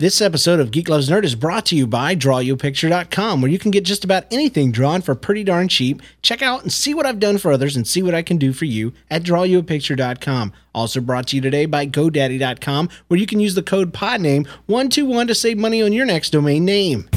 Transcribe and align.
This 0.00 0.20
episode 0.20 0.60
of 0.60 0.70
Geek 0.70 0.88
Loves 0.88 1.10
Nerd 1.10 1.24
is 1.24 1.34
brought 1.34 1.66
to 1.66 1.76
you 1.76 1.84
by 1.84 2.14
DrawYouAPicture.com, 2.14 3.40
where 3.42 3.50
you 3.50 3.58
can 3.58 3.72
get 3.72 3.82
just 3.82 4.04
about 4.04 4.32
anything 4.32 4.70
drawn 4.70 5.02
for 5.02 5.16
pretty 5.16 5.42
darn 5.42 5.66
cheap. 5.66 6.00
Check 6.22 6.40
out 6.40 6.62
and 6.62 6.72
see 6.72 6.94
what 6.94 7.04
I've 7.04 7.18
done 7.18 7.36
for 7.36 7.50
others 7.50 7.74
and 7.74 7.84
see 7.84 8.00
what 8.00 8.14
I 8.14 8.22
can 8.22 8.36
do 8.36 8.52
for 8.52 8.64
you 8.64 8.92
at 9.10 9.24
DrawYouAPicture.com. 9.24 10.52
Also 10.72 11.00
brought 11.00 11.26
to 11.26 11.36
you 11.36 11.42
today 11.42 11.66
by 11.66 11.84
GoDaddy.com, 11.84 12.88
where 13.08 13.18
you 13.18 13.26
can 13.26 13.40
use 13.40 13.56
the 13.56 13.62
code 13.64 13.92
PODNAME121 13.92 15.26
to 15.26 15.34
save 15.34 15.58
money 15.58 15.82
on 15.82 15.92
your 15.92 16.06
next 16.06 16.30
domain 16.30 16.64
name. 16.64 17.08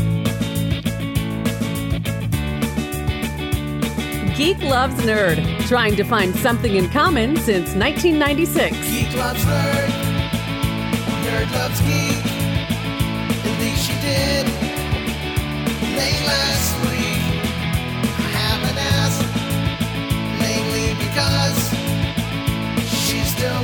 Geek 4.35 4.57
Loves 4.63 4.99
Nerd, 5.01 5.67
trying 5.67 5.95
to 5.97 6.03
find 6.03 6.35
something 6.37 6.75
in 6.75 6.89
common 6.89 7.35
since 7.35 7.75
1996. 7.75 8.75
Geek 8.75 9.15
loves 9.17 9.45
nerd. 9.45 9.89
Nerd 11.21 11.53
loves 11.53 11.79
geek. 11.81 12.30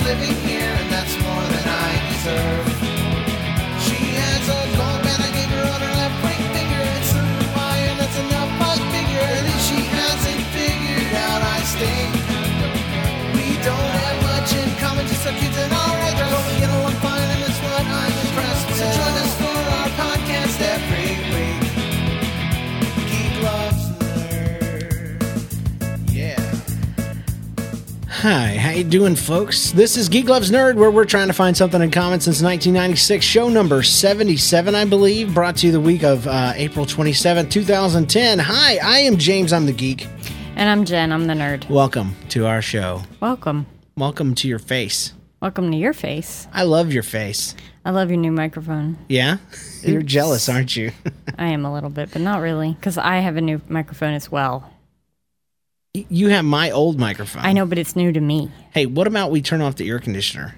Living 0.08 0.36
here, 0.48 0.62
and 0.62 0.90
that's 0.90 1.14
more 1.22 1.44
than 1.44 1.68
I 1.68 2.14
deserve. 2.14 2.67
Hi, 28.30 28.58
how 28.58 28.72
you 28.72 28.84
doing, 28.84 29.16
folks? 29.16 29.72
This 29.72 29.96
is 29.96 30.10
Geek 30.10 30.28
Loves 30.28 30.52
Nerd, 30.52 30.76
where 30.76 30.92
we're 30.92 31.06
trying 31.06 31.28
to 31.28 31.34
find 31.34 31.56
something 31.56 31.82
in 31.82 31.92
common 31.92 32.20
since 32.20 32.42
1996. 32.42 33.24
Show 33.24 33.48
number 33.48 33.82
77, 33.82 34.76
I 34.76 34.84
believe, 34.84 35.34
brought 35.34 35.56
to 35.56 35.68
you 35.68 35.72
the 35.72 35.80
week 35.80 36.04
of 36.04 36.28
uh, 36.28 36.52
April 36.58 36.86
27, 36.86 37.48
2010. 37.48 38.40
Hi, 38.40 38.80
I 38.84 39.00
am 39.00 39.16
James. 39.16 39.54
I'm 39.54 39.66
the 39.66 39.72
geek. 39.72 40.10
And 40.58 40.70
I'm 40.70 40.84
Jen. 40.84 41.14
I'm 41.14 41.28
the 41.28 41.36
nerd. 41.36 41.70
Welcome 41.70 42.18
to 42.28 42.46
our 42.46 42.62
show. 42.62 43.04
Welcome. 43.22 43.66
Welcome 43.96 44.36
to 44.36 44.50
your 44.50 44.60
face. 44.60 45.14
Welcome 45.42 45.72
to 45.72 45.78
your 45.78 45.94
face. 45.94 46.50
I 46.52 46.64
love 46.64 46.92
your 46.92 47.04
face. 47.04 47.56
I 47.86 47.92
love 47.92 48.10
your 48.10 48.20
new 48.20 48.34
microphone. 48.34 48.98
Yeah? 49.08 49.38
You're 49.84 50.02
jealous, 50.02 50.50
aren't 50.50 50.76
you? 50.76 50.92
I 51.38 51.48
am 51.48 51.64
a 51.64 51.74
little 51.74 51.90
bit, 51.90 52.12
but 52.12 52.22
not 52.22 52.42
really, 52.42 52.74
because 52.74 52.98
I 52.98 53.20
have 53.20 53.38
a 53.38 53.42
new 53.42 53.62
microphone 53.70 54.16
as 54.16 54.30
well. 54.30 54.70
You 56.10 56.30
have 56.30 56.46
my 56.46 56.72
old 56.72 57.00
microphone. 57.00 57.46
I 57.46 57.54
know, 57.54 57.66
but 57.66 57.78
it's 57.78 57.96
new 57.96 58.12
to 58.12 58.20
me. 58.20 58.52
Hey, 58.72 58.86
what 58.86 59.08
about 59.08 59.32
we 59.32 59.42
turn 59.42 59.62
off 59.62 59.76
the 59.76 59.90
air 59.90 60.00
conditioner? 60.00 60.56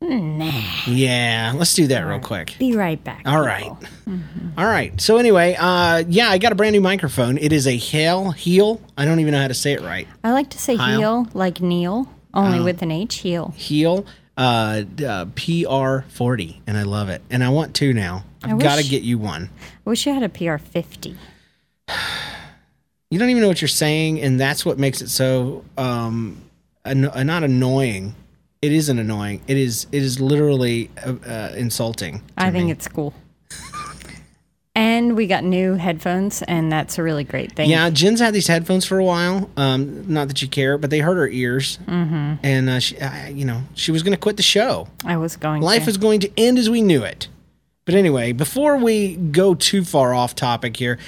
Nah. 0.00 0.50
Yeah, 0.88 1.52
let's 1.56 1.74
do 1.74 1.86
that 1.86 2.00
real 2.00 2.18
quick. 2.18 2.56
Be 2.58 2.74
right 2.74 3.02
back. 3.02 3.22
All 3.24 3.40
right. 3.40 3.62
people. 4.04 4.20
All 4.58 4.66
right. 4.66 5.00
So 5.00 5.16
anyway, 5.16 5.56
uh, 5.58 6.02
yeah, 6.08 6.28
I 6.28 6.38
got 6.38 6.50
a 6.50 6.54
brand 6.56 6.72
new 6.72 6.80
microphone. 6.80 7.38
It 7.38 7.52
is 7.52 7.66
a 7.68 7.76
Hale 7.76 8.32
Heel. 8.32 8.80
I 8.98 9.04
don't 9.04 9.20
even 9.20 9.32
know 9.32 9.40
how 9.40 9.48
to 9.48 9.54
say 9.54 9.72
it 9.72 9.80
right. 9.80 10.08
I 10.24 10.32
like 10.32 10.50
to 10.50 10.58
say 10.58 10.74
Heil. 10.74 10.98
heel 10.98 11.28
like 11.34 11.60
Neil, 11.60 12.08
only 12.34 12.58
Oh. 12.58 12.64
with 12.64 12.82
an 12.82 12.90
H, 12.90 13.18
heel. 13.18 13.54
Heel 13.56 14.04
uh, 14.36 14.82
uh, 14.98 15.26
PR40, 15.26 16.60
and 16.66 16.76
I 16.76 16.82
love 16.82 17.08
it. 17.08 17.22
And 17.30 17.44
I 17.44 17.50
want 17.50 17.74
two 17.74 17.92
now. 17.92 18.24
I've 18.42 18.58
got 18.58 18.78
to 18.80 18.84
get 18.88 19.02
you 19.02 19.18
one. 19.18 19.50
I 19.86 19.90
wish 19.90 20.04
you 20.04 20.12
had 20.12 20.24
a 20.24 20.28
PR 20.28 20.56
50. 20.56 21.16
You 23.12 23.18
don't 23.18 23.28
even 23.28 23.42
know 23.42 23.48
what 23.48 23.60
you're 23.60 23.68
saying, 23.68 24.22
and 24.22 24.40
that's 24.40 24.64
what 24.64 24.78
makes 24.78 25.02
it 25.02 25.10
so 25.10 25.66
um, 25.76 26.40
an- 26.86 27.10
uh, 27.10 27.22
not 27.22 27.44
annoying. 27.44 28.14
It 28.62 28.72
isn't 28.72 28.98
annoying. 28.98 29.42
It 29.46 29.58
is. 29.58 29.86
It 29.92 30.02
is 30.02 30.18
literally 30.18 30.90
uh, 31.04 31.16
uh, 31.26 31.52
insulting. 31.54 32.22
I 32.38 32.50
think 32.50 32.64
me. 32.66 32.70
it's 32.70 32.88
cool. 32.88 33.12
and 34.74 35.14
we 35.14 35.26
got 35.26 35.44
new 35.44 35.74
headphones, 35.74 36.40
and 36.40 36.72
that's 36.72 36.96
a 36.96 37.02
really 37.02 37.24
great 37.24 37.52
thing. 37.52 37.68
Yeah, 37.68 37.90
Jen's 37.90 38.18
had 38.18 38.32
these 38.32 38.46
headphones 38.46 38.86
for 38.86 38.98
a 38.98 39.04
while. 39.04 39.50
Um, 39.58 40.10
not 40.10 40.28
that 40.28 40.40
you 40.40 40.48
care, 40.48 40.78
but 40.78 40.88
they 40.88 41.00
hurt 41.00 41.16
her 41.16 41.28
ears, 41.28 41.80
mm-hmm. 41.86 42.36
and 42.42 42.70
uh, 42.70 42.80
she, 42.80 42.98
uh, 42.98 43.26
you 43.26 43.44
know, 43.44 43.64
she 43.74 43.92
was 43.92 44.02
going 44.02 44.14
to 44.14 44.20
quit 44.20 44.38
the 44.38 44.42
show. 44.42 44.88
I 45.04 45.18
was 45.18 45.36
going 45.36 45.60
Life 45.60 45.84
to. 45.84 45.90
is 45.90 45.98
going 45.98 46.20
to 46.20 46.30
end 46.38 46.56
as 46.56 46.70
we 46.70 46.80
knew 46.80 47.02
it. 47.02 47.28
But 47.84 47.96
anyway, 47.96 48.32
before 48.32 48.76
we 48.76 49.16
go 49.16 49.54
too 49.54 49.84
far 49.84 50.14
off 50.14 50.34
topic 50.36 50.76
here, 50.76 50.98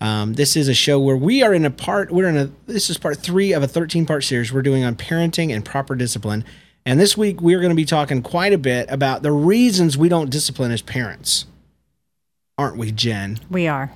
um, 0.00 0.34
this 0.34 0.56
is 0.56 0.68
a 0.68 0.74
show 0.74 1.00
where 1.00 1.16
we 1.16 1.42
are 1.42 1.52
in 1.52 1.64
a 1.64 1.70
part. 1.70 2.12
We're 2.12 2.28
in 2.28 2.36
a. 2.36 2.50
This 2.66 2.88
is 2.88 2.98
part 2.98 3.18
three 3.18 3.52
of 3.52 3.62
a 3.62 3.68
thirteen-part 3.68 4.22
series 4.22 4.52
we're 4.52 4.62
doing 4.62 4.84
on 4.84 4.94
parenting 4.94 5.52
and 5.52 5.64
proper 5.64 5.96
discipline. 5.96 6.44
And 6.86 6.98
this 6.98 7.16
week 7.16 7.40
we're 7.40 7.58
going 7.58 7.70
to 7.70 7.76
be 7.76 7.84
talking 7.84 8.22
quite 8.22 8.52
a 8.52 8.58
bit 8.58 8.90
about 8.90 9.22
the 9.22 9.32
reasons 9.32 9.98
we 9.98 10.08
don't 10.08 10.30
discipline 10.30 10.70
as 10.70 10.82
parents, 10.82 11.46
aren't 12.56 12.78
we, 12.78 12.92
Jen? 12.92 13.38
we 13.50 13.66
are. 13.66 13.92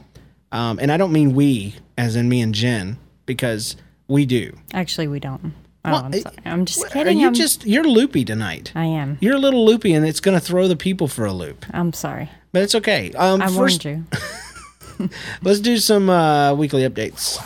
Um, 0.52 0.78
and 0.78 0.92
I 0.92 0.96
don't 0.96 1.12
mean 1.12 1.34
we, 1.34 1.76
as 1.96 2.14
in 2.14 2.28
me 2.28 2.40
and 2.40 2.54
Jen, 2.54 2.98
because 3.26 3.76
we 4.06 4.26
do. 4.26 4.56
Actually, 4.72 5.08
we 5.08 5.18
don't. 5.18 5.54
Oh, 5.86 5.90
Well, 5.92 6.04
I'm, 6.04 6.14
uh, 6.14 6.18
sorry. 6.18 6.36
I'm 6.44 6.64
just 6.64 6.84
Are 6.84 6.88
kidding. 6.88 7.18
you 7.18 7.26
I'm, 7.26 7.34
just 7.34 7.66
you're 7.66 7.84
loopy 7.84 8.24
tonight? 8.24 8.72
I 8.74 8.86
am. 8.86 9.18
You're 9.20 9.36
a 9.36 9.38
little 9.38 9.64
loopy, 9.66 9.92
and 9.92 10.06
it's 10.06 10.20
going 10.20 10.38
to 10.38 10.44
throw 10.44 10.66
the 10.68 10.76
people 10.76 11.08
for 11.08 11.24
a 11.26 11.32
loop. 11.32 11.66
I'm 11.72 11.92
sorry. 11.92 12.30
But 12.52 12.62
it's 12.62 12.74
okay. 12.76 13.12
Um, 13.12 13.42
I 13.42 13.46
first, 13.48 13.84
warned 13.84 13.84
you. 13.84 15.08
let's 15.42 15.60
do 15.60 15.76
some 15.78 16.08
uh, 16.08 16.54
weekly 16.54 16.82
updates. 16.88 17.38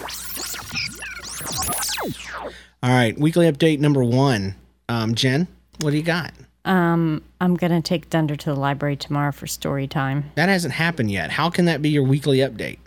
All 2.83 2.91
right, 2.91 3.19
weekly 3.19 3.51
update 3.51 3.81
number 3.81 4.05
one. 4.05 4.55
Um, 4.89 5.15
Jen, 5.15 5.49
what 5.81 5.91
do 5.91 5.97
you 5.97 6.03
got? 6.03 6.33
Um, 6.65 7.23
I'm 7.41 7.57
gonna 7.57 7.83
take 7.83 8.09
Dunder 8.11 8.37
to 8.37 8.51
the 8.51 8.57
library 8.61 8.95
tomorrow 8.97 9.33
for 9.33 9.47
story 9.47 9.89
time. 9.89 10.31
That 10.37 10.49
hasn't 10.49 10.75
happened 10.75 11.11
yet. 11.11 11.31
How 11.31 11.51
can 11.51 11.65
that 11.65 11.83
be 11.83 11.89
your 11.89 12.05
weekly 12.05 12.39
update? 12.39 12.79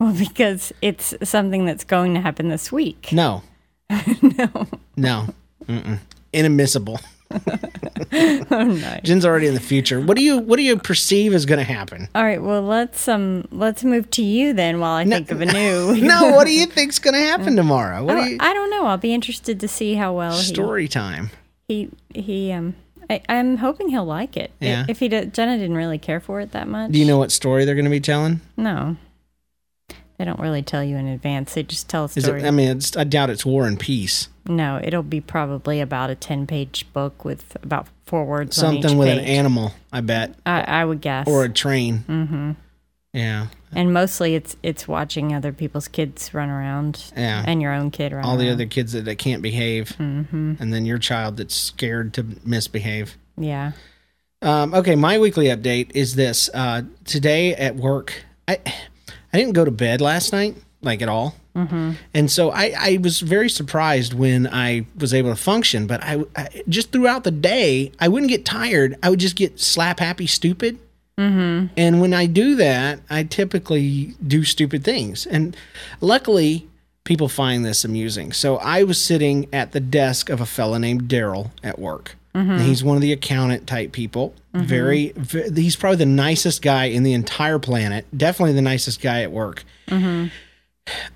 Well, 0.00 0.12
because 0.18 0.72
it's 0.82 1.14
something 1.22 1.64
that's 1.66 1.84
going 1.84 2.14
to 2.14 2.20
happen 2.20 2.48
this 2.48 2.72
week. 2.72 3.10
No. 3.12 3.42
no. 4.22 4.66
No. 4.96 5.26
Mm-mm. 5.66 5.98
Inadmissible. 6.32 7.00
Oh 8.50 8.62
no! 8.64 8.98
Jen's 9.02 9.26
already 9.26 9.48
in 9.48 9.54
the 9.54 9.60
future. 9.60 10.00
What 10.00 10.16
do 10.16 10.22
you 10.22 10.38
What 10.38 10.56
do 10.56 10.62
you 10.62 10.78
perceive 10.78 11.34
is 11.34 11.44
going 11.44 11.58
to 11.58 11.64
happen? 11.64 12.08
All 12.14 12.22
right, 12.22 12.40
well 12.40 12.62
let's 12.62 13.06
um 13.06 13.46
let's 13.50 13.84
move 13.84 14.08
to 14.12 14.22
you 14.22 14.54
then 14.54 14.80
while 14.80 14.94
I 14.94 15.04
think 15.04 15.30
of 15.30 15.40
a 15.42 15.46
new. 15.46 15.94
No. 16.00 16.30
What 16.30 16.46
do 16.46 16.52
you 16.52 16.64
think's 16.66 16.98
going 16.98 17.12
to 17.14 17.20
happen 17.20 17.54
tomorrow? 17.56 18.02
What 18.04 18.16
Oh, 18.16 18.24
do 18.24 18.30
you? 18.30 18.36
I 18.40 18.54
don't 18.54 18.70
know. 18.70 18.86
I'll 18.86 18.96
be 18.96 19.12
interested 19.12 19.60
to 19.60 19.68
see 19.68 19.94
how 19.94 20.14
well 20.14 20.32
Story 20.32 20.88
time. 20.88 21.30
he 21.68 21.90
he 22.14 22.20
he 22.22 22.52
um. 22.52 22.76
I, 23.10 23.20
I'm 23.28 23.56
hoping 23.58 23.88
he'll 23.88 24.04
like 24.06 24.36
it. 24.36 24.50
Yeah. 24.60 24.86
If 24.88 25.00
he 25.00 25.08
did, 25.08 25.34
Jenna 25.34 25.58
didn't 25.58 25.76
really 25.76 25.98
care 25.98 26.20
for 26.20 26.40
it 26.40 26.52
that 26.52 26.68
much. 26.68 26.92
Do 26.92 26.98
you 26.98 27.04
know 27.06 27.18
what 27.18 27.32
story 27.32 27.64
they're 27.66 27.74
going 27.74 27.84
to 27.84 27.90
be 27.90 28.00
telling? 28.00 28.40
No. 28.56 28.96
They 30.18 30.24
don't 30.24 30.40
really 30.40 30.62
tell 30.62 30.82
you 30.82 30.96
in 30.96 31.06
advance. 31.06 31.54
They 31.54 31.62
just 31.62 31.88
tell 31.88 32.02
a 32.02 32.10
Is 32.14 32.24
story. 32.24 32.42
it? 32.42 32.46
I 32.46 32.50
mean, 32.50 32.76
it's, 32.78 32.96
I 32.96 33.04
doubt 33.04 33.30
it's 33.30 33.46
War 33.46 33.66
and 33.66 33.78
Peace. 33.78 34.28
no, 34.46 34.80
it'll 34.82 35.02
be 35.04 35.20
probably 35.20 35.80
about 35.80 36.10
a 36.10 36.14
ten-page 36.16 36.92
book 36.92 37.24
with 37.24 37.56
about 37.62 37.86
four 38.06 38.24
words 38.24 38.60
on 38.62 38.74
each 38.76 38.82
Something 38.82 38.98
with 38.98 39.08
an 39.08 39.18
page. 39.18 39.28
animal, 39.28 39.72
I 39.92 40.00
bet, 40.00 40.34
I, 40.44 40.60
I 40.62 40.84
would 40.84 41.00
guess. 41.00 41.28
or 41.28 41.44
a 41.44 41.48
train. 41.48 42.04
Mm-hmm. 42.08 42.50
Yeah, 43.14 43.46
and 43.72 43.92
mostly 43.94 44.34
it's 44.34 44.56
it's 44.62 44.86
watching 44.88 45.34
other 45.34 45.52
people's 45.52 45.88
kids 45.88 46.34
run 46.34 46.50
around 46.50 47.10
Yeah. 47.16 47.42
and 47.46 47.62
your 47.62 47.72
own 47.72 47.90
kid 47.90 48.12
run 48.12 48.24
all 48.24 48.36
the 48.36 48.44
around. 48.46 48.54
other 48.54 48.66
kids 48.66 48.92
that, 48.92 49.04
that 49.06 49.16
can't 49.18 49.40
behave, 49.40 49.94
mm-hmm. 49.98 50.54
and 50.60 50.72
then 50.74 50.84
your 50.84 50.98
child 50.98 51.36
that's 51.38 51.54
scared 51.54 52.12
to 52.14 52.26
misbehave. 52.44 53.16
yeah 53.38 53.72
Um, 54.42 54.74
okay, 54.74 54.94
my 54.94 55.18
weekly 55.18 55.46
update 55.46 55.90
is 55.94 56.16
this. 56.16 56.50
Uh, 56.52 56.82
today 57.04 57.54
at 57.54 57.76
work, 57.76 58.24
I 58.46 58.58
I 59.32 59.38
didn't 59.38 59.52
go 59.54 59.64
to 59.64 59.70
bed 59.70 60.00
last 60.00 60.32
night, 60.32 60.56
like 60.82 61.02
at 61.02 61.08
all. 61.08 61.34
Mm-hmm. 61.54 61.92
And 62.14 62.30
so 62.30 62.50
I, 62.50 62.74
I 62.78 62.98
was 63.02 63.20
very 63.20 63.50
surprised 63.50 64.14
when 64.14 64.46
I 64.46 64.86
was 64.96 65.12
able 65.12 65.30
to 65.30 65.36
function. 65.36 65.86
But 65.86 66.02
I, 66.02 66.24
I 66.36 66.62
just 66.68 66.92
throughout 66.92 67.24
the 67.24 67.30
day, 67.30 67.92
I 67.98 68.08
wouldn't 68.08 68.30
get 68.30 68.44
tired. 68.44 68.96
I 69.02 69.10
would 69.10 69.20
just 69.20 69.36
get 69.36 69.58
slap 69.58 70.00
happy 70.00 70.26
stupid. 70.26 70.78
Mm-hmm. 71.18 71.74
And 71.76 72.00
when 72.00 72.14
I 72.14 72.26
do 72.26 72.54
that, 72.56 73.00
I 73.10 73.24
typically 73.24 74.14
do 74.24 74.44
stupid 74.44 74.84
things. 74.84 75.26
And 75.26 75.56
luckily, 76.00 76.68
people 77.02 77.28
find 77.28 77.64
this 77.64 77.84
amusing. 77.84 78.32
So 78.32 78.58
I 78.58 78.84
was 78.84 79.02
sitting 79.02 79.48
at 79.52 79.72
the 79.72 79.80
desk 79.80 80.30
of 80.30 80.40
a 80.40 80.46
fella 80.46 80.78
named 80.78 81.02
Daryl 81.08 81.50
at 81.64 81.78
work. 81.78 82.14
And 82.34 82.60
he's 82.62 82.84
one 82.84 82.94
of 82.96 83.02
the 83.02 83.12
accountant 83.12 83.66
type 83.66 83.90
people. 83.92 84.32
Very, 84.54 85.12
ve- 85.16 85.50
he's 85.60 85.74
probably 85.76 85.96
the 85.96 86.06
nicest 86.06 86.62
guy 86.62 86.84
in 86.84 87.02
the 87.02 87.12
entire 87.12 87.58
planet. 87.58 88.06
Definitely 88.16 88.52
the 88.54 88.62
nicest 88.62 89.00
guy 89.00 89.22
at 89.22 89.32
work. 89.32 89.64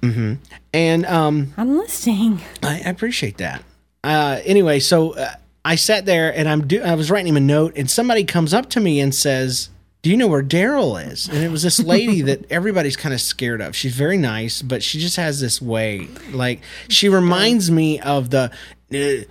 hmm 0.02 0.34
And 0.74 1.06
um, 1.06 1.54
i'm 1.56 1.78
listening 1.78 2.40
I, 2.62 2.76
I 2.84 2.90
appreciate 2.90 3.38
that. 3.38 3.62
Uh, 4.04 4.40
anyway, 4.44 4.80
so 4.80 5.12
uh, 5.14 5.34
I 5.64 5.76
sat 5.76 6.06
there 6.06 6.36
and 6.36 6.48
I'm 6.48 6.66
do- 6.66 6.82
I 6.82 6.94
was 6.96 7.10
writing 7.10 7.28
him 7.28 7.36
a 7.36 7.40
note, 7.40 7.74
and 7.76 7.88
somebody 7.88 8.24
comes 8.24 8.52
up 8.52 8.68
to 8.70 8.80
me 8.80 8.98
and 9.00 9.14
says, 9.14 9.70
do 10.02 10.10
you 10.10 10.16
know 10.16 10.26
where 10.26 10.42
Daryl 10.42 11.00
is? 11.12 11.28
And 11.28 11.38
it 11.38 11.50
was 11.52 11.62
this 11.62 11.78
lady 11.78 12.22
that 12.22 12.44
everybody's 12.50 12.96
kind 12.96 13.14
of 13.14 13.20
scared 13.20 13.60
of. 13.60 13.76
She's 13.76 13.94
very 13.94 14.18
nice, 14.18 14.60
but 14.60 14.82
she 14.82 14.98
just 14.98 15.16
has 15.16 15.40
this 15.40 15.62
way. 15.62 16.08
Like 16.32 16.60
she 16.88 17.08
reminds 17.08 17.70
me 17.70 18.00
of 18.00 18.30
the 18.30 18.50
uh, 18.92 19.24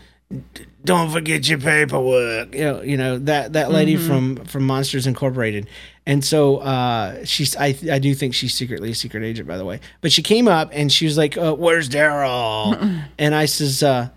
don't 0.84 1.12
forget 1.12 1.48
your 1.48 1.60
paperwork. 1.60 2.54
You 2.54 2.62
know, 2.64 2.82
you 2.82 2.98
know 2.98 3.20
that 3.20 3.54
that 3.54 3.72
lady 3.72 3.98
from 3.98 4.38
from 4.46 4.66
Monsters 4.66 5.08
Incorporated. 5.08 5.68
And 6.06 6.26
so 6.26 6.58
uh, 6.58 7.24
she's 7.26 7.56
I 7.56 7.76
I 7.92 8.00
do 8.00 8.16
think 8.16 8.34
she's 8.34 8.54
secretly 8.54 8.92
a 8.92 8.96
secret 8.96 9.24
agent, 9.24 9.48
by 9.48 9.58
the 9.58 9.66
way. 9.66 9.80
But 10.02 10.12
she 10.12 10.24
came 10.24 10.48
up 10.48 10.70
and 10.74 10.92
she 10.92 11.06
was 11.06 11.18
like, 11.18 11.38
uh, 11.38 11.54
"Where's 11.54 11.90
Daryl?" 11.90 13.04
and 13.20 13.36
I 13.36 13.46
says, 13.46 13.84
uh, 13.84 14.10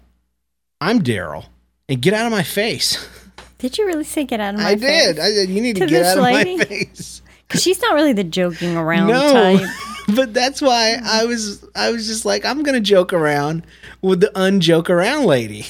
"I'm 0.80 1.02
Daryl." 1.02 1.46
And 1.88 2.00
get 2.00 2.14
out 2.14 2.24
of 2.24 2.32
my 2.32 2.42
face. 2.42 3.06
Did 3.58 3.76
you 3.78 3.86
really 3.86 4.04
say 4.04 4.24
get 4.24 4.40
out 4.40 4.54
of 4.54 4.60
my 4.60 4.74
face? 4.76 4.82
I 4.82 4.86
face? 4.86 5.06
did. 5.06 5.18
I 5.18 5.30
said, 5.32 5.48
you 5.48 5.60
need 5.62 5.76
to, 5.76 5.80
To 5.80 5.86
get 5.86 5.98
this 6.00 6.08
out 6.08 6.18
of 6.18 6.22
my 6.24 6.64
face. 6.64 7.22
Because 7.46 7.62
she's 7.62 7.80
not 7.82 7.94
really 7.94 8.14
the 8.14 8.24
joking 8.24 8.74
around 8.74 9.08
No, 9.08 9.32
type. 9.58 9.68
but 10.16 10.32
that's 10.32 10.62
why 10.62 10.98
I 11.04 11.26
was 11.26 11.62
I 11.76 11.90
was 11.90 12.06
just 12.06 12.24
like 12.24 12.44
I'm 12.44 12.62
gonna 12.62 12.80
joke 12.80 13.12
around 13.12 13.66
with 14.00 14.20
the 14.20 14.32
unjoke 14.34 14.88
around 14.88 15.26
lady. 15.26 15.66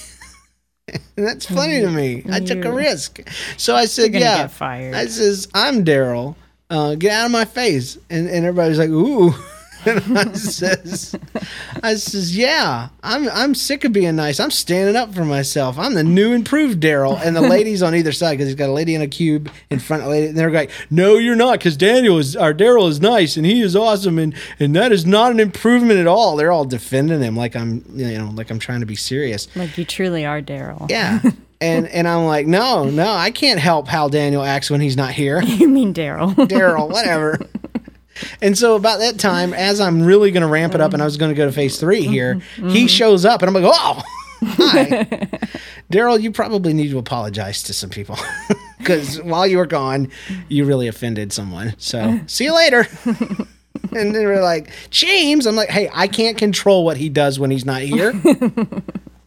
that's 1.16 1.46
funny 1.46 1.80
to 1.80 1.90
me. 1.90 2.24
I 2.30 2.40
took 2.40 2.64
a 2.64 2.72
risk. 2.72 3.20
So 3.56 3.74
I 3.74 3.86
said, 3.86 4.12
"Yeah." 4.12 4.48
I 4.94 5.06
says, 5.06 5.48
"I'm 5.54 5.84
Daryl. 5.84 6.36
Uh, 6.70 6.94
get 6.94 7.12
out 7.12 7.26
of 7.26 7.32
my 7.32 7.44
face." 7.44 7.96
And 8.10 8.28
and 8.28 8.44
everybody's 8.44 8.78
like, 8.78 8.90
"Ooh." 8.90 9.34
and 9.86 10.18
I 10.18 10.32
says, 10.32 11.16
"I 11.82 11.94
says, 11.94 12.36
yeah, 12.36 12.88
I'm 13.02 13.28
I'm 13.30 13.54
sick 13.54 13.84
of 13.84 13.92
being 13.92 14.16
nice. 14.16 14.40
I'm 14.40 14.50
standing 14.50 14.96
up 14.96 15.14
for 15.14 15.24
myself. 15.24 15.78
I'm 15.78 15.94
the 15.94 16.04
new 16.04 16.32
improved 16.32 16.80
Daryl." 16.80 17.20
And 17.22 17.34
the 17.36 17.40
ladies 17.56 17.82
on 17.82 17.94
either 17.94 18.12
side, 18.12 18.34
because 18.34 18.46
he's 18.46 18.56
got 18.56 18.68
a 18.68 18.72
lady 18.72 18.94
in 18.94 19.02
a 19.02 19.08
cube 19.08 19.50
in 19.70 19.78
front 19.78 20.02
of 20.02 20.08
a 20.08 20.10
lady, 20.10 20.26
and 20.28 20.36
they're 20.36 20.50
like, 20.50 20.70
"No, 20.90 21.16
you're 21.16 21.36
not, 21.36 21.58
because 21.58 21.76
Daniel 21.76 22.18
is 22.18 22.36
our 22.36 22.54
Daryl 22.54 22.88
is 22.88 23.00
nice 23.00 23.36
and 23.36 23.46
he 23.46 23.60
is 23.60 23.74
awesome, 23.76 24.18
and 24.18 24.34
and 24.58 24.74
that 24.76 24.92
is 24.92 25.04
not 25.06 25.30
an 25.30 25.40
improvement 25.40 26.00
at 26.00 26.06
all." 26.06 26.36
They're 26.36 26.52
all 26.52 26.64
defending 26.64 27.20
him 27.22 27.36
like 27.36 27.56
I'm 27.56 27.84
you 27.94 28.18
know 28.18 28.30
like 28.34 28.50
I'm 28.50 28.58
trying 28.58 28.80
to 28.80 28.86
be 28.86 28.96
serious. 28.96 29.48
Like 29.56 29.76
you 29.78 29.84
truly 29.84 30.24
are 30.24 30.40
Daryl. 30.42 30.90
Yeah. 30.90 31.20
And 31.60 31.86
and 31.88 32.06
I'm 32.06 32.26
like, 32.26 32.46
no, 32.46 32.84
no, 32.84 33.10
I 33.10 33.30
can't 33.30 33.58
help 33.58 33.88
how 33.88 34.08
Daniel 34.08 34.42
acts 34.42 34.70
when 34.70 34.82
he's 34.82 34.98
not 34.98 35.12
here. 35.12 35.40
You 35.40 35.66
mean 35.68 35.94
Daryl? 35.94 36.34
Daryl, 36.34 36.90
whatever. 36.90 37.38
And 38.40 38.56
so 38.56 38.76
about 38.76 39.00
that 39.00 39.18
time, 39.18 39.52
as 39.54 39.80
I'm 39.80 40.02
really 40.02 40.30
going 40.30 40.42
to 40.42 40.48
ramp 40.48 40.74
it 40.74 40.80
up, 40.80 40.92
and 40.92 41.02
I 41.02 41.04
was 41.04 41.16
going 41.16 41.30
to 41.30 41.36
go 41.36 41.46
to 41.46 41.52
phase 41.52 41.78
three 41.78 42.02
here, 42.02 42.34
he 42.56 42.62
mm-hmm. 42.62 42.86
shows 42.86 43.24
up, 43.24 43.42
and 43.42 43.48
I'm 43.48 43.62
like, 43.62 43.72
oh, 43.74 44.02
hi, 44.44 45.04
Daryl. 45.90 46.20
You 46.20 46.30
probably 46.30 46.72
need 46.72 46.90
to 46.90 46.98
apologize 46.98 47.62
to 47.64 47.72
some 47.72 47.90
people 47.90 48.18
because 48.78 49.20
while 49.22 49.46
you 49.46 49.58
were 49.58 49.66
gone, 49.66 50.10
you 50.48 50.64
really 50.64 50.88
offended 50.88 51.32
someone. 51.32 51.74
So 51.78 52.20
see 52.26 52.44
you 52.44 52.54
later. 52.54 52.86
and 53.04 54.14
then 54.14 54.24
we're 54.24 54.42
like, 54.42 54.70
James. 54.90 55.46
I'm 55.46 55.56
like, 55.56 55.70
hey, 55.70 55.88
I 55.92 56.08
can't 56.08 56.36
control 56.36 56.84
what 56.84 56.96
he 56.96 57.08
does 57.08 57.38
when 57.38 57.50
he's 57.50 57.64
not 57.64 57.82
here. 57.82 58.12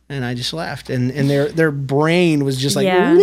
And 0.09 0.23
I 0.23 0.35
just 0.35 0.53
left, 0.53 0.89
and, 0.89 1.11
and 1.11 1.29
their 1.29 1.49
their 1.49 1.69
brain 1.71 2.45
was 2.45 2.57
just 2.57 2.77
like, 2.77 2.85
Yeah. 2.85 3.13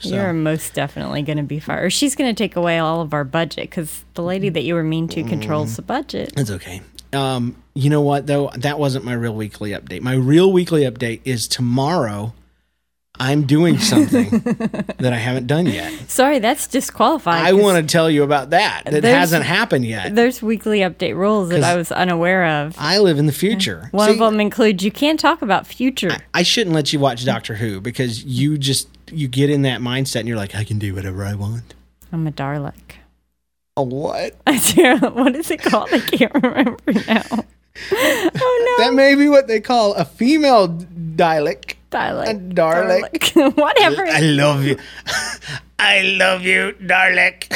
so, 0.00 0.08
You're 0.14 0.32
most 0.32 0.74
definitely 0.74 1.22
going 1.22 1.36
to 1.38 1.44
be 1.44 1.60
fired. 1.60 1.92
She's 1.92 2.16
going 2.16 2.34
to 2.34 2.36
take 2.36 2.56
away 2.56 2.78
all 2.80 3.00
of 3.00 3.14
our 3.14 3.22
budget 3.22 3.70
because 3.70 4.04
the 4.14 4.22
lady 4.22 4.48
that 4.48 4.62
you 4.62 4.74
were 4.74 4.82
mean 4.82 5.06
to 5.08 5.22
controls 5.22 5.76
the 5.76 5.82
budget. 5.82 6.32
It's 6.36 6.50
okay. 6.50 6.80
Um, 7.12 7.54
you 7.74 7.90
know 7.90 8.00
what 8.00 8.26
though? 8.26 8.50
That 8.56 8.78
wasn't 8.80 9.04
my 9.04 9.12
real 9.12 9.34
weekly 9.34 9.70
update. 9.70 10.00
My 10.02 10.14
real 10.14 10.52
weekly 10.52 10.82
update 10.82 11.20
is 11.24 11.46
tomorrow. 11.46 12.34
I'm 13.18 13.44
doing 13.44 13.78
something 13.78 14.30
that 14.98 15.12
I 15.12 15.16
haven't 15.16 15.46
done 15.46 15.66
yet. 15.66 15.92
Sorry, 16.10 16.38
that's 16.38 16.66
disqualified. 16.66 17.44
I 17.44 17.52
want 17.52 17.76
to 17.86 17.92
tell 17.92 18.10
you 18.10 18.22
about 18.22 18.50
that. 18.50 18.84
That 18.86 19.04
hasn't 19.04 19.44
happened 19.44 19.84
yet. 19.84 20.14
There's 20.14 20.42
weekly 20.42 20.80
update 20.80 21.16
rules 21.16 21.48
that 21.50 21.62
I 21.62 21.76
was 21.76 21.90
unaware 21.92 22.46
of. 22.46 22.74
I 22.78 22.98
live 22.98 23.18
in 23.18 23.26
the 23.26 23.32
future. 23.32 23.88
One 23.92 24.08
See, 24.08 24.12
of 24.14 24.18
them 24.18 24.40
includes 24.40 24.84
you 24.84 24.90
can't 24.90 25.18
talk 25.18 25.42
about 25.42 25.66
future. 25.66 26.16
I 26.34 26.42
shouldn't 26.42 26.74
let 26.74 26.92
you 26.92 26.98
watch 26.98 27.24
Doctor 27.24 27.54
Who 27.54 27.80
because 27.80 28.24
you 28.24 28.58
just 28.58 28.88
you 29.10 29.28
get 29.28 29.50
in 29.50 29.62
that 29.62 29.80
mindset 29.80 30.20
and 30.20 30.28
you're 30.28 30.36
like, 30.36 30.54
I 30.54 30.64
can 30.64 30.78
do 30.78 30.94
whatever 30.94 31.24
I 31.24 31.34
want. 31.34 31.74
I'm 32.12 32.26
a 32.26 32.32
Dalek. 32.32 32.74
A 33.76 33.82
what? 33.82 34.34
what 35.14 35.36
is 35.36 35.50
it 35.50 35.62
called? 35.62 35.88
I 35.92 36.00
can't 36.00 36.34
remember 36.34 36.76
now. 37.06 37.24
Oh 37.92 38.76
no, 38.78 38.84
That 38.84 38.94
may 38.94 39.14
be 39.14 39.28
what 39.28 39.48
they 39.48 39.60
call 39.60 39.92
a 39.94 40.04
female 40.06 40.66
Dalek. 40.68 41.74
Dalek. 41.90 42.28
a 42.30 42.34
Dalek. 42.34 43.02
Dalek. 43.12 43.56
Whatever. 43.56 44.06
I 44.10 44.20
love 44.20 44.64
you. 44.64 44.76
I 45.78 46.02
love 46.02 46.42
you, 46.42 46.74
Dalek. 46.80 47.52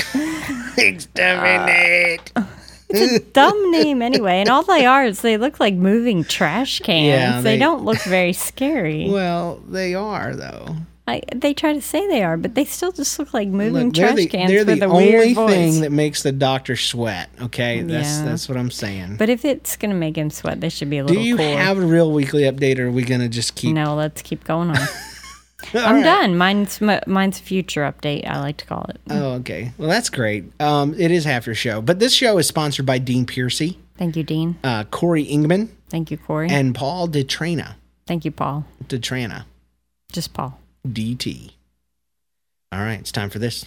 Exterminate. 0.78 2.32
Uh, 2.36 2.44
it's 2.88 3.12
a 3.12 3.20
dumb 3.32 3.70
name 3.70 4.02
anyway, 4.02 4.40
and 4.40 4.48
all 4.48 4.62
they 4.64 4.84
are 4.84 5.04
is 5.04 5.20
they 5.22 5.36
look 5.36 5.60
like 5.60 5.74
moving 5.74 6.24
trash 6.24 6.80
cans. 6.80 7.06
Yeah, 7.06 7.40
they, 7.40 7.52
they- 7.54 7.58
don't 7.58 7.84
look 7.84 8.00
very 8.02 8.32
scary. 8.32 9.08
well, 9.10 9.56
they 9.68 9.94
are 9.94 10.34
though. 10.34 10.76
I, 11.10 11.22
they 11.34 11.52
try 11.54 11.72
to 11.72 11.80
say 11.82 12.06
they 12.06 12.22
are, 12.22 12.36
but 12.36 12.54
they 12.54 12.64
still 12.64 12.92
just 12.92 13.18
look 13.18 13.34
like 13.34 13.48
moving 13.48 13.86
Look, 13.86 13.94
trash 13.94 14.14
the, 14.16 14.26
cans 14.26 14.50
they're 14.50 14.64
with 14.64 14.78
the 14.80 14.86
a 14.86 14.88
only 14.88 15.08
weird 15.10 15.34
voice. 15.34 15.50
thing 15.50 15.80
that 15.82 15.90
makes 15.92 16.22
the 16.22 16.32
doctor 16.32 16.76
sweat. 16.76 17.28
Okay, 17.42 17.82
that's 17.82 18.08
Yeah. 18.18 18.24
that's 18.26 18.48
what 18.48 18.56
I'm 18.58 18.70
saying. 18.70 19.16
but 19.16 19.28
if 19.28 19.44
it's 19.44 19.76
gonna 19.76 19.94
make 19.94 20.16
him 20.16 20.30
sweat, 20.30 20.60
they 20.60 20.68
should 20.68 20.88
be 20.90 20.98
a 20.98 21.04
little. 21.04 21.20
Do 21.20 21.26
you 21.28 21.36
cooler. 21.36 21.56
have 21.56 21.78
a 21.78 21.86
real 21.86 22.12
weekly 22.12 22.42
update, 22.42 22.78
or 22.78 22.86
are 22.88 22.90
we 22.90 23.02
gonna 23.02 23.28
just 23.28 23.54
keep? 23.56 23.74
No, 23.74 23.94
let's 23.94 24.22
keep 24.22 24.44
going 24.44 24.70
on. 24.70 24.76
I'm 25.74 26.02
done. 26.02 26.38
Mine's 26.38 26.80
mine's 26.80 27.38
future 27.38 27.82
update. 27.82 28.26
I 28.26 28.40
like 28.40 28.56
to 28.58 28.64
call 28.64 28.86
it. 28.88 28.98
Oh, 29.10 29.32
okay. 29.40 29.72
Well, 29.76 29.88
that's 29.90 30.08
great. 30.08 30.44
Um, 30.60 30.94
it 30.98 31.10
is 31.10 31.24
half 31.24 31.44
your 31.46 31.54
show, 31.54 31.82
but 31.82 31.98
this 31.98 32.14
show 32.14 32.38
is 32.38 32.46
sponsored 32.46 32.86
by 32.86 32.96
Dean 32.98 33.26
Piercy, 33.26 33.78
Thank 33.98 34.16
you, 34.16 34.22
Dean. 34.22 34.56
uh, 34.64 34.84
Corey 34.84 35.26
Ingman, 35.26 35.68
Thank 35.90 36.10
you, 36.10 36.16
Corey. 36.16 36.48
and 36.48 36.74
Paul 36.74 37.08
DeTrana. 37.08 37.74
Thank 38.06 38.24
you, 38.24 38.30
Paul. 38.30 38.64
DeTrana. 38.88 39.44
Just 40.10 40.32
Paul. 40.32 40.58
DT. 40.86 41.52
All 42.72 42.80
right, 42.80 43.00
it's 43.00 43.12
time 43.12 43.30
for 43.30 43.38
this 43.38 43.66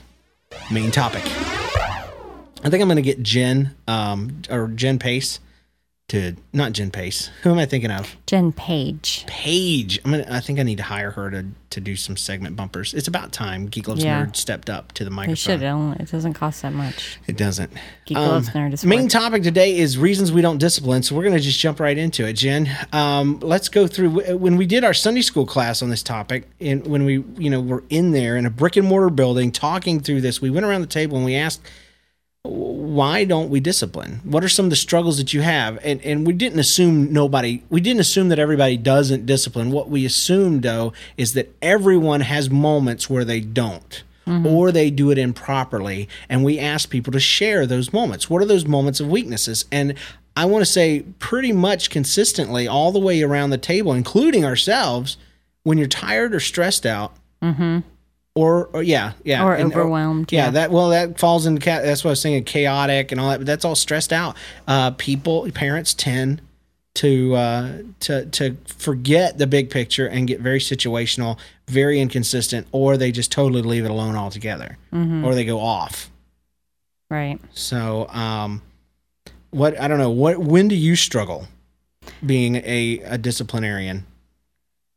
main 0.72 0.92
topic. 0.92 1.24
I 1.26 2.70
think 2.70 2.82
I'm 2.82 2.88
going 2.88 2.96
to 2.96 3.02
get 3.02 3.22
Jen 3.22 3.76
um, 3.88 4.42
or 4.50 4.68
Jen 4.70 4.98
Pace 4.98 5.40
to 6.10 6.36
not 6.52 6.74
Jen 6.74 6.92
Pace. 6.92 7.30
Who 7.44 7.52
am 7.52 7.58
I 7.58 7.66
thinking 7.66 7.90
of? 7.90 8.16
Jen 8.28 8.52
Page. 8.52 9.24
Page. 9.26 10.00
I'm 10.04 10.12
gonna. 10.12 10.26
I 10.30 10.42
think 10.42 10.60
I 10.60 10.64
need 10.64 10.78
to 10.78 10.84
hire 10.84 11.12
her 11.12 11.32
to 11.32 11.46
to 11.72 11.82
do 11.82 11.96
some 11.96 12.18
segment 12.18 12.56
bumpers. 12.56 12.94
It's 12.94 13.08
about 13.08 13.32
time 13.32 13.68
Geek 13.68 13.88
Loves 13.88 14.04
Yeah. 14.04 14.26
Nerd 14.26 14.36
stepped 14.36 14.70
up 14.70 14.92
to 14.94 15.06
the 15.06 15.10
They 15.10 15.16
microphone. 15.16 15.36
should 15.36 15.64
only. 15.64 15.98
It 16.00 16.12
doesn't 16.12 16.34
cost 16.34 16.62
that 16.62 16.74
much. 16.74 17.18
It 17.26 17.38
doesn't. 17.38 17.72
Um, 17.72 17.80
Geek 18.06 18.18
Loves 18.18 18.50
Nerd 18.50 18.74
is 18.74 18.86
main 18.86 19.08
topic 19.08 19.44
today 19.44 19.78
is 19.78 19.98
reasons 19.98 20.32
we 20.32 20.42
don't 20.42 20.58
discipline. 20.60 21.04
So 21.04 21.16
we're 21.16 21.24
going 21.24 21.36
to 21.36 21.42
just 21.42 21.60
jump 21.60 21.80
right 21.80 21.98
into 21.98 22.28
it, 22.28 22.34
Jen. 22.34 22.70
Um, 22.92 23.40
let's 23.42 23.70
go 23.70 23.88
through 23.88 24.38
when 24.38 24.58
we 24.58 24.66
did 24.68 24.84
our 24.84 24.94
Sunday 24.94 25.22
school 25.22 25.46
class 25.46 25.82
on 25.82 25.90
this 25.90 26.04
topic, 26.04 26.48
and 26.60 26.86
when 26.86 27.06
we 27.06 27.24
you 27.38 27.50
know 27.50 27.62
were 27.62 27.84
in 27.90 28.12
there 28.12 28.36
in 28.38 28.46
a 28.46 28.52
brick 28.52 28.76
and 28.76 28.88
mortar 28.88 29.10
building 29.10 29.52
talking 29.52 30.00
through 30.02 30.22
this, 30.22 30.42
we 30.42 30.50
went 30.52 30.66
around 30.66 30.82
the 30.82 30.88
table 30.88 31.16
and 31.16 31.26
we 31.26 31.36
asked. 31.36 31.62
Why 32.44 33.24
don't 33.24 33.50
we 33.50 33.62
discipline? 33.62 34.20
What 34.26 34.44
are 34.44 34.50
some 34.50 34.66
of 34.66 34.70
the 34.70 34.76
struggles 34.76 35.18
that 35.18 35.34
you 35.34 35.42
have? 35.42 35.80
And 35.84 36.02
and 36.02 36.28
we 36.28 36.34
didn't 36.34 36.60
assume 36.60 37.14
nobody. 37.14 37.64
We 37.70 37.80
didn't 37.80 38.02
assume 38.02 38.30
that 38.30 38.40
everybody 38.40 38.76
doesn't 38.76 39.26
discipline. 39.26 39.72
What 39.72 39.90
we 39.90 40.06
assumed 40.06 40.64
though 40.64 40.92
is 41.16 41.34
that 41.34 41.56
everyone 41.62 42.22
has 42.22 42.50
moments 42.50 43.10
where 43.10 43.24
they 43.24 43.40
don't 43.40 44.04
mm-hmm. 44.28 44.46
or 44.46 44.72
they 44.72 44.90
do 44.90 45.12
it 45.12 45.18
improperly. 45.18 46.10
And 46.30 46.44
we 46.44 46.60
ask 46.60 46.90
people 46.90 47.14
to 47.14 47.20
share 47.20 47.66
those 47.66 47.94
moments. 47.94 48.30
What 48.30 48.42
are 48.42 48.46
those 48.46 48.66
moments 48.66 49.00
of 49.00 49.10
weaknesses? 49.10 49.66
And 49.72 49.96
I 50.36 50.46
want 50.46 50.66
to 50.66 50.72
say 50.72 51.06
pretty 51.20 51.52
much 51.52 51.90
consistently 51.90 52.68
all 52.68 52.92
the 52.92 53.00
way 53.00 53.22
around 53.22 53.52
the 53.52 53.58
table, 53.58 53.94
including 53.94 54.44
ourselves, 54.46 55.18
when 55.64 55.78
you're 55.78 55.88
tired 55.88 56.34
or 56.34 56.40
stressed 56.40 56.86
out, 56.86 57.14
mm-hmm. 57.42 57.80
Or, 58.36 58.68
or 58.74 58.82
yeah, 58.84 59.14
yeah, 59.24 59.44
Or 59.44 59.54
and- 59.54 59.72
overwhelmed, 59.72 60.32
yeah, 60.32 60.46
yeah. 60.46 60.52
that 60.52 60.72
well, 60.72 60.90
that 60.90 61.20
falls 61.20 61.46
in. 61.46 61.60
Ca- 61.60 61.82
that's 61.82 62.04
what 62.04 62.10
I 62.10 62.14
was 62.14 62.22
saying, 62.22 62.44
chaotic 62.46 63.12
and 63.12 63.22
all 63.22 63.30
that. 63.30 63.38
But 63.38 63.46
that's 63.48 63.64
all 63.66 63.76
stressed 63.76 64.12
out. 64.12 64.36
Uh, 64.68 64.92
people, 64.92 65.50
parents 65.52 65.94
tend 65.94 66.42
to 66.96 67.36
uh, 67.36 67.72
to 68.02 68.26
to 68.28 68.58
forget 68.66 69.38
the 69.38 69.46
big 69.48 69.70
picture 69.70 70.08
and 70.08 70.28
get 70.28 70.40
very 70.42 70.60
situational, 70.60 71.38
very 71.68 72.00
inconsistent, 72.00 72.68
or 72.72 72.98
they 72.98 73.12
just 73.12 73.32
totally 73.32 73.62
leave 73.62 73.86
it 73.86 73.92
alone 73.92 74.16
altogether, 74.16 74.78
Mm-hmm. 74.92 75.24
or 75.26 75.36
they 75.36 75.46
go 75.46 75.60
off. 75.60 76.10
Right. 77.12 77.40
So, 77.52 78.08
um, 78.10 78.64
what 79.52 79.80
I 79.80 79.88
don't 79.88 80.00
know. 80.00 80.10
What 80.10 80.40
when 80.40 80.68
do 80.68 80.76
you 80.76 80.96
struggle 80.96 81.48
being 82.26 82.56
a, 82.58 83.00
a 83.06 83.18
disciplinarian? 83.20 84.06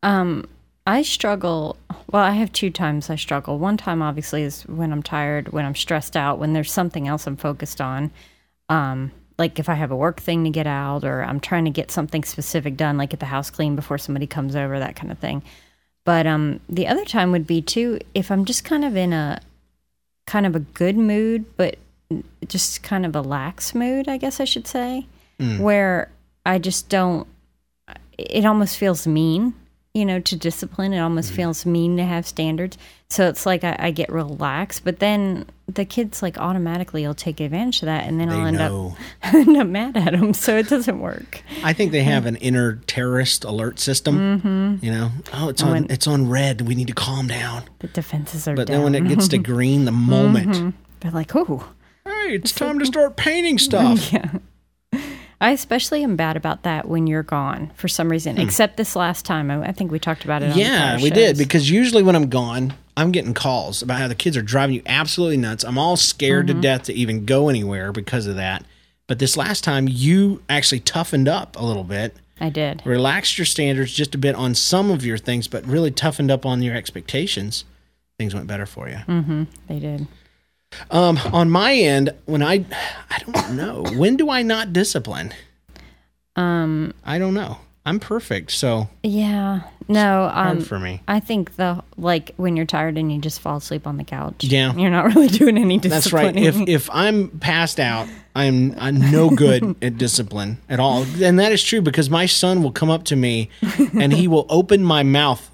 Um, 0.03 0.49
I 0.87 1.03
struggle. 1.03 1.77
Well, 2.11 2.23
I 2.23 2.33
have 2.33 2.53
two 2.53 2.71
times 2.71 3.11
I 3.11 3.17
struggle. 3.17 3.59
One 3.59 3.77
time, 3.77 4.01
obviously, 4.01 4.43
is 4.43 4.63
when 4.63 4.93
I'm 4.93 5.03
tired, 5.03 5.53
when 5.53 5.65
I'm 5.65 5.75
stressed 5.75 6.17
out, 6.17 6.39
when 6.39 6.53
there's 6.53 6.73
something 6.73 7.09
else 7.09 7.27
I'm 7.27 7.37
focused 7.37 7.81
on. 7.81 8.13
Um, 8.69 9.11
like 9.39 9.59
if 9.59 9.69
I 9.69 9.75
have 9.75 9.91
a 9.91 9.97
work 9.97 10.21
thing 10.21 10.45
to 10.45 10.51
get 10.51 10.67
out, 10.67 11.05
or 11.05 11.23
I'm 11.23 11.41
trying 11.41 11.65
to 11.65 11.71
get 11.71 11.91
something 11.91 12.23
specific 12.25 12.77
done, 12.77 12.97
like 12.97 13.11
get 13.11 13.21
the 13.21 13.27
house 13.27 13.51
clean 13.51 13.77
before 13.77 13.99
somebody 13.99 14.27
comes 14.27 14.55
over, 14.55 14.79
that 14.79 14.97
kind 14.97 15.11
of 15.11 15.19
thing. 15.19 15.43
But 16.05 16.27
um, 16.27 16.61
the 16.69 16.87
other 16.87 17.05
time 17.05 17.33
would 17.33 17.47
be 17.47 17.61
too 17.61 17.99
if 18.15 18.31
I'm 18.31 18.45
just 18.45 18.65
kind 18.65 18.85
of 18.85 18.97
in 18.97 19.13
a 19.13 19.41
kind 20.27 20.47
of 20.47 20.55
a 20.55 20.61
good 20.61 20.97
mood, 20.97 21.45
but 21.57 21.79
just 22.47 22.85
kind 22.85 23.05
of 23.05 23.17
a 23.17 23.21
lax 23.21 23.75
mood, 23.75 24.09
I 24.09 24.17
guess 24.17 24.39
I 24.39 24.45
should 24.45 24.69
say, 24.69 25.07
where 25.61 26.11
I 26.47 26.59
just 26.59 26.89
don't. 26.89 27.27
It 28.17 28.45
almost 28.47 28.79
feels 28.79 29.07
mean, 29.07 29.53
you 29.97 30.05
know, 30.05 30.21
to 30.21 30.37
discipline. 30.37 30.93
It 30.93 31.01
almost 31.01 31.33
feels 31.33 31.65
mean 31.65 31.97
to 31.97 32.05
have 32.05 32.27
standards. 32.27 32.77
So 33.09 33.29
it's 33.29 33.47
like 33.47 33.65
I, 33.65 33.77
I 33.79 33.91
get 33.93 34.11
relaxed, 34.11 34.85
but 34.85 34.99
then 34.99 35.47
the 35.69 35.85
kids 35.85 36.23
like 36.23 36.39
automatically 36.39 37.07
will 37.07 37.15
take 37.15 37.41
advantage 37.41 37.81
of 37.83 37.87
that, 37.87 38.05
and 38.05 38.21
then 38.21 38.29
They 38.29 38.35
I'll 38.35 38.47
end 38.47 38.59
know. 38.59 38.97
up 39.23 39.35
end 39.35 39.57
up 39.57 39.67
mad 39.67 39.97
at 39.97 40.13
them. 40.13 40.35
So 40.35 40.57
it 40.59 40.69
doesn't 40.69 41.01
work. 41.01 41.41
I 41.65 41.73
think 41.73 41.93
they 41.93 42.03
have 42.03 42.27
an 42.27 42.37
inner 42.37 42.77
terrorist 42.87 43.45
alert 43.45 43.79
system. 43.79 44.41
Mm-hmm. 44.41 44.85
You 44.85 44.93
know, 44.93 45.11
oh, 45.33 45.49
it's 45.49 45.63
on 45.63 45.87
it's 45.89 46.07
on 46.07 46.29
red. 46.29 46.61
We 46.63 46.75
need 46.75 46.89
to 46.89 46.95
calm 46.95 47.27
down. 47.29 47.63
The 47.79 47.89
defenses 47.89 48.47
are 48.49 48.55
But 48.55 48.67
down. 48.67 48.75
then 48.77 48.85
when 48.85 48.95
it 48.95 49.09
gets 49.09 49.29
to 49.29 49.39
green, 49.53 49.85
the 49.87 49.93
moment, 49.93 50.75
They're 51.01 51.11
like, 51.13 51.35
oh. 51.35 51.69
hey, 52.05 52.35
it's 52.35 52.53
time 52.53 52.79
to 52.81 52.87
start 52.87 53.17
painting 53.17 53.59
stuff. 53.69 54.13
I 55.41 55.51
especially 55.51 56.03
am 56.03 56.17
bad 56.17 56.37
about 56.37 56.63
that 56.63 56.89
when 56.89 57.07
you're 57.07 57.23
gone 57.23 57.71
for 57.75 57.89
some 57.89 58.09
reason. 58.09 58.39
Except 58.39 58.77
this 58.77 58.97
last 58.97 59.25
time, 59.27 59.51
I, 59.51 59.69
I 59.69 59.73
think 59.73 59.91
we 59.91 59.99
talked 59.99 60.25
about 60.25 60.43
it. 60.43 60.47
On 60.47 60.53
Hmm. 60.53 60.59
Yeah, 60.59 61.03
we 61.03 61.11
did 61.11 61.37
because 61.37 61.71
usually 61.71 62.03
when 62.03 62.17
I'm 62.17 62.29
gone, 62.31 62.73
I'm 62.97 63.13
getting 63.13 63.35
calls 63.35 63.83
about 63.83 63.99
how 64.01 64.09
the 64.09 64.15
kids 64.15 64.37
are 64.39 64.43
driving 64.43 64.77
you 64.77 64.83
absolutely 64.87 65.37
nuts. 65.37 65.63
I'm 65.65 65.77
all 65.79 65.97
scared 65.97 66.47
Mm-hmm. 66.47 66.57
to 66.61 66.63
death 66.63 66.83
to 66.85 66.95
even 66.95 67.27
go 67.27 67.49
anywhere 67.51 67.93
because 67.93 68.27
of 68.27 68.37
that. 68.37 68.65
But 69.07 69.19
this 69.19 69.37
last 69.37 69.63
time, 69.63 69.87
you 69.89 70.43
actually 70.49 70.81
toughened 70.81 71.29
up 71.29 71.55
a 71.57 71.65
little 71.65 71.85
bit, 71.85 72.17
I 72.41 72.49
did. 72.51 72.83
relaxed 72.85 73.39
your 73.39 73.45
standards 73.45 73.93
just 73.93 74.15
a 74.15 74.19
bit 74.19 74.35
on 74.35 74.55
some 74.55 74.91
of 74.91 75.05
your 75.05 75.19
things, 75.19 75.47
but 75.49 75.65
really 75.67 75.91
toughened 75.91 76.31
up 76.31 76.45
on 76.47 76.63
your 76.63 76.75
expectations. 76.75 77.65
Things 78.19 78.35
went 78.35 78.47
better 78.47 78.67
for 78.67 78.89
you. 78.89 78.97
Mm-hmm. 79.07 79.45
They 79.69 79.79
did. 79.79 80.07
Um, 80.91 81.19
on 81.33 81.51
my 81.51 81.75
end, 81.75 82.11
when 82.27 82.43
I, 82.43 82.65
I 83.11 83.19
don't 83.19 83.57
know, 83.57 83.85
when 83.97 84.17
do 84.17 84.31
I 84.31 84.43
not 84.43 84.73
discipline? 84.73 85.33
Um. 86.37 86.93
I 87.05 87.19
don't 87.19 87.35
know. 87.35 87.59
I'm 87.87 88.01
perfect, 88.01 88.51
so 88.51 88.89
Yeah. 89.03 89.61
No. 89.89 90.31
Um. 90.35 90.61
for 90.61 90.79
me. 90.79 91.01
I 91.07 91.21
think 91.21 91.55
the 91.57 91.83
like 91.97 92.33
when 92.37 92.57
you're 92.57 92.67
tired 92.67 92.99
and 92.99 93.13
you 93.13 93.21
just 93.21 93.41
fall 93.41 93.59
asleep 93.59 93.87
on 93.87 93.97
the 93.97 94.05
couch. 94.05 94.43
Yeah. 94.45 94.75
You're 94.75 94.91
not 94.91 95.05
really 95.15 95.29
doing 95.29 95.57
any 95.57 95.79
discipline. 95.79 96.35
That's 96.35 96.47
right. 96.47 96.63
If 96.63 96.69
if 96.69 96.91
I'm 96.93 97.29
passed 97.39 97.79
out, 97.79 98.09
I'm 98.35 98.75
I'm 98.79 98.99
no 99.13 99.31
good 99.31 99.77
at 99.83 99.99
discipline 99.99 100.59
at 100.69 100.81
all. 100.81 101.07
And 101.23 101.39
that 101.39 101.53
is 101.53 101.63
true 101.63 101.81
because 101.81 102.11
my 102.11 102.27
son 102.27 102.63
will 102.63 102.73
come 102.73 102.91
up 102.91 103.05
to 103.05 103.17
me 103.17 103.49
and 103.95 104.13
he 104.13 104.27
will 104.29 104.47
open 104.51 104.83
my 104.83 105.03
mouth 105.05 105.51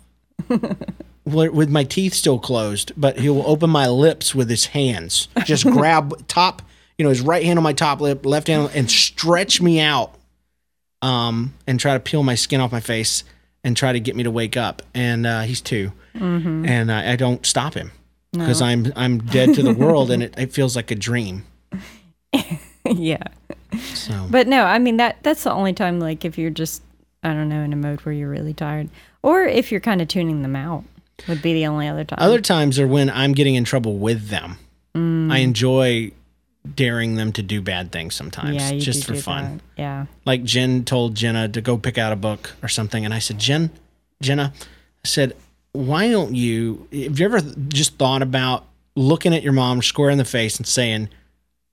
with 1.24 1.70
my 1.70 1.84
teeth 1.84 2.14
still 2.14 2.38
closed, 2.38 2.92
but 2.96 3.18
he 3.18 3.28
will 3.28 3.46
open 3.46 3.70
my 3.70 3.88
lips 3.88 4.34
with 4.34 4.50
his 4.50 4.66
hands. 4.66 5.28
Just 5.44 5.64
grab 5.70 6.26
top, 6.26 6.62
you 6.98 7.04
know, 7.04 7.10
his 7.10 7.20
right 7.20 7.44
hand 7.44 7.58
on 7.58 7.62
my 7.62 7.72
top 7.72 8.00
lip, 8.00 8.26
left 8.26 8.48
hand, 8.48 8.70
and 8.74 8.90
stretch 8.90 9.60
me 9.60 9.80
out, 9.80 10.14
um, 11.00 11.54
and 11.66 11.78
try 11.78 11.94
to 11.94 12.00
peel 12.00 12.22
my 12.22 12.34
skin 12.34 12.60
off 12.60 12.72
my 12.72 12.80
face 12.80 13.24
and 13.64 13.76
try 13.76 13.92
to 13.92 14.00
get 14.00 14.16
me 14.16 14.24
to 14.24 14.30
wake 14.30 14.56
up. 14.56 14.82
And 14.94 15.26
uh, 15.26 15.42
he's 15.42 15.60
2 15.60 15.92
and 16.14 16.92
I, 16.92 17.12
I 17.12 17.16
don't 17.16 17.44
stop 17.46 17.74
him 17.74 17.92
because 18.32 18.62
I'm 18.62 18.92
I'm 18.96 19.18
dead 19.18 19.54
to 19.54 19.62
the 19.62 19.74
world, 19.74 20.10
and 20.10 20.22
it, 20.22 20.34
it 20.36 20.52
feels 20.52 20.74
like 20.76 20.90
a 20.90 20.94
dream. 20.94 21.44
yeah. 22.86 23.22
So 23.94 24.26
But 24.30 24.48
no, 24.48 24.64
I 24.64 24.78
mean 24.78 24.96
that 24.98 25.18
that's 25.22 25.44
the 25.44 25.52
only 25.52 25.72
time 25.72 26.00
like 26.00 26.24
if 26.24 26.38
you're 26.38 26.50
just 26.50 26.82
I 27.22 27.28
don't 27.34 27.48
know 27.48 27.62
in 27.62 27.72
a 27.72 27.76
mode 27.76 28.00
where 28.00 28.12
you're 28.14 28.30
really 28.30 28.54
tired, 28.54 28.88
or 29.22 29.44
if 29.44 29.70
you're 29.70 29.80
kind 29.80 30.00
of 30.00 30.08
tuning 30.08 30.42
them 30.42 30.56
out 30.56 30.84
would 31.28 31.42
be 31.42 31.54
the 31.54 31.66
only 31.66 31.88
other 31.88 32.04
time. 32.04 32.18
other 32.20 32.40
times 32.40 32.78
are 32.78 32.86
when 32.86 33.10
I'm 33.10 33.32
getting 33.32 33.54
in 33.54 33.64
trouble 33.64 33.96
with 33.96 34.28
them. 34.28 34.58
Mm. 34.94 35.32
I 35.32 35.38
enjoy 35.38 36.12
daring 36.74 37.16
them 37.16 37.32
to 37.32 37.42
do 37.42 37.60
bad 37.60 37.90
things 37.90 38.14
sometimes, 38.14 38.56
yeah, 38.56 38.78
just 38.78 39.06
for 39.06 39.14
fun. 39.14 39.60
that. 39.76 39.82
Yeah. 39.82 40.06
Like 40.24 40.44
Jen 40.44 40.84
told 40.84 41.14
Jenna 41.14 41.48
to 41.48 41.60
go 41.60 41.76
pick 41.76 41.98
out 41.98 42.12
a 42.12 42.16
book 42.16 42.52
or 42.62 42.68
something, 42.68 43.04
and 43.04 43.12
I 43.12 43.18
said, 43.18 43.38
Jen, 43.38 43.70
Jenna, 44.20 44.52
I 45.04 45.08
said, 45.08 45.34
why 45.72 46.10
don't 46.10 46.34
you? 46.34 46.86
Have 46.92 47.18
you 47.18 47.24
ever 47.24 47.40
just 47.40 47.96
thought 47.96 48.22
about 48.22 48.66
looking 48.94 49.34
at 49.34 49.42
your 49.42 49.52
mom 49.52 49.82
square 49.82 50.10
in 50.10 50.18
the 50.18 50.24
face 50.24 50.58
and 50.58 50.66
saying, 50.66 51.08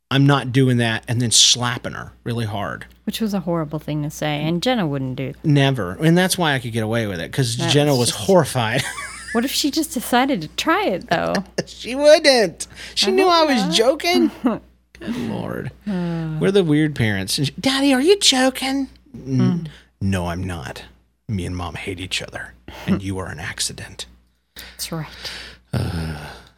"I'm 0.09 0.25
not 0.25 0.51
doing 0.51 0.77
that," 0.77 1.03
and 1.07 1.21
then 1.21 1.31
slapping 1.31 1.93
her 1.93 2.13
really 2.23 2.45
hard? 2.45 2.85
Which 3.05 3.19
was 3.19 3.33
a 3.33 3.41
horrible 3.41 3.79
thing 3.79 4.03
to 4.03 4.09
say, 4.09 4.41
and 4.41 4.63
Jenna 4.63 4.87
wouldn't 4.87 5.17
do. 5.17 5.33
that. 5.33 5.45
Never, 5.45 5.97
and 6.01 6.17
that's 6.17 6.37
why 6.37 6.53
I 6.53 6.59
could 6.59 6.71
get 6.71 6.83
away 6.83 7.07
with 7.07 7.19
it 7.19 7.29
because 7.29 7.55
Jenna 7.57 7.91
was 7.91 7.99
was 7.99 8.09
horrified. 8.11 8.83
What 9.33 9.45
if 9.45 9.51
she 9.51 9.69
just 9.71 9.93
decided 9.93 10.41
to 10.41 10.47
try 10.49 10.85
it 10.85 11.09
though? 11.09 11.33
She 11.65 11.95
wouldn't. 11.95 12.67
She 12.95 13.11
knew 13.11 13.27
I 13.27 13.43
was 13.45 13.75
joking. 13.77 14.31
Good 14.43 15.15
lord. 15.29 15.71
We're 15.87 16.51
the 16.51 16.63
weird 16.63 16.95
parents. 16.95 17.33
She, 17.35 17.51
Daddy, 17.59 17.93
are 17.93 18.01
you 18.01 18.17
joking? 18.19 18.89
"N- 19.13 19.69
No, 20.01 20.27
I'm 20.27 20.43
not. 20.43 20.83
Me 21.27 21.45
and 21.45 21.55
mom 21.55 21.75
hate 21.75 21.99
each 21.99 22.21
other, 22.21 22.53
and 22.87 23.01
you 23.07 23.17
are 23.19 23.27
an 23.27 23.39
accident. 23.39 24.05
That's 24.55 24.91
right. 24.91 25.07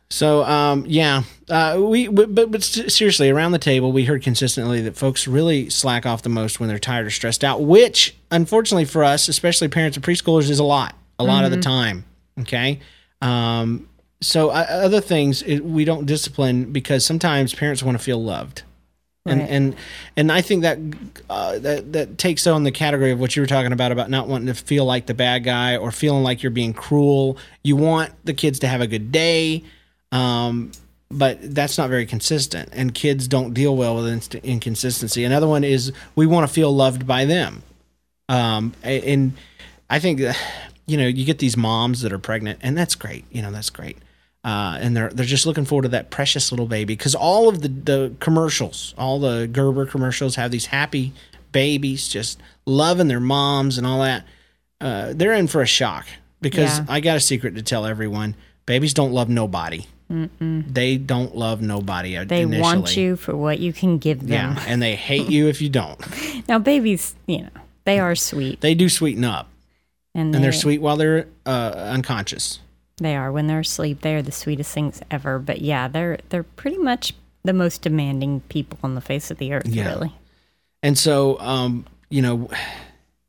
So, 0.09 0.43
um, 0.43 0.83
yeah, 0.89 1.23
uh, 1.49 1.77
we 1.81 2.09
but, 2.09 2.35
but 2.35 2.51
but 2.51 2.61
seriously, 2.63 3.29
around 3.29 3.53
the 3.53 3.57
table, 3.59 3.93
we 3.93 4.03
heard 4.03 4.21
consistently 4.21 4.81
that 4.81 4.97
folks 4.97 5.25
really 5.25 5.69
slack 5.69 6.05
off 6.05 6.21
the 6.21 6.27
most 6.27 6.59
when 6.59 6.67
they're 6.67 6.79
tired 6.79 7.07
or 7.07 7.09
stressed 7.09 7.45
out, 7.45 7.61
which, 7.63 8.13
unfortunately 8.29 8.83
for 8.83 9.05
us, 9.05 9.29
especially 9.29 9.69
parents 9.69 9.95
of 9.95 10.03
preschoolers, 10.03 10.49
is 10.49 10.59
a 10.59 10.65
lot, 10.65 10.95
a 11.17 11.23
lot 11.23 11.45
of 11.45 11.51
the 11.51 11.57
time. 11.61 12.03
Okay, 12.39 12.79
um, 13.21 13.88
so 14.21 14.50
uh, 14.50 14.65
other 14.69 15.01
things 15.01 15.41
it, 15.43 15.59
we 15.65 15.85
don't 15.85 16.05
discipline 16.05 16.71
because 16.71 17.05
sometimes 17.05 17.53
parents 17.53 17.83
want 17.83 17.97
to 17.97 18.03
feel 18.03 18.23
loved. 18.23 18.63
And, 19.23 19.39
Right. 19.41 19.50
and 19.51 19.75
and 20.17 20.31
I 20.31 20.41
think 20.41 20.63
that 20.63 20.79
uh, 21.29 21.59
that 21.59 21.93
that 21.93 22.17
takes 22.17 22.47
on 22.47 22.63
the 22.63 22.71
category 22.71 23.11
of 23.11 23.19
what 23.19 23.35
you 23.35 23.43
were 23.43 23.47
talking 23.47 23.71
about 23.71 23.91
about 23.91 24.09
not 24.09 24.27
wanting 24.27 24.47
to 24.47 24.55
feel 24.55 24.83
like 24.85 25.05
the 25.05 25.13
bad 25.13 25.43
guy 25.43 25.77
or 25.77 25.91
feeling 25.91 26.23
like 26.23 26.41
you're 26.41 26.50
being 26.51 26.73
cruel. 26.73 27.38
You 27.63 27.75
want 27.75 28.13
the 28.25 28.33
kids 28.33 28.57
to 28.59 28.67
have 28.67 28.81
a 28.81 28.88
good 28.88 29.11
day, 29.11 29.63
um, 30.11 30.71
but 31.11 31.38
that's 31.53 31.77
not 31.77 31.88
very 31.91 32.07
consistent, 32.07 32.69
and 32.71 32.95
kids 32.95 33.27
don't 33.27 33.53
deal 33.53 33.75
well 33.75 33.95
with 34.01 34.35
inconsistency. 34.43 35.23
Another 35.23 35.47
one 35.47 35.63
is 35.63 35.91
we 36.15 36.25
want 36.25 36.47
to 36.47 36.51
feel 36.51 36.75
loved 36.75 37.05
by 37.05 37.25
them, 37.25 37.61
um, 38.27 38.73
and 38.81 39.33
I 39.88 40.00
think 40.00 40.21
you 40.91 40.98
know 40.98 41.07
you 41.07 41.25
get 41.25 41.39
these 41.39 41.55
moms 41.57 42.01
that 42.01 42.12
are 42.13 42.19
pregnant, 42.19 42.60
and 42.62 42.77
that's 42.77 42.95
great. 42.95 43.24
You 43.31 43.41
know 43.41 43.51
that's 43.51 43.69
great. 43.69 43.98
Uh, 44.43 44.77
and 44.81 44.98
they're 44.98 45.10
they're 45.10 45.25
just 45.38 45.45
looking 45.45 45.65
forward 45.65 45.83
to 45.83 45.89
that 45.89 46.10
precious 46.10 46.51
little 46.51 46.65
baby 46.65 46.93
because 46.95 47.13
all 47.15 47.48
of 47.48 47.62
the, 47.62 47.67
the 47.67 48.13
commercials, 48.19 48.93
all 48.98 49.19
the 49.19 49.48
Gerber 49.48 49.86
commercials 49.86 50.36
have 50.36 50.50
these 50.51 50.67
happy 50.67 51.13
babies 51.51 52.07
just 52.07 52.39
loving 52.65 53.07
their 53.07 53.19
moms 53.19 53.77
and 53.77 53.86
all 53.86 54.01
that. 54.01 54.25
Uh, 54.79 55.13
they're 55.15 55.33
in 55.33 55.48
for 55.48 55.62
a 55.62 55.67
shock 55.67 56.07
because 56.41 56.79
Yeah. 56.79 56.86
I 56.89 57.00
got 57.01 57.17
a 57.17 57.19
secret 57.19 57.53
to 57.55 57.62
tell 57.62 57.86
everyone: 57.86 58.36
babies 58.65 58.93
don't 58.93 59.12
love 59.13 59.29
nobody. 59.29 59.86
They 60.39 60.98
don't 60.98 61.38
love 61.38 61.62
nobody. 61.62 62.17
uh, 62.17 62.25
They 62.25 62.41
initially. 62.41 62.62
want 62.62 62.98
you 62.98 63.15
for 63.15 63.33
what 63.38 63.60
you 63.60 63.71
can 63.71 63.98
give 63.98 64.19
them. 64.27 64.55
yeah, 64.57 64.63
and 64.67 64.81
they 64.81 64.95
hate 64.95 65.29
you 65.29 65.48
if 65.48 65.62
you 65.62 65.69
don't. 65.69 65.98
Now, 66.50 66.60
babies, 66.60 67.15
you 67.27 67.43
know, 67.43 67.50
they 67.86 67.98
are 68.00 68.13
sweet, 68.15 68.60
They 68.60 68.74
do 68.74 68.89
sweeten 68.89 69.24
up, 69.24 69.48
and, 70.13 70.36
and 70.36 70.44
they're 70.44 70.51
sweet 70.51 70.82
while 70.82 70.98
they're 70.98 71.27
uh, 71.46 71.74
unconscious. 71.75 72.60
They 72.98 73.15
are 73.15 73.32
when 73.32 73.48
they're 73.48 73.62
asleep. 73.62 74.01
They 74.01 74.15
are 74.15 74.22
the 74.22 74.32
sweetest 74.32 74.74
things 74.74 75.01
ever. 75.10 75.39
But 75.39 75.62
yeah, 75.62 75.88
they're 75.88 76.20
they're 76.30 76.44
pretty 76.44 76.77
much 76.77 77.13
the 77.44 77.53
most 77.53 77.82
demanding 77.82 78.41
people 78.41 78.77
on 78.84 78.96
the 78.96 79.01
face 79.01 79.32
of 79.32 79.38
the 79.38 79.53
earth. 79.53 79.68
Yeah. 79.68 79.89
Really. 79.89 80.13
And 80.84 80.98
so, 80.98 81.39
um, 81.39 81.86
you 82.10 82.22
know, 82.22 82.50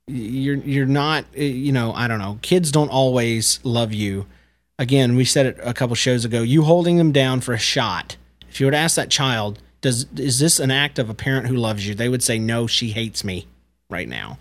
you're 0.07 0.57
you're 0.57 0.87
not, 0.87 1.25
uh, 1.37 1.43
you 1.43 1.73
know, 1.73 1.93
I 1.93 2.09
don't 2.09 2.19
know. 2.19 2.39
Kids 2.43 2.71
don't 2.71 2.91
always 2.91 3.61
love 3.63 3.93
you. 3.93 4.27
Again, 4.79 5.17
we 5.17 5.25
said 5.25 5.47
it 5.47 5.59
a 5.63 5.73
couple 5.73 5.95
shows 5.95 6.25
ago. 6.25 6.43
You 6.43 6.65
holding 6.65 6.97
them 6.97 7.13
down 7.13 7.41
for 7.41 7.55
a 7.55 7.59
shot. 7.59 8.17
If 8.51 8.61
you 8.61 8.67
were 8.67 8.73
to 8.73 8.79
ask 8.79 8.97
that 8.97 9.11
child, 9.11 9.61
does 9.81 10.07
is 10.17 10.39
this 10.39 10.59
an 10.59 10.71
act 10.71 10.99
of 10.99 11.09
a 11.09 11.15
parent 11.15 11.47
who 11.47 11.57
loves 11.57 11.87
you? 11.87 11.95
They 11.95 12.09
would 12.09 12.23
say, 12.23 12.39
no, 12.39 12.67
she 12.67 12.91
hates 12.91 13.25
me 13.25 13.47
right 13.93 14.09
now. 14.09 14.39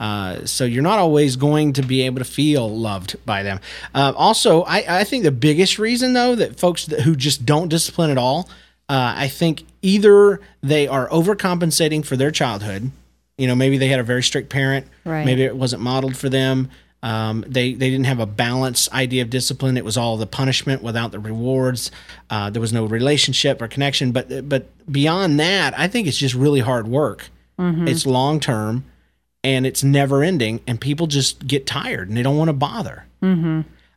Uh, 0.00 0.44
so 0.46 0.64
you're 0.64 0.82
not 0.82 0.98
always 0.98 1.36
going 1.36 1.74
to 1.74 1.82
be 1.82 2.02
able 2.02 2.18
to 2.18 2.24
feel 2.24 2.68
loved 2.68 3.16
by 3.24 3.42
them. 3.42 3.60
Uh, 3.94 4.12
also, 4.16 4.62
I, 4.62 5.00
I 5.00 5.04
think 5.04 5.24
the 5.24 5.30
biggest 5.30 5.78
reason 5.78 6.12
though 6.14 6.34
that 6.34 6.58
folks 6.58 6.86
that, 6.86 7.00
who 7.00 7.14
just 7.14 7.46
don't 7.46 7.68
discipline 7.68 8.10
at 8.10 8.18
all, 8.18 8.48
uh, 8.88 9.14
I 9.16 9.28
think 9.28 9.64
either 9.82 10.40
they 10.62 10.88
are 10.88 11.08
overcompensating 11.08 12.04
for 12.04 12.16
their 12.16 12.30
childhood. 12.30 12.90
You 13.38 13.46
know, 13.46 13.54
maybe 13.54 13.78
they 13.78 13.88
had 13.88 14.00
a 14.00 14.04
very 14.04 14.22
strict 14.22 14.48
parent. 14.48 14.86
Right. 15.04 15.26
Maybe 15.26 15.42
it 15.42 15.56
wasn't 15.56 15.82
modeled 15.82 16.16
for 16.16 16.28
them. 16.28 16.70
Um, 17.02 17.44
they 17.46 17.74
they 17.74 17.90
didn't 17.90 18.06
have 18.06 18.18
a 18.18 18.26
balanced 18.26 18.92
idea 18.92 19.22
of 19.22 19.30
discipline. 19.30 19.76
It 19.76 19.84
was 19.84 19.96
all 19.96 20.16
the 20.16 20.26
punishment 20.26 20.82
without 20.82 21.12
the 21.12 21.20
rewards. 21.20 21.90
Uh, 22.30 22.50
there 22.50 22.60
was 22.60 22.72
no 22.72 22.84
relationship 22.86 23.60
or 23.60 23.68
connection. 23.68 24.12
But 24.12 24.48
but 24.48 24.66
beyond 24.90 25.38
that, 25.38 25.78
I 25.78 25.88
think 25.88 26.08
it's 26.08 26.16
just 26.16 26.34
really 26.34 26.60
hard 26.60 26.88
work. 26.88 27.28
It's 27.88 28.04
long 28.06 28.40
term, 28.40 28.84
and 29.42 29.66
it's 29.66 29.82
never 29.82 30.22
ending. 30.22 30.60
And 30.66 30.80
people 30.80 31.06
just 31.06 31.46
get 31.46 31.66
tired 31.66 32.08
and 32.08 32.16
they 32.16 32.22
don't 32.22 32.36
want 32.36 32.48
to 32.48 32.52
bother. 32.52 33.04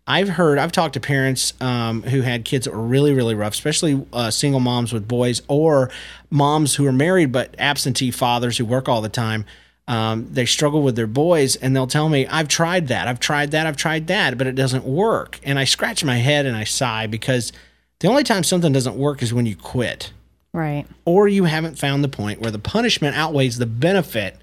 I've 0.07 0.29
heard, 0.29 0.57
I've 0.57 0.71
talked 0.71 0.95
to 0.95 0.99
parents 0.99 1.53
um, 1.61 2.01
who 2.01 2.21
had 2.21 2.43
kids 2.43 2.65
that 2.65 2.73
were 2.73 2.81
really, 2.81 3.13
really 3.13 3.35
rough, 3.35 3.53
especially 3.53 4.03
uh, 4.11 4.31
single 4.31 4.59
moms 4.59 4.91
with 4.91 5.07
boys 5.07 5.43
or 5.47 5.91
moms 6.31 6.75
who 6.75 6.87
are 6.87 6.91
married 6.91 7.31
but 7.31 7.53
absentee 7.59 8.09
fathers 8.09 8.57
who 8.57 8.65
work 8.65 8.89
all 8.89 9.01
the 9.01 9.09
time. 9.09 9.45
Um, 9.87 10.27
they 10.31 10.45
struggle 10.45 10.81
with 10.81 10.95
their 10.95 11.07
boys 11.07 11.55
and 11.57 11.75
they'll 11.75 11.87
tell 11.87 12.09
me, 12.09 12.25
I've 12.27 12.47
tried 12.47 12.87
that, 12.87 13.07
I've 13.07 13.19
tried 13.19 13.51
that, 13.51 13.67
I've 13.67 13.77
tried 13.77 14.07
that, 14.07 14.37
but 14.37 14.47
it 14.47 14.53
doesn't 14.53 14.83
work. 14.83 15.39
And 15.43 15.59
I 15.59 15.63
scratch 15.63 16.03
my 16.03 16.17
head 16.17 16.45
and 16.45 16.55
I 16.55 16.63
sigh 16.63 17.05
because 17.05 17.51
the 17.99 18.07
only 18.07 18.23
time 18.23 18.43
something 18.43 18.71
doesn't 18.71 18.95
work 18.95 19.21
is 19.21 19.33
when 19.33 19.45
you 19.45 19.55
quit 19.55 20.11
Right. 20.53 20.85
or 21.05 21.27
you 21.27 21.43
haven't 21.43 21.77
found 21.77 22.03
the 22.03 22.09
point 22.09 22.41
where 22.41 22.51
the 22.51 22.59
punishment 22.59 23.15
outweighs 23.15 23.57
the 23.57 23.67
benefit 23.67 24.35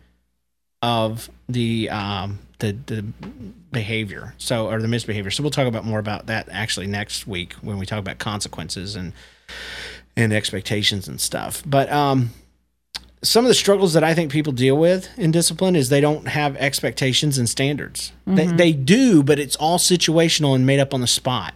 of 0.83 1.29
the 1.49 1.91
um, 1.91 2.39
the 2.61 2.73
the 2.87 3.03
behavior. 3.73 4.35
So 4.39 4.69
or 4.69 4.81
the 4.81 4.89
misbehavior. 4.89 5.31
So 5.31 5.43
we'll 5.43 5.51
talk 5.51 5.67
about 5.67 5.85
more 5.85 5.99
about 5.99 6.27
that 6.27 6.49
actually 6.51 6.87
next 6.87 7.27
week 7.27 7.55
when 7.55 7.79
we 7.79 7.87
talk 7.87 7.99
about 7.99 8.19
consequences 8.19 8.95
and 8.97 9.13
and 10.17 10.33
expectations 10.33 11.09
and 11.09 11.21
stuff. 11.21 11.63
But 11.67 11.91
um, 11.93 12.31
some 13.23 13.45
of 13.45 13.49
the 13.49 13.55
struggles 13.55 13.93
that 13.95 14.05
I 14.05 14.15
think 14.15 14.31
people 14.31 14.53
deal 14.53 14.77
with 14.79 15.09
in 15.19 15.31
discipline 15.31 15.75
is 15.77 15.89
they 15.89 16.01
don't 16.01 16.29
have 16.29 16.57
expectations 16.57 17.37
and 17.37 17.49
standards. 17.49 18.13
They 18.27 18.47
they 18.47 18.73
do, 18.73 19.23
but 19.23 19.39
it's 19.39 19.57
all 19.57 19.79
situational 19.79 20.55
and 20.55 20.65
made 20.65 20.79
up 20.81 20.95
on 20.95 21.01
the 21.01 21.07
spot. 21.07 21.53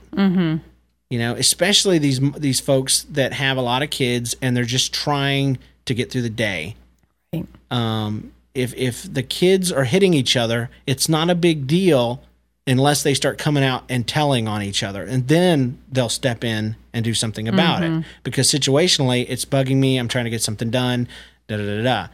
You 1.10 1.18
know, 1.18 1.34
especially 1.34 1.98
these 1.98 2.20
these 2.32 2.60
folks 2.60 3.02
that 3.10 3.32
have 3.32 3.56
a 3.56 3.62
lot 3.62 3.82
of 3.82 3.90
kids 3.90 4.36
and 4.40 4.56
they're 4.56 4.64
just 4.64 4.94
trying 4.94 5.58
to 5.86 5.94
get 5.94 6.10
through 6.10 6.22
the 6.22 6.30
day. 6.30 6.76
Right. 7.32 7.46
Um, 7.70 8.32
if 8.54 8.74
if 8.74 9.12
the 9.12 9.22
kids 9.22 9.70
are 9.72 9.84
hitting 9.84 10.14
each 10.14 10.36
other, 10.36 10.70
it's 10.86 11.08
not 11.08 11.28
a 11.28 11.34
big 11.34 11.66
deal 11.66 12.22
unless 12.66 13.02
they 13.02 13.14
start 13.14 13.38
coming 13.38 13.64
out 13.64 13.82
and 13.88 14.06
telling 14.06 14.46
on 14.46 14.62
each 14.62 14.82
other, 14.84 15.02
and 15.02 15.26
then 15.26 15.78
they'll 15.90 16.08
step 16.08 16.44
in 16.44 16.76
and 16.92 17.04
do 17.04 17.14
something 17.14 17.48
about 17.48 17.82
it 17.82 18.04
because 18.22 18.50
situationally 18.50 19.26
it's 19.28 19.44
bugging 19.44 19.76
me. 19.76 19.96
I'm 19.96 20.08
trying 20.08 20.24
to 20.24 20.30
get 20.30 20.42
something 20.42 20.70
done. 20.70 21.08
Da 21.48 21.56
da 21.56 21.64
da 21.64 21.82
da. 21.82 22.08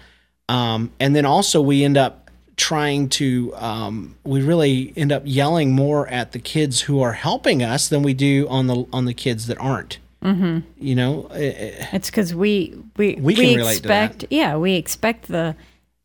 Um, 0.48 0.92
and 1.00 1.14
then 1.14 1.26
also 1.26 1.60
we 1.60 1.84
end 1.84 1.96
up 1.96 2.25
trying 2.56 3.08
to 3.10 3.54
um, 3.56 4.16
we 4.24 4.42
really 4.42 4.92
end 4.96 5.12
up 5.12 5.22
yelling 5.24 5.72
more 5.74 6.08
at 6.08 6.32
the 6.32 6.38
kids 6.38 6.80
who 6.82 7.00
are 7.00 7.12
helping 7.12 7.62
us 7.62 7.88
than 7.88 8.02
we 8.02 8.14
do 8.14 8.46
on 8.48 8.66
the 8.66 8.86
on 8.92 9.04
the 9.04 9.14
kids 9.14 9.46
that 9.46 9.58
aren't. 9.60 9.98
Mm-hmm. 10.22 10.60
You 10.78 10.94
know, 10.94 11.26
eh, 11.34 11.52
eh, 11.56 11.86
It's 11.92 12.08
because 12.10 12.34
we 12.34 12.74
we 12.96 13.16
We 13.20 13.34
can 13.34 13.56
relate 13.56 13.76
to 13.82 13.88
that. 13.88 14.04
expect 14.10 14.32
yeah 14.32 14.56
we 14.56 14.74
expect 14.74 15.28
the 15.28 15.54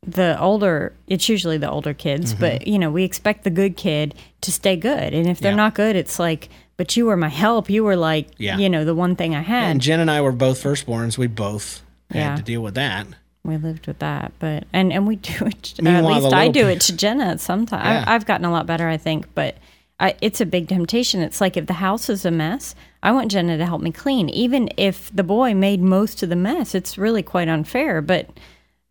the 0.05 0.39
older 0.41 0.93
it's 1.07 1.29
usually 1.29 1.57
the 1.57 1.69
older 1.69 1.93
kids 1.93 2.33
Mm-hmm. 2.33 2.41
but 2.41 2.67
you 2.67 2.77
know 2.79 2.89
we 2.91 3.03
expect 3.03 3.43
the 3.43 3.49
good 3.49 3.77
kid 3.77 4.13
to 4.41 4.51
stay 4.51 4.75
good 4.75 5.13
and 5.13 5.27
if 5.27 5.39
they're 5.39 5.51
Yeah. 5.51 5.55
not 5.57 5.75
good 5.75 5.95
it's 5.95 6.19
like 6.19 6.49
but 6.75 6.97
you 6.97 7.05
were 7.05 7.15
my 7.17 7.29
help 7.29 7.69
you 7.69 7.83
were 7.83 7.95
like 7.95 8.27
Yeah. 8.37 8.57
you 8.57 8.69
know 8.69 8.83
the 8.83 8.95
one 8.95 9.15
thing 9.15 9.33
I 9.35 9.41
had 9.41 9.71
and 9.71 9.79
Jen 9.81 9.99
and 9.99 10.11
I 10.11 10.19
were 10.21 10.31
both 10.33 10.61
firstborns. 10.61 11.17
We 11.17 11.27
both 11.27 11.81
had 12.11 12.17
Yeah. 12.19 12.35
to 12.35 12.41
deal 12.43 12.61
with 12.61 12.73
that. 12.75 13.07
We 13.43 13.57
lived 13.57 13.87
with 13.87 13.99
that 13.99 14.31
but 14.39 14.65
and 14.73 14.93
and 14.93 15.07
we 15.07 15.15
do 15.15 15.45
it 15.45 15.73
at 15.85 16.05
least 16.05 16.33
I 16.33 16.47
do 16.47 16.67
it 16.67 16.81
to 16.81 16.95
Jenna 16.95 17.37
sometimes 17.37 17.83
Yeah. 17.85 18.03
I, 18.07 18.15
I've 18.15 18.25
gotten 18.25 18.45
a 18.45 18.51
lot 18.51 18.65
better 18.67 18.87
I 18.87 18.97
think 18.97 19.33
but 19.33 19.55
I, 19.99 20.15
it's 20.21 20.41
a 20.41 20.45
big 20.45 20.67
temptation 20.67 21.21
it's 21.21 21.39
like 21.41 21.57
if 21.57 21.65
the 21.67 21.73
house 21.73 22.09
is 22.09 22.25
a 22.25 22.31
mess 22.31 22.75
I 23.03 23.11
want 23.11 23.31
Jenna 23.31 23.57
to 23.57 23.65
help 23.65 23.81
me 23.81 23.91
clean 23.91 24.29
even 24.29 24.69
if 24.77 25.09
the 25.15 25.23
boy 25.23 25.53
made 25.55 25.81
most 25.81 26.21
of 26.23 26.29
the 26.29 26.35
mess 26.35 26.73
it's 26.75 26.97
really 26.97 27.23
quite 27.23 27.47
unfair 27.47 28.01
but 28.01 28.29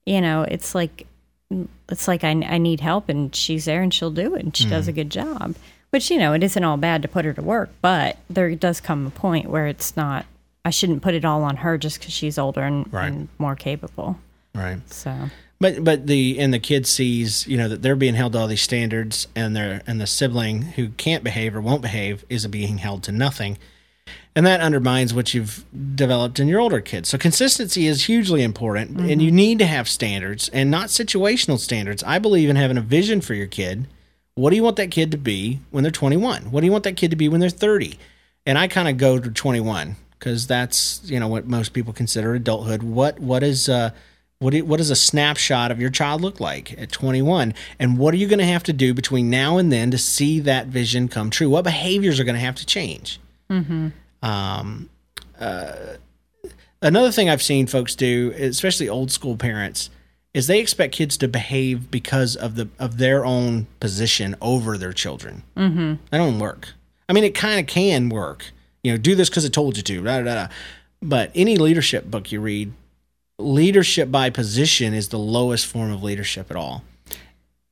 you 0.07 0.21
know 0.21 0.43
it's 0.43 0.75
like 0.75 1.07
it's 1.89 2.07
like 2.07 2.23
I, 2.25 2.31
I 2.31 2.59
need 2.59 2.81
help 2.81 3.09
and 3.09 3.35
she's 3.35 3.65
there 3.65 3.83
and 3.83 3.93
she'll 3.93 4.11
do 4.13 4.35
it 4.37 4.45
and 4.45 4.57
she 4.57 4.69
does 4.69 4.85
Mm-hmm. 4.85 4.91
a 4.91 4.93
good 4.95 5.11
job 5.11 5.55
which 5.91 6.11
you 6.11 6.19
know 6.19 6.33
it 6.33 6.43
isn't 6.45 6.63
all 6.63 6.77
bad 6.77 7.03
to 7.03 7.09
put 7.09 7.25
her 7.25 7.33
to 7.33 7.43
work 7.43 7.71
but 7.83 8.17
there 8.29 8.55
does 8.55 8.81
come 8.81 9.07
a 9.07 9.11
point 9.11 9.49
where 9.51 9.67
it's 9.67 9.97
not 9.97 10.27
i 10.65 10.71
shouldn't 10.71 11.03
put 11.03 11.15
it 11.15 11.25
all 11.25 11.43
on 11.43 11.57
her 11.59 11.77
just 11.77 11.99
because 11.99 12.13
she's 12.13 12.39
older 12.39 12.63
and, 12.63 12.93
Right. 12.93 13.11
and 13.13 13.29
more 13.39 13.57
capable 13.57 14.17
Right. 14.55 14.81
so 14.93 15.31
But 15.61 15.85
but 15.85 16.07
the 16.07 16.39
and 16.39 16.53
the 16.53 16.59
kid 16.59 16.87
sees 16.87 17.47
you 17.47 17.57
know 17.57 17.69
that 17.69 17.83
they're 17.83 17.97
being 17.97 18.15
held 18.15 18.33
to 18.33 18.39
all 18.39 18.47
these 18.47 18.63
standards, 18.63 19.29
and 19.37 19.55
their 19.55 19.83
and 19.87 20.01
the 20.01 20.07
sibling 20.07 20.63
who 20.63 20.91
can't 20.91 21.23
behave 21.25 21.55
or 21.55 21.61
won't 21.61 21.83
behave 21.83 22.25
is 22.29 22.47
being 22.47 22.79
held 22.79 23.03
to 23.05 23.13
nothing, 23.13 23.59
and 24.35 24.47
that 24.47 24.61
undermines 24.61 25.13
what 25.13 25.35
you've 25.35 25.65
developed 25.95 26.41
in 26.41 26.49
your 26.49 26.61
older 26.61 26.81
kids. 26.81 27.09
So 27.09 27.19
consistency 27.19 27.87
is 27.87 28.07
hugely 28.07 28.43
important, 28.43 28.99
and 28.99 29.21
you 29.23 29.31
need 29.31 29.59
to 29.59 29.67
have 29.67 29.89
standards 29.89 30.49
and 30.49 30.71
not 30.71 30.89
situational 30.89 31.59
standards. 31.59 32.03
I 32.05 32.19
believe 32.19 32.49
in 32.49 32.57
having 32.57 32.79
a 32.79 32.83
vision 32.83 33.21
for 33.21 33.35
your 33.35 33.47
kid. 33.47 33.87
What 34.37 34.51
do 34.51 34.57
you 34.57 34.63
want 34.63 34.77
that 34.77 34.91
kid 34.91 35.11
to 35.11 35.19
be 35.19 35.61
when 35.71 35.83
they're 35.83 35.91
21? 35.91 36.51
What 36.51 36.61
do 36.61 36.67
you 36.67 36.73
want 36.73 36.85
that 36.85 36.97
kid 36.97 37.11
to 37.11 37.17
be 37.17 37.29
when 37.29 37.41
they're 37.41 37.51
30? 37.51 37.99
And 38.47 38.57
I 38.57 38.69
kind 38.69 38.89
of 38.89 38.97
go 38.97 39.19
to 39.19 39.31
21 39.31 39.97
because 40.19 40.47
that's 40.47 41.03
you 41.05 41.19
know 41.19 41.29
what 41.29 41.47
most 41.47 41.73
people 41.73 41.93
consider 41.93 42.35
adulthood. 42.35 42.83
What 42.83 43.19
what 43.19 43.43
is 43.43 43.69
uh 43.69 43.91
what 44.41 44.55
do, 44.55 44.65
what 44.65 44.79
does 44.79 44.89
a 44.89 44.97
snapshot 44.97 45.71
of 45.71 45.81
your 45.81 45.91
child 45.91 46.23
look 46.23 46.41
like 46.41 46.77
at 46.79 46.91
21? 46.91 47.53
And 47.79 47.99
what 47.99 48.15
are 48.15 48.17
you 48.17 48.27
going 48.27 48.39
to 48.39 48.47
have 48.47 48.63
to 48.65 48.73
do 48.73 48.95
between 48.95 49.29
now 49.29 49.59
and 49.59 49.71
then 49.71 49.91
to 49.91 49.99
see 49.99 50.41
that 50.41 50.67
vision 50.67 51.09
come 51.09 51.29
true? 51.29 51.51
What 51.51 51.63
behaviors 51.63 52.19
are 52.19 52.25
going 52.25 52.37
to 52.37 52.41
have 52.41 52.55
to 52.57 52.67
change? 52.67 53.21
Um, 54.23 54.89
uh, 55.39 55.77
another 56.81 57.13
thing 57.13 57.29
I've 57.29 57.43
seen 57.43 57.67
folks 57.67 57.95
do, 57.95 58.33
especially 58.35 58.89
old 58.89 59.11
school 59.13 59.37
parents, 59.37 59.91
is 60.33 60.47
they 60.47 60.61
expect 60.61 60.95
kids 60.95 61.19
to 61.19 61.29
behave 61.29 61.91
because 61.91 62.35
of 62.35 62.55
the 62.55 62.69
of 62.79 62.97
their 62.97 63.27
own 63.27 63.67
position 63.79 64.37
over 64.41 64.79
their 64.79 64.93
children. 64.93 65.43
Mm-hmm. 65.55 65.95
That 66.11 66.19
don't 66.19 66.39
work. 66.39 66.71
I 67.09 67.13
mean, 67.13 67.25
it 67.25 67.35
kind 67.35 67.61
of 67.61 67.67
can 67.67 68.09
work. 68.09 68.53
You 68.83 68.93
know, 68.93 68.97
do 68.97 69.15
this 69.15 69.29
because 69.29 69.45
I 69.45 69.49
told 69.49 69.77
you 69.77 69.83
to. 69.83 70.03
Da, 70.03 70.23
da, 70.23 70.35
da. 70.35 70.49
But 71.03 71.31
any 71.35 71.57
leadership 71.57 72.11
book 72.11 72.31
you 72.31 72.41
read, 72.41 72.73
leadership 73.43 74.11
by 74.11 74.31
position 74.31 74.95
is 74.95 75.09
the 75.09 75.19
lowest 75.19 75.67
form 75.67 75.91
of 75.93 76.03
leadership 76.03 76.51
at 76.51 76.57
all. 76.57 76.85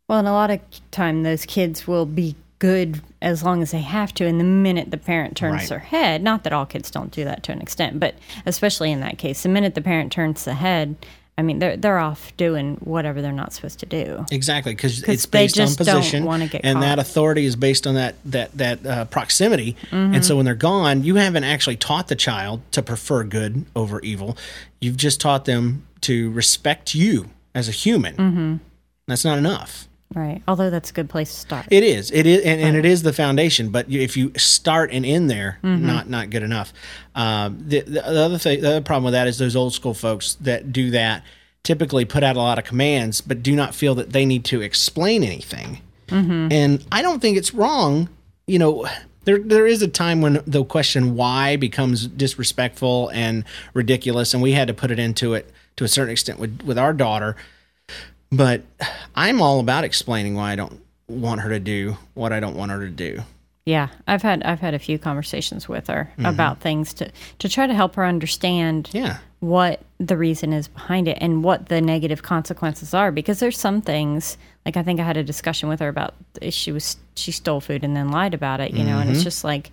well 0.09 0.19
and 0.19 0.29
a 0.29 0.33
lot 0.33 0.51
of 0.51 0.61
time 0.91 1.23
those 1.23 1.45
kids 1.47 1.87
will 1.87 2.07
be 2.07 2.35
good 2.59 3.01
as 3.23 3.45
long 3.45 3.63
as 3.63 3.71
they 3.71 3.81
have 3.81 4.13
to 4.15 4.27
and 4.27 4.41
the 4.41 4.45
minute 4.45 4.91
the 4.91 4.97
parent 4.97 5.37
turns 5.37 5.53
Right. 5.61 5.69
their 5.69 5.79
head 5.79 6.23
not 6.23 6.43
that 6.45 6.53
all 6.53 6.67
kids 6.67 6.91
don't 6.91 7.13
do 7.13 7.25
that 7.25 7.43
to 7.45 7.53
an 7.53 7.61
extent 7.61 8.01
but 8.01 8.15
especially 8.47 8.91
in 8.91 9.01
that 9.01 9.17
case 9.19 9.43
the 9.45 9.49
minute 9.49 9.75
the 9.77 9.81
parent 9.81 10.11
turns 10.11 10.45
the 10.45 10.55
head 10.55 10.97
i 11.39 11.43
mean 11.43 11.59
they're 11.59 11.77
they're 11.77 11.99
off 11.99 12.37
doing 12.37 12.75
whatever 12.81 13.23
they're 13.23 13.33
not 13.33 13.55
supposed 13.55 13.79
to 13.81 13.87
do 13.87 14.19
Exactly, 14.31 14.75
because 14.75 15.03
it's 15.03 15.27
based 15.27 15.59
on 15.59 15.75
position, 15.75 16.27
and 16.63 16.83
that 16.83 16.99
authority 16.99 17.45
is 17.45 17.57
based 17.57 17.87
on 17.87 17.95
that 17.95 18.15
that 18.25 18.57
that 18.57 18.87
uh, 18.87 19.05
proximity. 19.07 19.77
Mm-hmm. 19.91 20.15
And 20.15 20.25
so 20.25 20.37
when 20.37 20.45
they're 20.45 20.55
gone, 20.55 21.05
you 21.05 21.17
haven't 21.17 21.45
actually 21.45 21.77
taught 21.77 22.09
the 22.09 22.17
child 22.17 22.61
to 22.73 22.83
prefer 22.83 23.25
good 23.25 23.65
over 23.75 24.01
evil. 24.01 24.37
You've 24.81 24.97
just 24.97 25.21
taught 25.21 25.45
them 25.45 25.87
to 26.03 26.31
respect 26.31 26.95
you 26.95 27.31
as 27.55 27.69
a 27.69 27.73
human. 27.73 28.17
Mm-hmm. 28.17 28.57
That's 29.07 29.25
not 29.25 29.39
enough. 29.39 29.88
Right 30.15 30.43
although 30.49 30.71
that's 30.71 30.91
a 30.91 30.93
good 30.93 31.09
place 31.09 31.31
to 31.33 31.41
start 31.41 31.67
It 31.71 31.83
is. 31.85 32.11
It 32.11 32.27
is, 32.27 32.43
and, 32.45 32.61
and 32.61 32.77
it 32.77 32.85
is 32.85 33.03
the 33.03 33.13
foundation. 33.13 33.69
But 33.71 33.91
if 33.91 34.17
you 34.17 34.33
start 34.37 34.91
and 34.91 35.05
end 35.05 35.29
there, 35.31 35.59
not 35.63 36.09
not 36.09 36.31
good 36.31 36.43
enough. 36.43 36.73
Um, 37.15 37.59
the, 37.69 37.81
the 37.81 38.07
other 38.07 38.39
thing, 38.39 38.61
the 38.63 38.69
other 38.69 38.81
problem 38.81 39.05
with 39.05 39.13
that 39.13 39.27
is 39.29 39.39
those 39.39 39.55
old 39.55 39.75
school 39.75 39.95
folks 39.95 40.35
that 40.41 40.73
do 40.73 40.91
that 40.93 41.25
typically 41.63 42.05
put 42.07 42.23
out 42.23 42.37
a 42.37 42.39
lot 42.41 42.59
of 42.59 42.65
commands, 42.65 43.21
but 43.21 43.43
do 43.43 43.55
not 43.55 43.75
feel 43.75 43.95
that 43.97 44.11
they 44.11 44.25
need 44.25 44.45
to 44.47 44.63
explain 44.63 45.23
anything. 45.23 45.83
And 46.11 46.87
I 46.91 47.03
don't 47.03 47.21
think 47.21 47.37
it's 47.37 47.53
wrong. 47.53 48.09
You 48.47 48.59
know, 48.59 48.87
there 49.25 49.39
there 49.41 49.67
is 49.67 49.83
a 49.83 49.89
time 49.89 50.23
when 50.23 50.43
the 50.47 50.65
question 50.65 51.17
why 51.17 51.57
becomes 51.57 52.07
disrespectful 52.07 53.11
and 53.13 53.45
ridiculous, 53.75 54.33
and 54.33 54.43
we 54.43 54.53
had 54.53 54.69
to 54.69 54.75
put 54.75 54.91
it 54.91 54.99
into 54.99 55.35
it 55.35 55.51
to 55.77 55.85
a 55.85 55.89
certain 55.89 56.13
extent 56.13 56.39
with 56.39 56.63
with 56.63 56.79
our 56.79 56.95
daughter 56.95 57.37
but 58.31 58.63
I'm 59.15 59.41
all 59.43 59.61
about 59.61 59.85
explaining 59.85 60.35
why 60.35 60.53
I 60.53 60.57
don't 60.57 60.81
want 61.09 61.41
her 61.41 61.49
to 61.51 61.59
do 61.61 61.97
what 62.15 62.33
I 62.33 62.41
don't 62.41 62.57
want 62.57 62.71
her 62.71 62.81
to 62.81 62.91
do. 62.91 63.21
Yeah, 63.65 63.89
I've 64.07 64.23
had 64.23 64.43
I've 64.45 64.61
had 64.61 64.73
a 64.75 64.79
few 64.79 64.99
conversations 64.99 65.69
with 65.69 65.89
her 65.89 66.11
Mm-hmm. 66.13 66.27
about 66.27 66.61
things 66.61 66.95
to 66.95 67.11
to 67.39 67.49
try 67.49 67.67
to 67.67 67.75
help 67.75 67.95
her 67.97 68.05
understand 68.07 68.89
Yeah. 68.93 69.19
what 69.41 69.81
the 69.99 70.17
reason 70.17 70.53
is 70.55 70.69
behind 70.69 71.07
it 71.09 71.19
and 71.21 71.45
what 71.45 71.69
the 71.69 71.81
negative 71.83 72.23
consequences 72.23 72.95
are 72.95 73.13
because 73.13 73.41
there's 73.41 73.59
some 73.59 73.83
things 73.83 74.39
like 74.65 74.77
I 74.79 74.83
think 74.83 75.01
I 75.01 75.05
had 75.05 75.17
a 75.19 75.25
discussion 75.25 75.69
with 75.69 75.81
her 75.81 75.89
about 75.89 76.15
she 76.51 76.73
was 76.73 76.97
she 77.15 77.31
stole 77.31 77.61
food 77.61 77.85
and 77.85 77.95
then 77.97 78.11
lied 78.11 78.33
about 78.35 78.61
it, 78.61 78.73
you 78.73 78.85
know, 78.85 78.93
Mm-hmm. 78.93 79.01
and 79.03 79.11
it's 79.11 79.23
just 79.25 79.45
like 79.45 79.71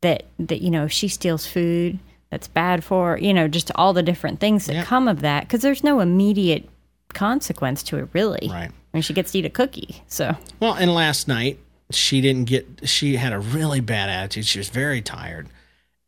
that 0.00 0.24
that 0.38 0.62
you 0.62 0.70
know, 0.70 0.84
if 0.84 0.92
she 0.92 1.08
steals 1.08 1.46
food 1.46 1.98
that's 2.30 2.48
bad 2.48 2.82
for, 2.82 3.18
you 3.18 3.32
know, 3.34 3.46
just 3.46 3.70
all 3.74 3.92
the 3.92 4.02
different 4.02 4.40
things 4.40 4.66
that 4.66 4.86
come 4.86 5.06
of 5.06 5.20
that 5.20 5.42
because 5.44 5.60
there's 5.60 5.84
no 5.84 6.00
immediate 6.00 6.66
consequence 7.14 7.82
to 7.84 7.98
it 7.98 8.08
really. 8.12 8.48
Right. 8.50 8.70
I 8.70 8.96
mean, 8.96 9.02
she 9.02 9.14
gets 9.14 9.32
to 9.32 9.38
eat 9.38 9.44
a 9.44 9.50
cookie. 9.50 10.02
So, 10.06 10.36
Well, 10.60 10.74
and 10.74 10.92
last 10.94 11.26
night 11.28 11.58
she 11.90 12.20
didn't 12.20 12.44
get 12.44 12.66
she 12.84 13.16
had 13.16 13.32
a 13.32 13.38
really 13.38 13.80
bad 13.80 14.08
attitude. 14.08 14.46
She 14.46 14.58
was 14.58 14.68
very 14.68 15.02
tired. 15.02 15.48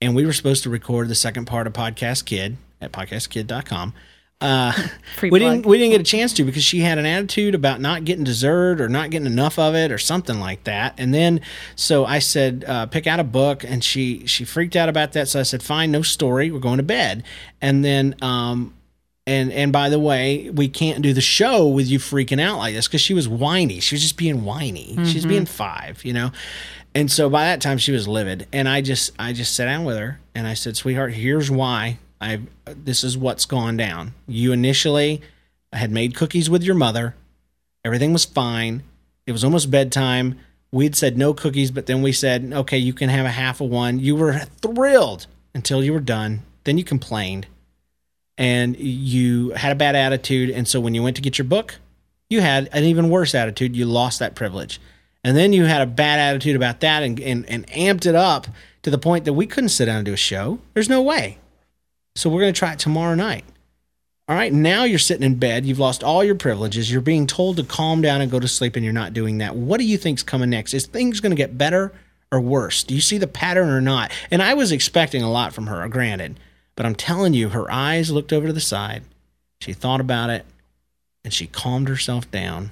And 0.01 0.15
we 0.15 0.27
were 0.27 0.33
supposed 0.33 0.63
to 0.65 0.71
record 0.71 1.09
the 1.09 1.15
second 1.15 1.47
part 1.47 1.67
of 1.67 1.73
Podcast 1.73 2.27
Kid 2.27 2.59
at 2.81 2.93
podcastkid.com. 2.93 3.95
Free 5.17 5.31
we 5.31 5.39
plug. 5.39 5.53
didn't 5.53 5.67
we 5.67 5.79
didn't 5.79 5.93
get 5.93 6.01
a 6.03 6.05
chance 6.05 6.35
to 6.35 6.45
because 6.45 6.63
she 6.63 6.81
had 6.81 6.99
an 6.99 7.07
attitude 7.07 7.55
about 7.55 7.81
not 7.81 8.05
getting 8.05 8.23
dessert 8.23 8.83
or 8.83 8.89
not 8.89 9.09
getting 9.09 9.27
enough 9.27 9.59
of 9.59 9.75
it 9.75 9.91
or 9.91 9.97
something 9.97 10.39
like 10.39 10.65
that. 10.65 10.95
And 10.99 11.15
then 11.15 11.41
so 11.75 12.05
I 12.05 12.19
said, 12.19 12.65
uh, 12.69 12.85
pick 12.85 13.07
out 13.07 13.19
a 13.19 13.25
book, 13.25 13.65
and 13.65 13.83
she 13.83 14.27
she 14.27 14.45
freaked 14.45 14.77
out 14.77 14.91
about 14.91 15.13
that. 15.13 15.29
So 15.29 15.41
I 15.41 15.43
said, 15.43 15.63
fine, 15.63 15.91
no 15.91 16.03
story, 16.03 16.51
we're 16.51 16.59
going 16.59 16.77
to 16.77 16.83
bed. 16.83 17.25
And 17.63 17.83
then 17.83 18.15
um 18.21 18.75
and 19.27 19.53
and 19.53 19.73
by 19.73 19.89
the 19.89 19.99
way, 19.99 20.51
we 20.51 20.69
can't 20.69 21.03
do 21.03 21.13
the 21.13 21.21
show 21.21 21.67
with 21.67 21.87
you 21.89 21.99
freaking 21.99 22.41
out 22.41 22.59
like 22.59 22.75
this 22.75 22.87
because 22.87 23.01
she 23.01 23.15
was 23.15 23.29
whiny. 23.29 23.81
She 23.81 23.95
was 23.95 24.03
just 24.03 24.17
being 24.17 24.45
whiny. 24.45 24.97
She's 25.05 25.23
mm-hmm. 25.23 25.29
being 25.29 25.47
five, 25.47 26.05
you 26.05 26.13
know. 26.13 26.31
And 26.95 27.11
so 27.11 27.29
by 27.29 27.45
that 27.45 27.61
time 27.61 27.79
she 27.79 27.93
was 27.93 28.07
livid, 28.07 28.47
and 28.53 28.69
I 28.69 28.81
just 28.81 29.13
I 29.19 29.33
just 29.33 29.55
sat 29.55 29.67
down 29.67 29.85
with 29.85 29.97
her 29.97 30.21
and 30.35 30.47
I 30.47 30.55
said, 30.55 30.77
"Sweetheart, 30.77 31.13
here's 31.15 31.51
why 31.51 31.99
I 32.21 32.41
this 32.67 33.03
is 33.03 33.19
what's 33.19 33.47
gone 33.47 33.77
down. 33.77 34.15
You 34.29 34.53
initially 34.53 35.23
had 35.73 35.91
made 35.91 36.15
cookies 36.15 36.49
with 36.49 36.63
your 36.63 36.77
mother. 36.77 37.17
Everything 37.85 38.13
was 38.13 38.25
fine. 38.25 38.85
It 39.27 39.33
was 39.33 39.45
almost 39.45 39.71
bedtime. 39.71 40.39
We'd 40.73 40.97
said 40.97 41.19
no 41.19 41.35
cookies, 41.35 41.71
but 41.73 41.87
then 41.87 42.01
we 42.01 42.13
said, 42.13 42.53
"Okay, 42.53 42.79
you 42.79 42.93
can 42.93 43.09
have 43.09 43.27
a 43.27 43.31
half 43.31 43.61
of 43.61 43.71
one." 43.71 43.99
You 43.99 44.15
were 44.15 44.39
thrilled 44.63 45.27
until 45.53 45.83
you 45.83 45.93
were 45.93 46.01
done. 46.01 46.43
Then 46.65 46.79
you 46.79 46.85
complained 46.85 47.47
and 48.39 48.77
you 48.77 49.51
had 49.51 49.73
a 49.73 49.77
bad 49.77 49.97
attitude. 49.97 50.51
And 50.51 50.69
so 50.69 50.81
when 50.81 50.95
you 50.95 51.03
went 51.03 51.17
to 51.17 51.23
get 51.23 51.39
your 51.39 51.47
book, 51.47 51.77
you 52.29 52.41
had 52.41 52.69
an 52.73 52.85
even 52.85 53.09
worse 53.09 53.35
attitude. 53.35 53.77
You 53.77 53.87
lost 53.87 54.19
that 54.19 54.35
privilege. 54.35 54.81
And 55.25 55.37
then 55.37 55.53
you 55.53 55.65
had 55.65 55.83
a 55.83 55.87
bad 55.87 56.19
attitude 56.19 56.57
about 56.57 56.81
that 56.81 57.03
and, 57.03 57.19
and, 57.21 57.49
and 57.49 57.67
amped 57.69 58.07
it 58.07 58.15
up 58.15 58.47
to 58.83 58.91
the 58.91 58.99
point 58.99 59.25
that 59.25 59.33
we 59.33 59.47
couldn't 59.47 59.71
sit 59.71 59.87
down 59.87 59.97
and 59.97 60.07
do 60.07 60.13
a 60.13 60.17
show. 60.17 60.61
There's 60.75 60.89
no 60.89 61.03
way. 61.03 61.39
So 62.15 62.31
we're 62.31 62.41
going 62.41 62.55
to 62.55 62.59
try 62.59 62.73
it 62.73 62.79
tomorrow 62.79 63.15
night. 63.15 63.45
All 64.29 64.35
right, 64.35 64.53
now 64.53 64.83
you're 64.83 64.99
sitting 64.99 65.25
in 65.25 65.37
bed. 65.37 65.65
You've 65.65 65.79
lost 65.79 66.03
all 66.03 66.25
your 66.25 66.35
privileges. 66.35 66.91
You're 66.91 67.01
being 67.01 67.29
told 67.29 67.59
to 67.59 67.63
calm 67.63 68.03
down 68.03 68.21
and 68.21 68.31
go 68.31 68.41
to 68.41 68.49
sleep, 68.49 68.75
and 68.75 68.85
you're 68.85 68.93
not 68.93 69.13
doing 69.13 69.39
that. 69.39 69.55
What 69.55 69.79
do 69.79 69.85
you 69.85 69.97
think's 69.97 70.25
coming 70.25 70.51
next? 70.51 70.75
Is 70.75 70.87
things 70.87 71.21
going 71.21 71.31
to 71.31 71.37
get 71.37 71.57
better 71.57 71.93
or 72.33 72.41
worse? 72.41 72.83
Do 72.83 72.93
you 72.93 73.01
see 73.01 73.19
the 73.19 73.29
pattern 73.29 73.69
or 73.69 73.81
not? 73.81 74.11
And 74.33 74.43
I 74.43 74.55
was 74.55 74.73
expecting 74.73 75.23
a 75.23 75.31
lot 75.31 75.55
from 75.55 75.69
her, 75.69 75.87
granted, 75.89 76.41
but 76.77 76.87
I'm 76.87 76.95
telling 76.95 77.35
you, 77.35 77.49
her 77.49 77.71
eyes 77.71 78.11
looked 78.11 78.33
over 78.33 78.47
to 78.47 78.53
the 78.53 78.61
side. 78.61 79.03
She 79.61 79.73
thought 79.73 80.01
about 80.01 80.31
it, 80.31 80.45
and 81.25 81.33
she 81.33 81.47
calmed 81.47 81.89
herself 81.89 82.31
down. 82.31 82.71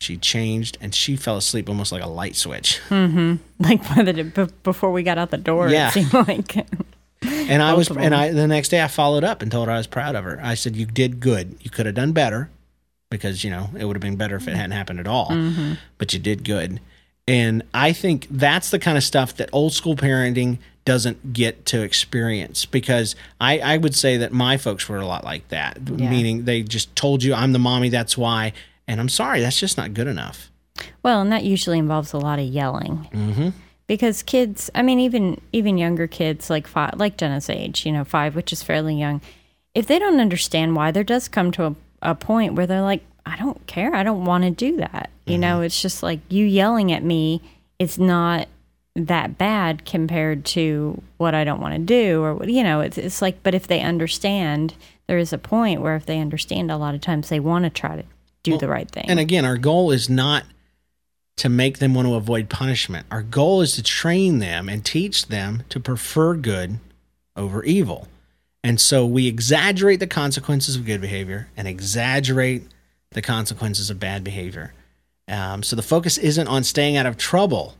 She 0.00 0.16
changed, 0.16 0.78
and 0.80 0.94
she 0.94 1.16
fell 1.16 1.36
asleep 1.36 1.68
almost 1.68 1.92
like 1.92 2.02
a 2.02 2.08
light 2.08 2.36
switch. 2.36 2.80
Mm-hmm. 2.88 3.36
Like 3.58 3.88
by 3.88 4.02
the, 4.02 4.22
b- 4.22 4.52
before 4.62 4.92
we 4.92 5.02
got 5.02 5.18
out 5.18 5.30
the 5.30 5.36
door. 5.36 5.68
Yeah. 5.68 5.88
It 5.88 5.92
seemed 5.92 6.12
like 6.28 6.56
And 7.22 7.62
I 7.62 7.74
was, 7.74 7.90
and. 7.90 8.14
I 8.14 8.30
the 8.32 8.46
next 8.46 8.68
day 8.68 8.82
I 8.82 8.88
followed 8.88 9.24
up 9.24 9.42
and 9.42 9.50
told 9.50 9.68
her 9.68 9.74
I 9.74 9.78
was 9.78 9.86
proud 9.86 10.14
of 10.14 10.24
her. 10.24 10.38
I 10.42 10.54
said, 10.54 10.76
"You 10.76 10.84
did 10.86 11.20
good. 11.20 11.56
You 11.60 11.70
could 11.70 11.86
have 11.86 11.94
done 11.94 12.12
better, 12.12 12.50
because 13.10 13.44
you 13.44 13.50
know 13.50 13.70
it 13.78 13.86
would 13.86 13.96
have 13.96 14.02
been 14.02 14.16
better 14.16 14.36
if 14.36 14.46
it 14.46 14.54
hadn't 14.54 14.72
happened 14.72 15.00
at 15.00 15.06
all. 15.06 15.34
But 15.98 16.12
you 16.12 16.18
did 16.20 16.44
good." 16.44 16.80
And 17.26 17.62
I 17.72 17.92
think 17.94 18.26
that's 18.30 18.70
the 18.70 18.78
kind 18.78 18.98
of 18.98 19.04
stuff 19.04 19.36
that 19.36 19.48
old 19.52 19.72
school 19.72 19.96
parenting 19.96 20.58
doesn't 20.84 21.32
get 21.32 21.64
to 21.66 21.82
experience 21.82 22.66
because 22.66 23.16
I, 23.40 23.58
I 23.58 23.76
would 23.78 23.94
say 23.94 24.16
that 24.18 24.32
my 24.32 24.56
folks 24.58 24.88
were 24.88 24.98
a 24.98 25.06
lot 25.06 25.24
like 25.24 25.48
that, 25.48 25.78
Yeah. 25.86 26.10
meaning 26.10 26.44
they 26.44 26.62
just 26.62 26.94
told 26.94 27.22
you, 27.22 27.32
I'm 27.34 27.52
the 27.52 27.58
mommy, 27.58 27.88
that's 27.88 28.18
why. 28.18 28.52
And 28.86 29.00
I'm 29.00 29.08
sorry, 29.08 29.40
that's 29.40 29.58
just 29.58 29.78
not 29.78 29.94
good 29.94 30.06
enough. 30.06 30.50
Well, 31.02 31.20
and 31.22 31.32
that 31.32 31.44
usually 31.44 31.78
involves 31.78 32.12
a 32.12 32.18
lot 32.18 32.38
of 32.38 32.44
yelling. 32.46 33.08
Mm-hmm. 33.12 33.48
Because 33.86 34.22
kids, 34.22 34.70
I 34.74 34.82
mean, 34.82 34.98
even 35.00 35.40
even 35.52 35.76
younger 35.78 36.06
kids, 36.06 36.48
like 36.50 36.66
five, 36.66 36.94
like 36.96 37.16
Jenna's 37.18 37.48
age, 37.50 37.84
you 37.86 37.92
know, 37.92 38.04
five, 38.04 38.34
which 38.34 38.52
is 38.52 38.62
fairly 38.62 38.94
young, 38.98 39.20
if 39.74 39.86
they 39.86 39.98
don't 39.98 40.20
understand 40.20 40.74
why, 40.74 40.90
there 40.90 41.04
does 41.04 41.28
come 41.28 41.50
to 41.52 41.64
a, 41.66 41.74
a 42.02 42.14
point 42.14 42.54
where 42.54 42.66
they're 42.66 42.80
like, 42.82 43.02
I 43.26 43.36
don't 43.36 43.66
care, 43.66 43.94
I 43.94 44.02
don't 44.02 44.24
want 44.24 44.44
to 44.44 44.50
do 44.50 44.76
that. 44.78 45.10
You 45.26 45.38
know, 45.38 45.60
it's 45.62 45.80
just 45.80 46.02
like 46.02 46.20
you 46.28 46.44
yelling 46.44 46.92
at 46.92 47.02
me. 47.02 47.40
It's 47.78 47.98
not 47.98 48.48
that 48.96 49.36
bad 49.38 49.84
compared 49.84 50.44
to 50.44 51.02
what 51.16 51.34
I 51.34 51.44
don't 51.44 51.60
want 51.60 51.74
to 51.74 51.80
do, 51.80 52.22
or 52.22 52.34
what- 52.34 52.48
you 52.48 52.62
know, 52.62 52.80
it's 52.80 52.96
it's 52.96 53.20
like. 53.20 53.42
But 53.42 53.54
if 53.54 53.66
they 53.66 53.80
understand, 53.80 54.74
there 55.06 55.18
is 55.18 55.32
a 55.32 55.38
point 55.38 55.80
where 55.80 55.96
if 55.96 56.06
they 56.06 56.20
understand, 56.20 56.70
a 56.70 56.76
lot 56.76 56.94
of 56.94 57.00
times 57.00 57.28
they 57.28 57.40
want 57.40 57.64
to 57.64 57.70
try 57.70 57.96
to 57.96 58.04
do 58.42 58.56
the 58.58 58.68
right 58.68 58.90
thing. 58.90 59.06
And 59.08 59.18
again, 59.18 59.44
our 59.44 59.56
goal 59.56 59.90
is 59.90 60.08
not 60.08 60.44
to 61.36 61.48
make 61.48 61.78
them 61.78 61.94
want 61.94 62.06
to 62.06 62.14
avoid 62.14 62.48
punishment. 62.48 63.06
Our 63.10 63.22
goal 63.22 63.60
is 63.60 63.74
to 63.74 63.82
train 63.82 64.38
them 64.38 64.68
and 64.68 64.84
teach 64.84 65.26
them 65.26 65.64
to 65.70 65.80
prefer 65.80 66.34
good 66.34 66.78
over 67.36 67.64
evil. 67.64 68.06
And 68.62 68.80
so 68.80 69.04
we 69.04 69.26
exaggerate 69.26 69.98
the 70.00 70.06
consequences 70.06 70.76
of 70.76 70.86
good 70.86 71.00
behavior 71.00 71.48
and 71.56 71.66
exaggerate 71.66 72.68
the 73.10 73.22
consequences 73.22 73.90
of 73.90 73.98
bad 73.98 74.22
behavior. 74.22 74.72
Um, 75.26 75.62
so 75.62 75.74
the 75.74 75.82
focus 75.82 76.18
isn't 76.18 76.46
on 76.48 76.62
staying 76.64 76.96
out 76.96 77.06
of 77.06 77.16
trouble, 77.16 77.74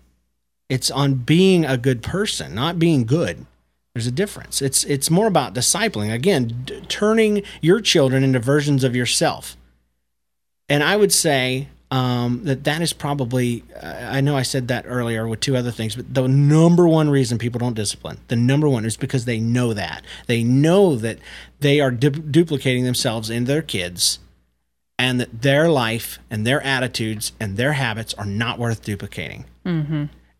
it's 0.68 0.90
on 0.90 1.14
being 1.14 1.64
a 1.64 1.77
good 1.77 2.03
person, 2.03 2.55
not 2.55 2.79
being 2.79 3.05
good. 3.05 3.46
There's 3.94 4.07
a 4.07 4.12
difference. 4.12 4.61
It's 4.61 4.83
it's 4.85 5.11
more 5.11 5.27
about 5.29 5.55
discipling. 5.55 6.12
Again, 6.12 6.62
d- 6.64 6.81
turning 6.88 7.42
your 7.61 7.81
children 7.81 8.24
into 8.24 8.40
versions 8.40 8.83
of 8.83 8.96
yourself. 8.96 9.57
And 10.68 10.83
I 10.83 10.96
would 10.96 11.12
say 11.12 11.68
um, 11.90 12.40
that 12.44 12.64
that 12.64 12.83
is 12.83 12.92
probably, 12.92 13.62
I 13.81 14.20
know 14.20 14.37
I 14.37 14.42
said 14.42 14.66
that 14.66 14.85
earlier 14.88 15.29
with 15.29 15.38
two 15.40 15.57
other 15.57 15.70
things, 15.70 15.94
but 15.94 16.12
the 16.12 16.27
number 16.27 16.88
one 16.88 17.09
reason 17.09 17.38
people 17.38 17.61
don't 17.61 17.74
discipline, 17.74 18.18
the 18.27 18.35
number 18.35 18.68
one 18.68 18.85
is 18.85 18.96
because 18.96 19.27
they 19.27 19.38
know 19.38 19.72
that. 19.74 20.03
They 20.27 20.42
know 20.42 20.96
that 20.96 21.18
they 21.61 21.81
are 21.81 21.92
du- 21.92 22.11
duplicating 22.11 22.83
themselves 22.83 23.31
in 23.31 23.44
their 23.44 23.62
kids 23.62 24.18
and 24.98 25.20
that 25.20 25.42
their 25.42 25.68
life 25.68 26.18
and 26.31 26.44
their 26.44 26.61
attitudes 26.62 27.31
and 27.38 27.57
their 27.57 27.74
habits 27.74 28.12
are 28.14 28.27
not 28.27 28.59
worth 28.59 28.83
duplicating. 28.83 29.44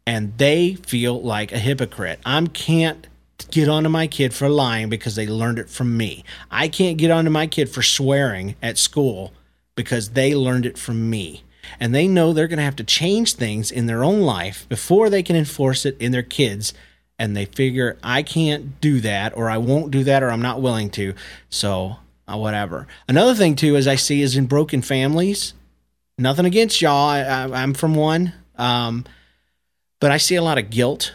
And 0.07 0.37
they 0.37 0.75
feel 0.75 1.21
like 1.21 1.53
a 1.53 1.59
hypocrite. 1.59 2.21
I 2.27 2.45
can't 2.53 3.07
get 3.51 3.69
onto 3.69 3.89
my 3.89 4.07
kid 4.07 4.35
for 4.35 4.49
lying 4.49 4.89
because 4.89 5.15
they 5.15 5.27
learned 5.27 5.59
it 5.59 5.71
from 5.71 5.97
me. 5.97 6.25
I 6.51 6.69
can't 6.69 6.99
get 6.99 7.11
onto 7.11 7.31
my 7.31 7.47
kid 7.47 7.69
for 7.69 7.83
swearing 7.83 8.57
at 8.63 8.79
school 8.79 9.33
because 9.75 10.11
they 10.11 10.35
learned 10.35 10.67
it 10.67 10.79
from 10.79 11.09
me. 11.11 11.43
And 11.81 11.95
they 11.95 12.07
know 12.07 12.33
they're 12.33 12.49
going 12.49 12.59
to 12.59 12.65
have 12.65 12.77
to 12.77 12.85
change 12.85 13.35
things 13.35 13.71
in 13.71 13.87
their 13.87 14.05
own 14.05 14.21
life 14.21 14.69
before 14.69 15.09
they 15.09 15.23
can 15.23 15.37
enforce 15.37 15.87
it 15.87 15.97
in 15.99 16.13
their 16.13 16.23
kids. 16.23 16.75
And 17.19 17.37
they 17.37 17.47
figure, 17.47 17.97
I 18.03 18.23
can't 18.23 18.81
do 18.81 19.01
that, 19.01 19.37
or 19.37 19.49
I 19.49 19.57
won't 19.59 19.91
do 19.91 20.05
that, 20.05 20.23
or 20.23 20.31
I'm 20.31 20.43
not 20.43 20.61
willing 20.61 20.91
to. 20.91 21.15
So, 21.49 21.97
uh, 22.27 22.37
whatever. 22.37 22.87
Another 23.09 23.35
thing, 23.35 23.57
too, 23.57 23.77
as 23.77 23.87
I 23.87 23.95
see, 23.95 24.21
is 24.21 24.37
in 24.37 24.47
broken 24.47 24.83
families. 24.83 25.55
Nothing 26.19 26.45
against 26.45 26.83
y'all. 26.83 27.09
I, 27.09 27.45
I'm 27.45 27.73
from 27.73 27.95
one. 27.95 28.33
Um, 28.57 29.05
but 30.05 30.13
I 30.13 30.19
see 30.19 30.35
a 30.35 30.43
lot 30.43 30.59
of 30.59 30.69
guilt 30.69 31.15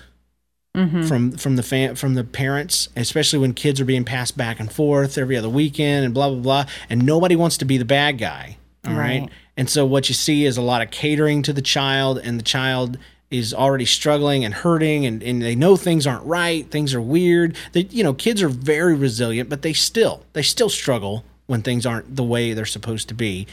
mm-hmm. 0.75 1.03
from 1.03 1.33
from 1.33 1.57
the 1.57 1.93
from 1.95 2.15
the 2.15 2.23
parents, 2.23 2.89
especially 2.95 3.37
when 3.37 3.53
kids 3.53 3.79
are 3.79 3.85
being 3.85 4.03
passed 4.03 4.35
back 4.35 4.59
and 4.59 4.71
forth 4.73 5.15
every 5.15 5.37
other 5.37 5.47
weekend 5.47 6.05
and 6.05 6.11
blah 6.11 6.27
blah 6.27 6.39
blah, 6.39 6.65
and 6.89 7.05
nobody 7.05 7.35
wants 7.35 7.55
to 7.57 7.65
be 7.65 7.77
the 7.77 7.85
bad 7.85 8.17
guy. 8.17 8.57
All 8.87 8.95
right. 8.95 9.21
Right. 9.21 9.29
And 9.55 9.69
so 9.69 9.85
what 9.85 10.09
you 10.09 10.15
see 10.15 10.43
is 10.43 10.57
a 10.57 10.63
lot 10.63 10.81
of 10.81 10.89
catering 10.89 11.43
to 11.43 11.53
the 11.53 11.61
child, 11.61 12.17
and 12.17 12.39
the 12.39 12.43
child 12.43 12.97
is 13.29 13.53
already 13.53 13.85
struggling 13.85 14.43
and 14.43 14.55
hurting, 14.55 15.05
and, 15.05 15.21
and 15.21 15.39
they 15.39 15.53
know 15.53 15.77
things 15.77 16.07
aren't 16.07 16.25
right, 16.25 16.67
things 16.71 16.95
are 16.95 17.01
weird. 17.01 17.55
that 17.73 17.93
you 17.93 18.03
know, 18.03 18.15
kids 18.15 18.41
are 18.41 18.49
very 18.49 18.95
resilient, 18.95 19.49
but 19.49 19.61
they 19.61 19.73
still 19.73 20.25
they 20.33 20.41
still 20.41 20.67
struggle 20.67 21.23
when 21.45 21.61
things 21.61 21.85
aren't 21.85 22.15
the 22.15 22.23
way 22.23 22.53
they're 22.53 22.65
supposed 22.65 23.07
to 23.09 23.13
be 23.13 23.45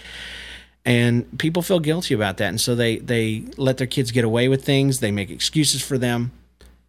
and 0.87 1.39
people 1.39 1.61
feel 1.63 1.81
guilty 1.81 2.15
about 2.15 2.39
that. 2.39 2.49
And 2.49 2.61
so 2.61 2.75
they 2.75 2.97
they 2.99 3.45
let 3.59 3.77
their 3.77 3.87
kids 3.87 4.13
get 4.13 4.25
away 4.25 4.49
with 4.49 4.65
things. 4.65 5.01
They 5.01 5.11
make 5.11 5.31
excuses 5.31 5.83
for 5.83 5.99
them. 5.99 6.33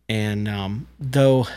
And 0.08 0.48
um, 0.48 0.88
though 1.00 1.48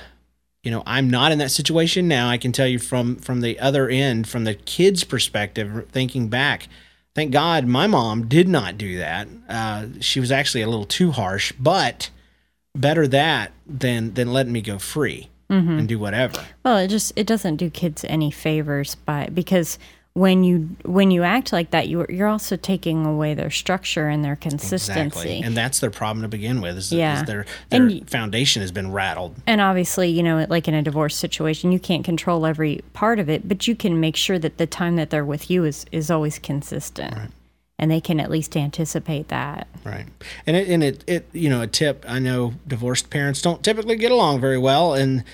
you 0.62 0.70
know 0.70 0.82
i'm 0.84 1.08
not 1.08 1.32
in 1.32 1.38
that 1.38 1.50
situation 1.50 2.06
now 2.06 2.28
i 2.28 2.36
can 2.36 2.52
tell 2.52 2.66
you 2.66 2.78
from 2.78 3.16
from 3.16 3.40
the 3.40 3.58
other 3.60 3.88
end 3.88 4.28
from 4.28 4.44
the 4.44 4.52
kids 4.52 5.04
perspective 5.04 5.86
thinking 5.90 6.28
back 6.28 6.68
thank 7.14 7.32
god 7.32 7.66
my 7.66 7.86
mom 7.86 8.28
did 8.28 8.46
not 8.46 8.76
do 8.76 8.98
that. 8.98 9.26
Uh, 9.48 9.86
she 10.00 10.20
was 10.20 10.30
actually 10.30 10.60
a 10.60 10.68
little 10.68 10.84
too 10.84 11.12
harsh 11.12 11.50
but 11.58 12.10
better 12.74 13.06
that 13.08 13.52
than 13.66 14.12
than 14.12 14.32
letting 14.32 14.52
me 14.52 14.60
go 14.60 14.78
free 14.78 15.28
and 15.48 15.88
do 15.88 15.98
whatever. 15.98 16.44
Well, 16.64 16.76
it 16.76 16.88
just 16.88 17.12
it 17.16 17.26
doesn't 17.26 17.56
do 17.56 17.70
kids 17.70 18.04
any 18.04 18.30
favors 18.30 18.94
by 18.94 19.28
because 19.34 19.78
when 20.14 20.42
you 20.42 20.68
when 20.84 21.10
you 21.12 21.22
act 21.22 21.52
like 21.52 21.70
that, 21.70 21.88
you're 21.88 22.06
you're 22.10 22.26
also 22.26 22.56
taking 22.56 23.06
away 23.06 23.32
their 23.34 23.50
structure 23.50 24.08
and 24.08 24.24
their 24.24 24.34
consistency. 24.36 25.00
exactly 25.00 25.40
and 25.42 25.56
that's 25.56 25.78
their 25.78 25.90
problem 25.90 26.22
to 26.22 26.28
begin 26.28 26.60
with 26.60 26.76
is, 26.76 26.92
Yeah. 26.92 27.20
is 27.20 27.26
their 27.26 27.46
their 27.70 27.82
And 27.82 28.10
foundation 28.10 28.60
has 28.60 28.72
been 28.72 28.90
rattled 28.92 29.36
And 29.46 29.60
obviously, 29.60 30.08
you 30.10 30.22
know, 30.24 30.44
like 30.48 30.66
in 30.66 30.74
a 30.74 30.82
divorce 30.82 31.14
situation, 31.16 31.70
you 31.70 31.78
can't 31.78 32.04
control 32.04 32.44
every 32.44 32.80
part 32.92 33.18
of 33.20 33.28
it, 33.30 33.46
but 33.48 33.68
you 33.68 33.76
can 33.76 34.00
make 34.00 34.16
sure 34.16 34.38
that 34.38 34.58
the 34.58 34.66
time 34.66 34.96
that 34.96 35.10
they're 35.10 35.24
with 35.24 35.48
you 35.50 35.64
is 35.64 35.86
is 35.92 36.10
always 36.10 36.38
consistent. 36.40 37.14
right. 37.14 37.30
And 37.78 37.90
they 37.90 38.00
can 38.00 38.20
at 38.20 38.30
least 38.30 38.56
anticipate 38.58 39.28
that. 39.28 39.66
Right. 39.84 40.04
And 40.46 40.54
it, 40.54 40.68
and 40.68 40.82
it, 40.84 41.02
it, 41.06 41.28
you 41.32 41.48
know, 41.48 41.62
a 41.62 41.66
tip, 41.66 42.04
I 42.06 42.18
know 42.18 42.52
divorced 42.68 43.08
parents 43.08 43.40
don't 43.40 43.62
typically 43.64 43.96
get 43.96 44.12
along 44.12 44.40
very 44.40 44.58
well 44.58 44.92
and 44.92 45.24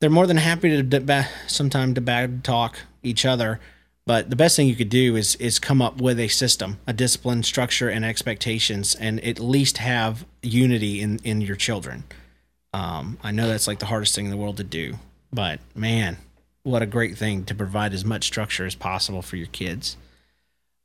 they're 0.00 0.10
more 0.10 0.26
than 0.26 0.38
happy 0.38 0.70
to 0.70 0.82
deba- 0.82 1.28
sometime 1.46 1.94
to 1.94 2.00
bad 2.00 2.42
talk 2.42 2.78
each 3.04 3.24
other. 3.24 3.60
But 4.06 4.28
the 4.28 4.36
best 4.36 4.56
thing 4.56 4.68
you 4.68 4.76
could 4.76 4.90
do 4.90 5.16
is 5.16 5.34
is 5.36 5.58
come 5.58 5.80
up 5.80 6.00
with 6.00 6.20
a 6.20 6.28
system, 6.28 6.78
a 6.86 6.92
discipline, 6.92 7.42
structure, 7.42 7.88
and 7.88 8.04
expectations, 8.04 8.94
and 8.94 9.18
at 9.24 9.40
least 9.40 9.78
have 9.78 10.26
unity 10.42 11.00
in 11.00 11.20
in 11.24 11.40
your 11.40 11.56
children. 11.56 12.04
Um, 12.74 13.18
I 13.22 13.30
know 13.30 13.48
that's 13.48 13.66
like 13.66 13.78
the 13.78 13.86
hardest 13.86 14.14
thing 14.14 14.26
in 14.26 14.30
the 14.30 14.36
world 14.36 14.58
to 14.58 14.64
do, 14.64 14.98
but 15.32 15.60
man, 15.74 16.18
what 16.64 16.82
a 16.82 16.86
great 16.86 17.16
thing 17.16 17.44
to 17.44 17.54
provide 17.54 17.94
as 17.94 18.04
much 18.04 18.24
structure 18.24 18.66
as 18.66 18.74
possible 18.74 19.22
for 19.22 19.36
your 19.36 19.46
kids. 19.46 19.96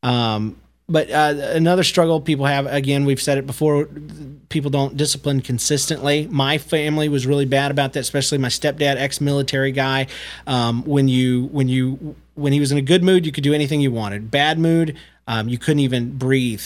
Um, 0.03 0.55
but 0.87 1.11
uh, 1.11 1.35
another 1.53 1.83
struggle 1.83 2.19
people 2.19 2.45
have, 2.45 2.65
again, 2.65 3.05
we've 3.05 3.21
said 3.21 3.37
it 3.37 3.45
before, 3.45 3.87
people 4.49 4.71
don't 4.71 4.97
discipline 4.97 5.41
consistently. 5.41 6.27
My 6.31 6.57
family 6.57 7.09
was 7.09 7.27
really 7.27 7.45
bad 7.45 7.69
about 7.69 7.93
that, 7.93 7.99
especially 7.99 8.39
my 8.39 8.47
stepdad, 8.47 8.95
ex-military 8.95 9.71
guy. 9.71 10.07
Um, 10.47 10.83
when 10.83 11.07
you 11.07 11.45
when 11.51 11.69
you 11.69 12.15
when 12.39 12.53
he 12.53 12.59
was 12.59 12.71
in 12.71 12.77
a 12.77 12.81
good 12.81 13.03
mood, 13.03 13.25
you 13.25 13.31
could 13.31 13.43
do 13.43 13.53
anything 13.53 13.81
you 13.81 13.91
wanted. 13.91 14.31
Bad 14.31 14.57
mood, 14.57 14.97
um, 15.27 15.49
you 15.49 15.57
couldn't 15.57 15.79
even 15.79 16.17
breathe 16.17 16.63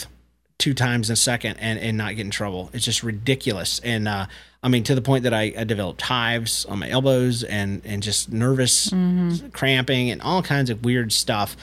two 0.58 0.72
times 0.72 1.10
in 1.10 1.14
a 1.14 1.16
second 1.16 1.56
and, 1.58 1.78
and 1.78 1.98
not 1.98 2.16
get 2.16 2.24
in 2.24 2.30
trouble. 2.30 2.70
It's 2.72 2.84
just 2.84 3.02
ridiculous. 3.02 3.80
And 3.80 4.06
uh, 4.06 4.26
I 4.62 4.68
mean, 4.68 4.84
to 4.84 4.94
the 4.94 5.02
point 5.02 5.24
that 5.24 5.34
I, 5.34 5.52
I 5.58 5.64
developed 5.64 6.00
hives 6.02 6.64
on 6.64 6.78
my 6.78 6.88
elbows 6.88 7.42
and, 7.42 7.82
and 7.84 8.02
just 8.02 8.32
nervous 8.32 8.90
cramping 9.52 10.10
and 10.10 10.22
all 10.22 10.42
kinds 10.42 10.70
of 10.70 10.84
weird 10.84 11.12
stuff. 11.12 11.56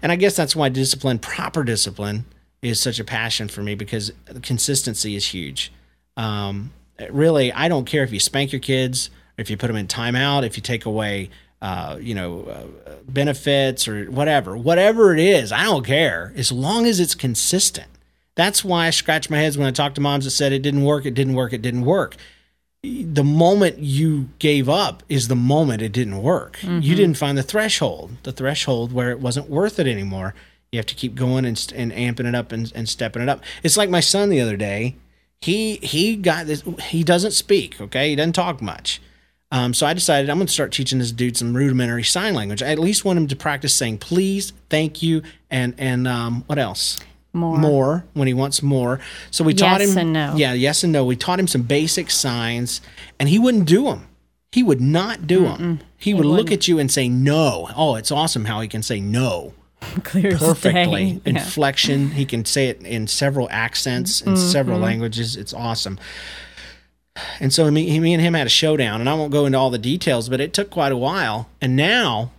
And 0.00 0.10
I 0.10 0.16
guess 0.16 0.36
that's 0.36 0.56
why 0.56 0.68
discipline, 0.68 1.18
proper 1.18 1.64
discipline, 1.64 2.24
is 2.62 2.80
such 2.80 2.98
a 2.98 3.04
passion 3.04 3.48
for 3.48 3.62
me 3.62 3.74
because 3.74 4.12
consistency 4.42 5.16
is 5.16 5.28
huge. 5.28 5.72
Um, 6.16 6.72
really, 7.10 7.52
I 7.52 7.68
don't 7.68 7.84
care 7.84 8.04
if 8.04 8.12
you 8.12 8.20
spank 8.20 8.52
your 8.52 8.60
kids, 8.60 9.10
if 9.36 9.50
you 9.50 9.56
put 9.56 9.66
them 9.66 9.76
in 9.76 9.86
timeout, 9.86 10.46
if 10.46 10.56
you 10.56 10.62
take 10.62 10.86
away, 10.86 11.30
uh, 11.62 11.98
you 12.00 12.14
know, 12.14 12.42
uh, 12.86 12.92
benefits 13.08 13.88
or 13.88 14.04
whatever, 14.06 14.56
whatever 14.56 15.12
it 15.14 15.20
is, 15.20 15.52
I 15.52 15.64
don't 15.64 15.84
care 15.84 16.32
as 16.36 16.52
long 16.52 16.86
as 16.86 17.00
it's 17.00 17.14
consistent. 17.14 17.88
That's 18.34 18.62
why 18.64 18.86
I 18.86 18.90
scratch 18.90 19.30
my 19.30 19.38
heads 19.38 19.56
when 19.56 19.66
I 19.66 19.70
talk 19.70 19.94
to 19.94 20.00
moms 20.00 20.24
that 20.24 20.32
said 20.32 20.52
it 20.52 20.60
didn't 20.60 20.84
work, 20.84 21.06
it 21.06 21.14
didn't 21.14 21.34
work, 21.34 21.52
it 21.52 21.62
didn't 21.62 21.86
work. 21.86 22.16
The 22.82 23.24
moment 23.24 23.78
you 23.78 24.28
gave 24.38 24.68
up 24.68 25.02
is 25.08 25.28
the 25.28 25.34
moment 25.34 25.82
it 25.82 25.92
didn't 25.92 26.22
work. 26.22 26.62
You 26.62 26.94
didn't 26.94 27.16
find 27.16 27.36
the 27.36 27.42
threshold, 27.42 28.12
the 28.22 28.32
threshold 28.32 28.92
where 28.92 29.10
it 29.10 29.18
wasn't 29.18 29.48
worth 29.48 29.78
it 29.80 29.86
anymore. 29.86 30.34
You 30.70 30.78
have 30.78 30.86
to 30.86 30.94
keep 30.94 31.14
going 31.14 31.44
and, 31.46 31.72
and 31.74 31.90
amping 31.92 32.26
it 32.26 32.34
up 32.34 32.52
and, 32.52 32.70
and 32.74 32.88
stepping 32.88 33.22
it 33.22 33.28
up. 33.28 33.42
It's 33.62 33.76
like 33.78 33.88
my 33.88 34.00
son 34.00 34.28
the 34.28 34.40
other 34.40 34.56
day. 34.56 34.96
He 35.40 35.76
he 35.76 36.16
got 36.16 36.46
this. 36.46 36.62
He 36.84 37.02
doesn't 37.02 37.32
speak. 37.32 37.80
Okay, 37.80 38.10
he 38.10 38.16
doesn't 38.16 38.34
talk 38.34 38.60
much. 38.62 39.00
Um, 39.56 39.72
so 39.74 39.86
I 39.86 39.94
decided 39.94 40.28
I'm 40.30 40.36
going 40.38 40.46
to 40.46 40.52
start 40.52 40.72
teaching 40.72 40.98
this 40.98 41.12
dude 41.12 41.36
some 41.36 41.54
rudimentary 41.56 42.02
sign 42.04 42.34
language. 42.34 42.62
I 42.62 42.66
at 42.68 42.78
least 42.78 43.04
want 43.04 43.18
him 43.18 43.26
to 43.28 43.36
practice 43.36 43.74
saying 43.74 43.98
please, 43.98 44.52
thank 44.70 45.02
you, 45.02 45.22
and 45.50 45.74
and 45.78 46.06
um, 46.06 46.44
what 46.46 46.58
else? 46.58 46.98
More. 47.32 47.58
More 47.58 48.04
when 48.14 48.26
he 48.28 48.34
wants 48.34 48.62
more. 48.62 48.98
So 49.30 49.44
we 49.44 49.52
taught 49.54 49.80
Yes 49.80 49.92
him. 49.92 49.98
and 49.98 50.12
no. 50.14 50.34
Yeah, 50.36 50.52
yes 50.54 50.82
and 50.84 50.92
no. 50.92 51.04
We 51.04 51.16
taught 51.16 51.38
him 51.38 51.46
some 51.46 51.62
basic 51.62 52.10
signs, 52.10 52.80
and 53.20 53.28
he 53.28 53.38
wouldn't 53.38 53.66
do 53.66 53.84
them. 53.84 54.06
He 54.52 54.62
would 54.62 54.80
not 54.80 55.26
do 55.26 55.42
them. 55.42 55.80
He, 55.98 56.14
would 56.14 56.24
look 56.24 56.50
at 56.50 56.66
you 56.66 56.78
and 56.78 56.90
say 56.90 57.08
no. 57.10 57.68
Oh, 57.76 57.96
it's 57.96 58.10
awesome 58.10 58.46
how 58.46 58.60
he 58.62 58.68
can 58.68 58.82
say 58.82 59.00
no 59.00 59.52
Clear 60.04 60.38
perfectly. 60.38 61.20
Yeah. 61.26 61.32
Inflection. 61.32 62.12
He 62.12 62.24
can 62.24 62.46
say 62.46 62.68
it 62.68 62.80
in 62.82 63.06
several 63.06 63.48
accents 63.50 64.22
in 64.22 64.32
Mm-hmm. 64.32 64.50
several 64.50 64.78
languages. 64.78 65.36
It's 65.36 65.52
awesome. 65.52 65.98
And 67.40 67.52
so 67.52 67.70
me, 67.70 67.98
me 68.00 68.12
and 68.14 68.22
him 68.22 68.34
had 68.34 68.46
a 68.46 68.50
showdown, 68.50 69.00
and 69.00 69.08
I 69.08 69.14
won't 69.14 69.32
go 69.32 69.46
into 69.46 69.58
all 69.58 69.70
the 69.70 69.78
details, 69.78 70.28
but 70.28 70.40
it 70.40 70.52
took 70.52 70.70
quite 70.70 70.92
a 70.92 70.96
while. 70.96 71.48
And 71.60 71.76
now 71.76 72.30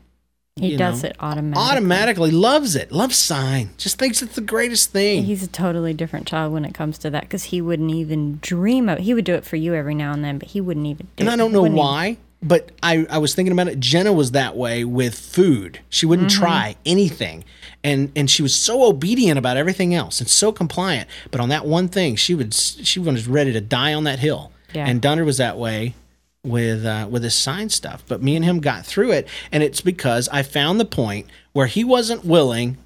He 0.56 0.76
does 0.76 1.04
know, 1.04 1.10
it 1.10 1.16
automatically. 1.20 1.64
automatically 1.72 2.32
loves 2.32 2.76
it, 2.76 2.92
loves 2.92 3.16
sign, 3.18 3.70
just 3.78 3.98
thinks 4.00 4.22
it's 4.22 4.36
the 4.36 4.42
greatest 4.42 4.92
thing. 4.92 5.24
He's 5.26 5.44
a 5.44 5.48
totally 5.48 5.94
different 5.94 6.28
child 6.28 6.54
when 6.54 6.66
it 6.66 6.74
comes 6.74 6.98
to 7.00 7.10
that 7.12 7.22
because 7.24 7.46
he 7.46 7.62
wouldn't 7.62 7.92
even 7.92 8.40
dream 8.42 8.90
of. 8.90 9.00
He 9.00 9.14
would 9.14 9.26
do 9.26 9.34
it 9.36 9.46
for 9.46 9.56
you 9.56 9.74
every 9.76 9.96
now 9.96 10.14
and 10.14 10.24
then, 10.24 10.38
but 10.40 10.50
he 10.50 10.62
wouldn't 10.62 10.86
even. 10.88 11.08
do 11.16 11.22
and 11.24 11.30
I 11.30 11.36
don't 11.36 11.52
know 11.52 11.62
wouldn't 11.62 11.78
even- 11.78 11.86
why, 11.86 12.18
but 12.42 12.72
I, 12.84 13.06
I 13.10 13.18
was 13.18 13.34
thinking 13.36 13.52
about 13.52 13.68
it. 13.68 13.80
Jenna 13.80 14.14
was 14.14 14.32
that 14.32 14.56
way 14.56 14.84
with 14.84 15.18
food. 15.18 15.80
She 15.90 16.06
wouldn't 16.06 16.30
Mm-hmm. 16.32 16.42
try 16.44 16.76
anything. 16.86 17.44
And 17.84 18.12
and 18.16 18.30
she 18.30 18.42
was 18.42 18.54
so 18.56 18.84
obedient 18.90 19.38
about 19.38 19.56
everything 19.58 19.94
else 19.94 20.20
and 20.20 20.28
so 20.30 20.52
compliant. 20.52 21.08
But 21.32 21.40
on 21.40 21.50
that 21.50 21.66
one 21.66 21.88
thing, 21.88 22.16
she 22.16 22.34
would 22.36 22.54
she 22.54 23.00
was 23.00 23.28
ready 23.28 23.54
to 23.54 23.62
die 23.62 23.94
on 23.94 24.04
that 24.06 24.20
hill. 24.20 24.52
Yeah. 24.74 24.88
And 24.88 25.02
Dunner 25.02 25.24
was 25.26 25.38
that 25.38 25.58
way 25.58 25.96
with 26.44 26.86
uh, 26.86 27.08
with 27.10 27.24
his 27.24 27.36
sign 27.36 27.70
stuff. 27.70 28.04
But 28.08 28.22
me 28.22 28.36
and 28.36 28.44
him 28.46 28.60
got 28.60 28.86
through 28.86 29.12
it, 29.12 29.28
and 29.52 29.64
it's 29.64 29.82
because 29.82 30.30
I 30.30 30.44
found 30.44 30.80
the 30.80 30.86
point 30.86 31.28
where 31.54 31.68
he 31.68 31.84
wasn't 31.84 32.26
willing, 32.26 32.78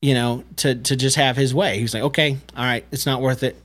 you 0.00 0.14
know, 0.14 0.44
to 0.56 0.74
to 0.74 0.96
just 0.96 1.16
have 1.16 1.36
his 1.36 1.54
way. 1.54 1.76
He 1.76 1.82
was 1.82 1.94
like, 1.94 2.02
okay, 2.04 2.38
all 2.56 2.64
right, 2.64 2.84
it's 2.90 3.06
not 3.06 3.20
worth 3.20 3.42
it. 3.42 3.56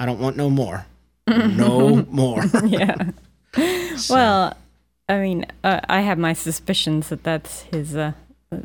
I 0.00 0.06
don't 0.06 0.20
want 0.20 0.36
no 0.36 0.50
more. 0.50 0.86
No 1.26 2.06
more. 2.10 2.44
Yeah. 2.64 3.10
Well, 4.08 4.56
I 5.08 5.18
mean, 5.18 5.46
uh, 5.64 5.80
I 5.88 6.02
have 6.02 6.18
my 6.18 6.32
suspicions 6.32 7.08
that 7.08 7.24
that's 7.24 7.62
his 7.62 7.96
uh, 7.96 8.12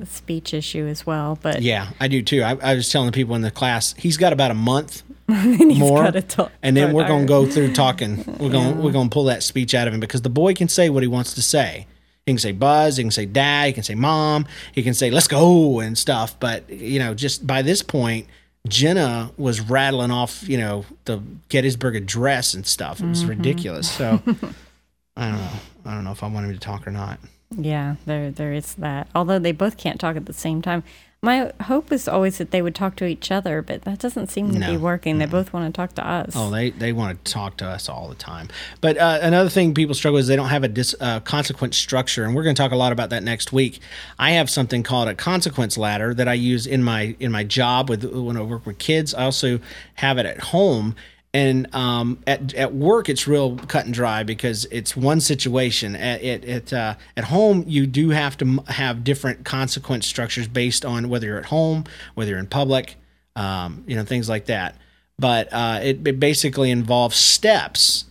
speech 0.03 0.53
issue 0.53 0.85
as 0.85 1.07
well, 1.07 1.39
but 1.41 1.61
Yeah, 1.63 1.87
I 1.99 2.07
do 2.07 2.21
too. 2.21 2.43
I, 2.43 2.55
I 2.61 2.75
was 2.75 2.91
telling 2.91 3.07
the 3.07 3.13
people 3.13 3.33
in 3.35 3.41
the 3.41 3.49
class, 3.49 3.95
he's 3.97 4.17
got 4.17 4.31
about 4.33 4.51
a 4.51 4.55
month 4.55 5.01
he's 5.43 5.79
more, 5.79 6.11
talk- 6.11 6.51
and 6.61 6.75
then 6.75 6.93
we're 6.93 7.07
going 7.07 7.21
to 7.23 7.27
go 7.27 7.45
through 7.45 7.73
talking. 7.73 8.23
We're 8.39 8.49
going 8.49 8.81
we're 8.81 8.91
going 8.91 9.09
to 9.09 9.13
pull 9.13 9.25
that 9.25 9.41
speech 9.43 9.73
out 9.73 9.87
of 9.87 9.93
him 9.93 9.99
because 9.99 10.21
the 10.21 10.29
boy 10.29 10.53
can 10.53 10.67
say 10.67 10.89
what 10.89 11.01
he 11.03 11.07
wants 11.07 11.33
to 11.35 11.41
say. 11.41 11.87
He 12.25 12.31
can 12.33 12.39
say 12.39 12.51
buzz, 12.51 12.97
he 12.97 13.03
can 13.03 13.11
say 13.11 13.25
dad, 13.25 13.67
he 13.67 13.73
can 13.73 13.83
say 13.83 13.95
mom, 13.95 14.45
he 14.73 14.81
can 14.83 14.93
say 14.93 15.09
let's 15.11 15.27
go 15.27 15.79
and 15.79 15.97
stuff. 15.97 16.37
But 16.39 16.69
you 16.69 16.99
know, 16.99 17.13
just 17.13 17.45
by 17.47 17.61
this 17.61 17.81
point, 17.81 18.27
Jenna 18.67 19.31
was 19.37 19.59
rattling 19.61 20.11
off, 20.11 20.47
you 20.47 20.57
know, 20.57 20.85
the 21.05 21.21
Gettysburg 21.49 21.95
Address 21.95 22.53
and 22.53 22.65
stuff. 22.65 22.99
It 23.01 23.07
was 23.07 23.21
Mm-hmm. 23.21 23.29
ridiculous. 23.29 23.89
So 23.91 24.21
I 25.17 25.29
don't 25.29 25.37
know. 25.39 25.49
I 25.85 25.93
don't 25.93 26.03
know 26.05 26.11
if 26.11 26.23
I 26.23 26.27
want 26.27 26.45
him 26.47 26.53
to 26.53 26.59
talk 26.59 26.87
or 26.87 26.91
not. 26.91 27.19
Yeah, 27.55 27.95
there 28.05 28.31
there 28.31 28.53
is 28.53 28.73
that. 28.75 29.07
Although 29.13 29.39
they 29.39 29.51
both 29.51 29.77
can't 29.77 29.99
talk 29.99 30.15
at 30.15 30.25
the 30.25 30.33
same 30.33 30.61
time. 30.61 30.83
My 31.23 31.53
hope 31.61 31.89
was 31.89 32.05
always 32.09 32.37
that 32.39 32.51
they 32.51 32.61
would 32.61 32.75
talk 32.75 32.97
to 32.97 33.05
each 33.05 33.31
other, 33.31 33.61
but 33.61 33.83
that 33.83 33.97
doesn't 33.99 34.27
seem 34.29 34.51
to 34.51 34.59
No. 34.59 34.71
be 34.71 34.75
working. 34.75 35.19
They 35.19 35.25
both 35.25 35.53
want 35.53 35.73
to 35.73 35.75
talk 35.75 35.95
to 35.95 36.05
us. 36.05 36.33
Oh, 36.35 36.49
they 36.51 36.71
they 36.71 36.91
want 36.91 37.23
to 37.23 37.31
talk 37.31 37.55
to 37.57 37.65
us 37.65 37.87
all 37.87 38.09
the 38.09 38.15
time. 38.15 38.49
But 38.81 38.97
uh, 38.97 39.19
another 39.21 39.49
thing 39.49 39.73
people 39.73 39.95
struggle 39.95 40.19
is 40.19 40.27
they 40.27 40.35
don't 40.35 40.49
have 40.49 40.65
a 40.65 40.67
dis, 40.67 40.93
uh, 40.99 41.21
consequence 41.21 41.77
structure, 41.77 42.25
and 42.25 42.35
we're 42.35 42.43
going 42.43 42.55
to 42.55 42.61
talk 42.61 42.73
a 42.73 42.75
lot 42.75 42.91
about 42.91 43.09
that 43.11 43.23
next 43.23 43.53
week. 43.53 43.79
I 44.19 44.31
have 44.31 44.49
something 44.49 44.83
called 44.83 45.07
a 45.07 45.15
consequence 45.15 45.77
ladder 45.77 46.13
that 46.13 46.27
I 46.27 46.33
use 46.33 46.67
in 46.67 46.83
my 46.83 47.15
in 47.21 47.31
my 47.31 47.45
job 47.45 47.89
with 47.89 48.03
when 48.03 48.35
I 48.35 48.41
work 48.41 48.65
with 48.65 48.77
kids. 48.77 49.13
I 49.13 49.23
also 49.23 49.59
have 49.95 50.17
it 50.17 50.25
at 50.25 50.39
home. 50.41 50.93
And 51.35 51.73
um, 51.73 52.19
at 52.27 52.53
at 52.53 52.75
work, 52.75 53.09
it's 53.09 53.27
real 53.27 53.57
cut 53.57 53.85
and 53.85 53.93
dry 53.93 54.21
because 54.21 54.65
it's 54.65 54.95
one 54.95 55.19
situation. 55.19 55.95
At 55.95 56.21
at 56.21 56.45
at, 56.45 56.73
uh, 56.73 56.95
at 57.17 57.23
home, 57.23 57.63
you 57.67 57.87
do 57.87 58.11
have 58.11 58.37
to 58.37 58.63
have 58.67 59.03
different 59.03 59.43
consequence 59.43 60.05
structures 60.05 60.47
based 60.47 60.85
on 60.85 61.09
whether 61.09 61.25
you're 61.25 61.39
at 61.39 61.45
home, 61.45 61.85
whether 62.13 62.31
you're 62.31 62.39
in 62.39 62.45
public, 62.45 62.97
um, 63.35 63.83
you 63.87 63.95
know, 63.95 64.03
things 64.03 64.29
like 64.29 64.45
that 64.45 64.77
but 65.19 65.47
uh, 65.51 65.79
it, 65.81 66.05
it 66.07 66.19
basically 66.19 66.71
involves 66.71 67.15
steps 67.15 68.05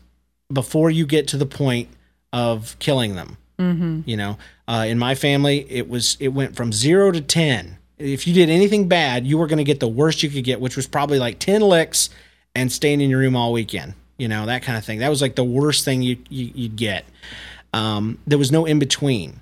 before 0.53 0.91
you 0.91 1.07
get 1.07 1.29
to 1.29 1.37
the 1.37 1.47
point 1.47 1.89
of 2.33 2.77
killing 2.79 3.15
them. 3.17 3.39
Mm-hmm. 3.59 4.01
You 4.07 4.17
know, 4.17 4.39
uh, 4.67 4.87
in 4.89 4.99
my 4.99 5.15
family, 5.15 5.67
it 5.71 5.89
was 5.89 6.17
it 6.21 6.29
went 6.29 6.57
from 6.57 6.73
zero 6.73 7.13
to 7.13 7.21
ten. 7.21 7.79
If 7.99 8.27
you 8.27 8.35
did 8.35 8.51
anything 8.51 8.89
bad, 8.89 9.27
you 9.27 9.39
were 9.39 9.47
going 9.47 9.59
to 9.59 9.65
get 9.65 9.79
the 9.79 9.89
worst 9.89 10.23
you 10.23 10.31
could 10.31 10.45
get, 10.45 10.61
which 10.61 10.77
was 10.77 10.87
probably 10.87 11.19
like 11.19 11.39
ten 11.39 11.61
licks 11.61 12.11
and 12.55 12.71
staying 12.71 13.01
in 13.01 13.11
your 13.11 13.21
room 13.21 13.37
all 13.37 13.53
weekend. 13.53 13.95
You 14.19 14.29
know, 14.29 14.47
that 14.47 14.63
kind 14.63 14.79
of 14.79 14.85
thing. 14.85 15.01
That 15.01 15.09
was 15.09 15.23
like 15.23 15.35
the 15.35 15.45
worst 15.45 15.85
thing 15.85 16.03
you, 16.03 16.19
you 16.29 16.51
you'd 16.55 16.77
get. 16.77 17.05
Um, 17.73 18.19
there 18.27 18.39
was 18.39 18.53
no 18.53 18.65
in 18.67 18.79
between, 18.79 19.41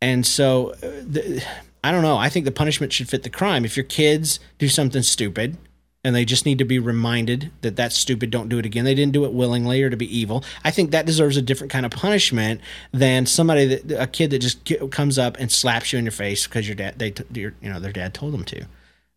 and 0.00 0.26
so 0.26 0.70
uh, 0.70 0.76
the, 0.80 1.44
I 1.84 1.92
don't 1.92 2.02
know. 2.02 2.16
I 2.16 2.28
think 2.28 2.44
the 2.44 2.52
punishment 2.52 2.92
should 2.92 3.08
fit 3.08 3.22
the 3.22 3.30
crime. 3.30 3.64
If 3.64 3.76
your 3.76 3.84
kids 3.84 4.40
do 4.58 4.68
something 4.68 5.02
stupid, 5.02 5.58
and 6.06 6.14
they 6.14 6.24
just 6.24 6.46
need 6.46 6.58
to 6.58 6.64
be 6.64 6.78
reminded 6.78 7.50
that 7.62 7.74
that's 7.74 7.96
stupid 7.96 8.30
don't 8.30 8.48
do 8.48 8.58
it 8.58 8.64
again 8.64 8.84
they 8.84 8.94
didn't 8.94 9.12
do 9.12 9.24
it 9.24 9.32
willingly 9.32 9.82
or 9.82 9.90
to 9.90 9.96
be 9.96 10.16
evil 10.16 10.44
i 10.62 10.70
think 10.70 10.92
that 10.92 11.04
deserves 11.04 11.36
a 11.36 11.42
different 11.42 11.72
kind 11.72 11.84
of 11.84 11.90
punishment 11.90 12.60
than 12.92 13.26
somebody 13.26 13.66
that 13.66 14.00
a 14.00 14.06
kid 14.06 14.30
that 14.30 14.38
just 14.38 14.64
comes 14.92 15.18
up 15.18 15.36
and 15.40 15.50
slaps 15.50 15.92
you 15.92 15.98
in 15.98 16.04
your 16.04 16.12
face 16.12 16.46
because 16.46 16.68
your 16.68 16.76
dad 16.76 16.96
they 16.98 17.12
your, 17.32 17.54
you 17.60 17.68
know 17.68 17.80
their 17.80 17.90
dad 17.90 18.14
told 18.14 18.32
them 18.32 18.44
to 18.44 18.64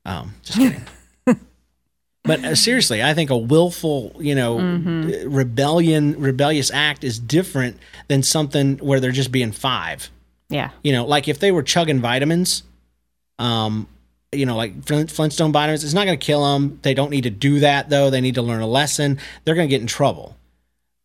um 0.06 0.34
just 0.41 0.58
kidding 0.58 0.84
but 2.30 2.46
uh, 2.46 2.56
seriously 2.56 3.04
i 3.04 3.13
think 3.13 3.30
a 3.30 3.38
willful 3.38 4.15
you 4.20 4.36
know 4.36 4.58
rebellion 5.28 6.20
rebellious 6.20 6.72
act 6.72 7.04
is 7.04 7.20
different 7.20 7.78
than 8.08 8.24
something 8.24 8.78
where 8.78 9.00
they're 9.00 9.12
just 9.12 9.32
being 9.32 9.52
five 9.52 10.10
yeah. 10.50 10.72
you 10.84 10.92
know, 10.92 11.06
like 11.06 11.28
if 11.28 11.39
they 11.39 11.52
were 11.52 11.63
chugging 11.63 12.00
vitamins, 12.00 12.63
um, 13.38 13.88
you 14.32 14.46
know, 14.46 14.56
like 14.56 14.84
Flint, 14.86 15.12
Flintstone 15.12 15.52
vitamins, 15.52 15.84
it's 15.84 15.94
not 15.94 16.06
going 16.06 16.20
to 16.20 16.26
kill 16.26 16.44
them. 16.44 16.80
They 16.82 16.94
don't 16.94 17.12
need 17.12 17.24
to 17.24 17.30
do 17.30 17.60
that 17.60 17.89
though. 17.89 18.10
They 18.10 18.22
need 18.22 18.36
to 18.36 18.42
learn 18.42 18.62
a 18.62 18.68
lesson. 18.68 19.20
They're 19.46 19.56
going 19.56 19.68
to 19.68 19.74
get 19.74 19.82
in 19.82 19.88
trouble. 19.88 20.36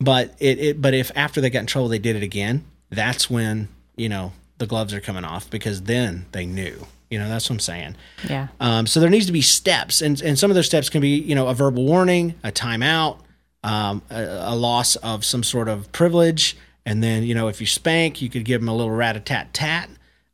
But 0.01 0.35
it, 0.39 0.59
it, 0.59 0.83
but 0.83 0.93
if 0.93 1.11
after 1.15 1.41
they 1.41 1.51
got 1.51 1.61
in 1.61 1.67
trouble 1.67 1.89
they 1.89 1.99
did 1.99 2.17
it 2.17 2.23
again, 2.23 2.65
that's 2.91 3.31
when 3.31 3.69
you 3.97 4.09
know 4.09 4.33
the 4.59 4.67
gloves 4.67 4.93
are 4.93 5.01
coming 5.01 5.25
off 5.25 5.49
because 5.49 5.83
then 5.83 6.27
they 6.33 6.47
knew. 6.47 6.87
You 7.11 7.19
know, 7.19 7.29
that's 7.29 7.49
what 7.49 7.57
I'm 7.57 7.61
saying. 7.61 7.97
Yeah. 8.29 8.49
Um, 8.61 8.87
so 8.87 8.99
there 8.99 9.11
needs 9.11 9.27
to 9.27 9.33
be 9.33 9.43
steps, 9.43 10.03
and 10.03 10.21
and 10.21 10.39
some 10.39 10.51
of 10.51 10.55
those 10.55 10.67
steps 10.67 10.89
can 10.89 11.01
be 11.01 11.11
you 11.11 11.35
know 11.35 11.49
a 11.49 11.55
verbal 11.55 11.85
warning, 11.85 12.35
a 12.43 12.51
timeout, 12.51 13.19
um, 13.63 14.03
a, 14.11 14.23
a 14.23 14.57
loss 14.57 14.97
of 14.97 15.25
some 15.25 15.43
sort 15.43 15.69
of 15.69 15.91
privilege, 15.93 16.57
and 16.87 17.03
then 17.03 17.23
you 17.23 17.35
know 17.35 17.49
if 17.49 17.61
you 17.61 17.67
spank, 17.67 18.23
you 18.23 18.29
could 18.29 18.45
give 18.45 18.61
them 18.61 18.69
a 18.69 18.75
little 18.75 18.91
rat 18.91 19.17
a 19.17 19.21
tat 19.21 19.53
tat, 19.53 19.91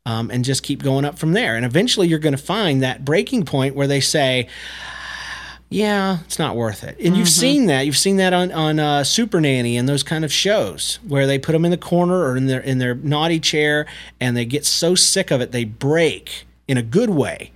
um, 0.07 0.31
and 0.31 0.45
just 0.45 0.63
keep 0.63 0.83
going 0.83 1.05
up 1.05 1.19
from 1.19 1.33
there. 1.33 1.57
And 1.57 1.67
eventually, 1.67 2.09
you're 2.09 2.19
going 2.19 2.37
to 2.37 2.43
find 2.43 2.83
that 2.83 3.05
breaking 3.05 3.45
point 3.45 3.75
where 3.75 3.87
they 3.87 4.01
say. 4.01 4.49
Yeah, 5.73 6.19
it's 6.25 6.41
not 6.41 6.57
worth 6.57 6.83
it. 6.83 6.97
And 6.99 7.17
you've 7.17 7.29
seen 7.29 7.67
that. 7.67 7.87
You've 7.87 7.97
seen 7.97 8.17
that 8.17 8.33
on 8.33 8.51
on 8.51 8.81
uh, 8.81 9.05
Super 9.05 9.41
Nanny 9.41 9.77
and 9.77 9.89
those 9.89 10.03
kind 10.03 10.25
of 10.25 10.33
shows 10.33 10.99
where 11.07 11.29
they 11.29 11.39
put 11.39 11.53
them 11.53 11.65
in 11.65 11.71
the 11.71 11.79
corner 11.79 12.25
or 12.25 12.37
in 12.37 12.47
their 12.47 12.59
in 12.59 12.79
their 12.79 12.97
naughty 12.97 13.39
chair, 13.39 13.87
and 14.19 14.37
they 14.37 14.45
get 14.45 14.67
so 14.67 14.97
sick 14.97 15.31
of 15.31 15.41
it 15.41 15.53
they 15.53 15.63
break 15.63 16.45
in 16.71 16.77
a 16.79 16.83
good 16.83 17.11
way, 17.11 17.51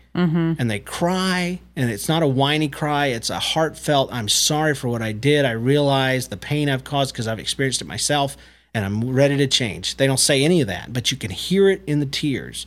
and 0.59 0.68
they 0.68 0.81
cry. 0.81 1.61
And 1.77 1.88
it's 1.88 2.09
not 2.09 2.24
a 2.24 2.27
whiny 2.27 2.68
cry; 2.68 3.07
it's 3.07 3.31
a 3.31 3.38
heartfelt. 3.38 4.12
I'm 4.12 4.29
sorry 4.29 4.74
for 4.74 4.88
what 4.88 5.03
I 5.03 5.12
did. 5.12 5.44
I 5.44 5.53
realize 5.53 6.29
the 6.29 6.37
pain 6.37 6.68
I've 6.68 6.83
caused 6.83 7.14
because 7.14 7.29
I've 7.29 7.38
experienced 7.38 7.81
it 7.81 7.87
myself, 7.87 8.37
and 8.74 8.85
I'm 8.85 9.11
ready 9.11 9.37
to 9.37 9.46
change. 9.46 9.96
They 9.96 10.09
don't 10.09 10.18
say 10.18 10.44
any 10.44 10.61
of 10.61 10.66
that, 10.66 10.92
but 10.92 11.12
you 11.12 11.16
can 11.16 11.31
hear 11.31 11.68
it 11.68 11.83
in 11.87 12.00
the 12.00 12.07
tears, 12.07 12.66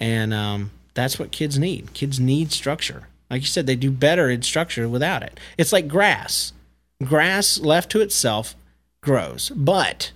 and 0.00 0.32
um, 0.32 0.70
that's 0.94 1.18
what 1.18 1.32
kids 1.32 1.58
need. 1.58 1.92
Kids 1.92 2.18
need 2.18 2.50
structure. 2.50 3.08
Like 3.30 3.42
you 3.42 3.48
said, 3.48 3.66
they 3.66 3.76
do 3.76 3.90
better 3.90 4.30
in 4.30 4.40
structure 4.40 4.88
without 4.88 5.22
it. 5.22 5.38
It's 5.58 5.72
like 5.72 5.86
grass. 5.86 6.54
Grass 7.02 7.60
left 7.60 7.90
to 7.90 8.00
itself 8.00 8.56
grows, 9.02 9.50
but 9.54 10.12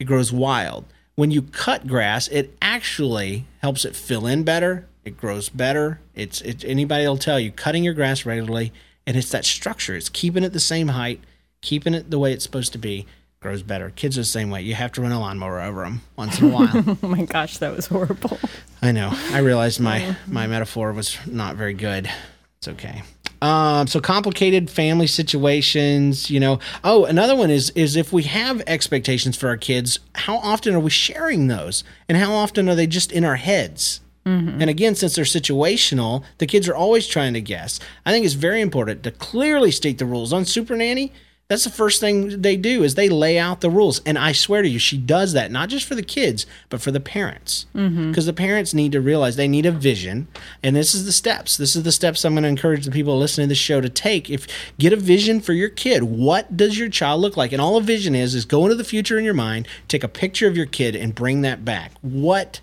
it 0.00 0.04
grows 0.04 0.32
wild. 0.32 0.84
When 1.14 1.30
you 1.30 1.42
cut 1.42 1.86
grass, 1.86 2.28
it 2.28 2.56
actually 2.60 3.46
helps 3.62 3.84
it 3.84 3.96
fill 3.96 4.26
in 4.26 4.42
better. 4.42 4.86
It 5.06 5.16
grows 5.16 5.48
better. 5.48 6.00
It's 6.16 6.40
it, 6.40 6.64
anybody 6.64 7.06
will 7.06 7.16
tell 7.16 7.38
you 7.38 7.52
cutting 7.52 7.84
your 7.84 7.94
grass 7.94 8.26
regularly, 8.26 8.72
and 9.06 9.16
it's 9.16 9.30
that 9.30 9.44
structure. 9.44 9.94
It's 9.94 10.08
keeping 10.08 10.42
it 10.42 10.52
the 10.52 10.58
same 10.58 10.88
height, 10.88 11.20
keeping 11.62 11.94
it 11.94 12.10
the 12.10 12.18
way 12.18 12.32
it's 12.32 12.42
supposed 12.42 12.72
to 12.72 12.78
be. 12.78 13.06
Grows 13.38 13.62
better. 13.62 13.90
Kids 13.90 14.18
are 14.18 14.22
the 14.22 14.24
same 14.24 14.50
way. 14.50 14.62
You 14.62 14.74
have 14.74 14.90
to 14.92 15.02
run 15.02 15.12
a 15.12 15.20
lawnmower 15.20 15.60
over 15.60 15.84
them 15.84 16.00
once 16.16 16.40
in 16.40 16.46
a 16.46 16.52
while. 16.52 16.98
Oh 17.02 17.06
my 17.06 17.24
gosh, 17.24 17.58
that 17.58 17.76
was 17.76 17.86
horrible. 17.86 18.40
I 18.82 18.90
know. 18.90 19.10
I 19.30 19.38
realized 19.38 19.78
my 19.78 20.16
my 20.26 20.48
metaphor 20.48 20.92
was 20.92 21.16
not 21.24 21.54
very 21.54 21.74
good. 21.74 22.10
It's 22.58 22.66
okay. 22.66 23.02
Um, 23.40 23.86
so 23.86 24.00
complicated 24.00 24.68
family 24.70 25.06
situations, 25.06 26.30
you 26.32 26.40
know. 26.40 26.58
Oh, 26.82 27.04
another 27.04 27.36
one 27.36 27.50
is 27.50 27.70
is 27.76 27.94
if 27.94 28.12
we 28.12 28.24
have 28.24 28.60
expectations 28.66 29.36
for 29.36 29.46
our 29.46 29.56
kids, 29.56 30.00
how 30.16 30.38
often 30.38 30.74
are 30.74 30.80
we 30.80 30.90
sharing 30.90 31.46
those, 31.46 31.84
and 32.08 32.18
how 32.18 32.32
often 32.32 32.68
are 32.68 32.74
they 32.74 32.88
just 32.88 33.12
in 33.12 33.24
our 33.24 33.36
heads? 33.36 34.00
Mm-hmm. 34.26 34.60
And 34.60 34.68
again, 34.68 34.94
since 34.96 35.14
they're 35.14 35.24
situational, 35.24 36.24
the 36.38 36.46
kids 36.46 36.68
are 36.68 36.74
always 36.74 37.06
trying 37.06 37.32
to 37.34 37.40
guess. 37.40 37.78
I 38.04 38.10
think 38.10 38.24
it's 38.24 38.34
very 38.34 38.60
important 38.60 39.04
to 39.04 39.12
clearly 39.12 39.70
state 39.70 39.98
the 39.98 40.04
rules 40.04 40.32
on 40.32 40.44
Super 40.44 40.76
Nanny. 40.76 41.12
That's 41.48 41.62
the 41.62 41.70
first 41.70 42.00
thing 42.00 42.42
they 42.42 42.56
do 42.56 42.82
is 42.82 42.96
they 42.96 43.08
lay 43.08 43.38
out 43.38 43.60
the 43.60 43.70
rules, 43.70 44.00
and 44.04 44.18
I 44.18 44.32
swear 44.32 44.62
to 44.62 44.68
you, 44.68 44.80
she 44.80 44.98
does 44.98 45.32
that 45.34 45.52
not 45.52 45.68
just 45.68 45.86
for 45.86 45.94
the 45.94 46.02
kids 46.02 46.44
but 46.70 46.80
for 46.80 46.90
the 46.90 46.98
parents, 46.98 47.66
mm-hmm. 47.72 48.10
because 48.10 48.26
the 48.26 48.32
parents 48.32 48.74
need 48.74 48.90
to 48.90 49.00
realize 49.00 49.36
they 49.36 49.46
need 49.46 49.64
a 49.64 49.70
vision, 49.70 50.26
and 50.60 50.74
this 50.74 50.92
is 50.92 51.06
the 51.06 51.12
steps. 51.12 51.56
This 51.56 51.76
is 51.76 51.84
the 51.84 51.92
steps 51.92 52.24
I'm 52.24 52.34
going 52.34 52.42
to 52.42 52.48
encourage 52.48 52.84
the 52.84 52.90
people 52.90 53.16
listening 53.16 53.44
to 53.44 53.50
this 53.50 53.58
show 53.58 53.80
to 53.80 53.88
take. 53.88 54.28
If 54.28 54.48
get 54.76 54.92
a 54.92 54.96
vision 54.96 55.40
for 55.40 55.52
your 55.52 55.68
kid, 55.68 56.02
what 56.02 56.56
does 56.56 56.76
your 56.76 56.88
child 56.88 57.20
look 57.20 57.36
like? 57.36 57.52
And 57.52 57.62
all 57.62 57.76
a 57.76 57.80
vision 57.80 58.16
is 58.16 58.34
is 58.34 58.44
go 58.44 58.64
into 58.64 58.74
the 58.74 58.82
future 58.82 59.16
in 59.16 59.24
your 59.24 59.32
mind, 59.32 59.68
take 59.86 60.02
a 60.02 60.08
picture 60.08 60.48
of 60.48 60.56
your 60.56 60.66
kid, 60.66 60.96
and 60.96 61.14
bring 61.14 61.42
that 61.42 61.64
back. 61.64 61.92
What 62.02 62.60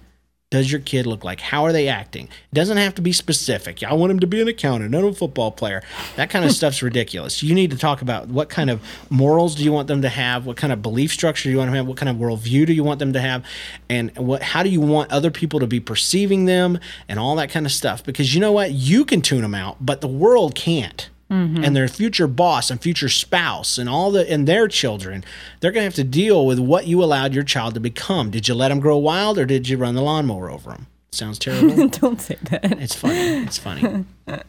does 0.53 0.71
your 0.71 0.81
kid 0.81 1.07
look 1.07 1.23
like? 1.23 1.41
How 1.41 1.63
are 1.63 1.73
they 1.73 1.87
acting? 1.87 2.25
It 2.25 2.53
doesn't 2.53 2.77
have 2.77 2.93
to 2.93 3.01
be 3.01 3.11
specific. 3.11 3.81
I 3.81 3.93
want 3.93 4.11
him 4.11 4.19
to 4.19 4.27
be 4.27 4.39
an 4.39 4.47
accountant, 4.47 4.91
not 4.91 5.03
a 5.03 5.11
football 5.11 5.49
player. 5.49 5.81
That 6.15 6.29
kind 6.29 6.45
of 6.45 6.51
hmm. 6.51 6.53
stuff's 6.53 6.83
ridiculous. 6.83 7.41
You 7.41 7.55
need 7.55 7.71
to 7.71 7.77
talk 7.77 8.03
about 8.03 8.27
what 8.27 8.49
kind 8.49 8.69
of 8.69 8.79
morals 9.09 9.55
do 9.55 9.63
you 9.63 9.71
want 9.71 9.87
them 9.87 10.03
to 10.03 10.09
have? 10.09 10.45
What 10.45 10.55
kind 10.55 10.71
of 10.71 10.83
belief 10.83 11.11
structure 11.11 11.49
do 11.49 11.53
you 11.53 11.57
want 11.57 11.69
them 11.69 11.73
to 11.73 11.77
have? 11.77 11.87
What 11.87 11.97
kind 11.97 12.07
of 12.07 12.17
worldview 12.17 12.67
do 12.67 12.73
you 12.73 12.83
want 12.83 12.99
them 12.99 13.13
to 13.13 13.19
have? 13.19 13.43
And 13.89 14.15
what 14.15 14.43
how 14.43 14.61
do 14.61 14.69
you 14.69 14.79
want 14.79 15.11
other 15.11 15.31
people 15.31 15.59
to 15.59 15.65
be 15.65 15.79
perceiving 15.79 16.45
them 16.45 16.77
and 17.09 17.17
all 17.17 17.35
that 17.37 17.49
kind 17.49 17.65
of 17.65 17.71
stuff? 17.71 18.03
Because 18.03 18.35
you 18.35 18.39
know 18.39 18.51
what? 18.51 18.73
You 18.73 19.05
can 19.05 19.23
tune 19.23 19.41
them 19.41 19.55
out, 19.55 19.83
but 19.83 20.01
the 20.01 20.07
world 20.07 20.53
can't 20.53 21.09
and 21.34 21.76
their 21.76 21.88
future 21.88 22.28
boss 22.28 22.69
and 22.69 22.82
future 22.82 23.10
spouse 23.10 23.78
and 23.78 23.89
all 23.89 24.12
the 24.12 24.30
and 24.32 24.48
their 24.48 24.67
children 24.67 25.24
they're 25.60 25.72
going 25.72 25.82
to 25.82 25.86
have 25.86 25.96
to 25.96 26.04
deal 26.04 26.46
with 26.46 26.60
what 26.60 26.86
you 26.86 27.04
allowed 27.04 27.34
your 27.34 27.43
child 27.43 27.74
to 27.74 27.80
become. 27.80 28.30
Did 28.30 28.48
you 28.48 28.54
let 28.54 28.69
them 28.69 28.80
grow 28.80 28.98
wild 28.98 29.38
or 29.38 29.46
did 29.46 29.67
you 29.67 29.78
run 29.78 29.96
the 29.96 30.02
lawnmower 30.02 30.50
over 30.50 30.72
them 30.72 30.88
sounds 31.12 31.38
terrible. 31.39 31.88
Don't 32.02 32.19
say 32.19 32.38
that. 32.50 32.80
it's 32.80 32.96
funny. 32.96 33.43
It's 33.43 33.58
funny. 33.58 34.06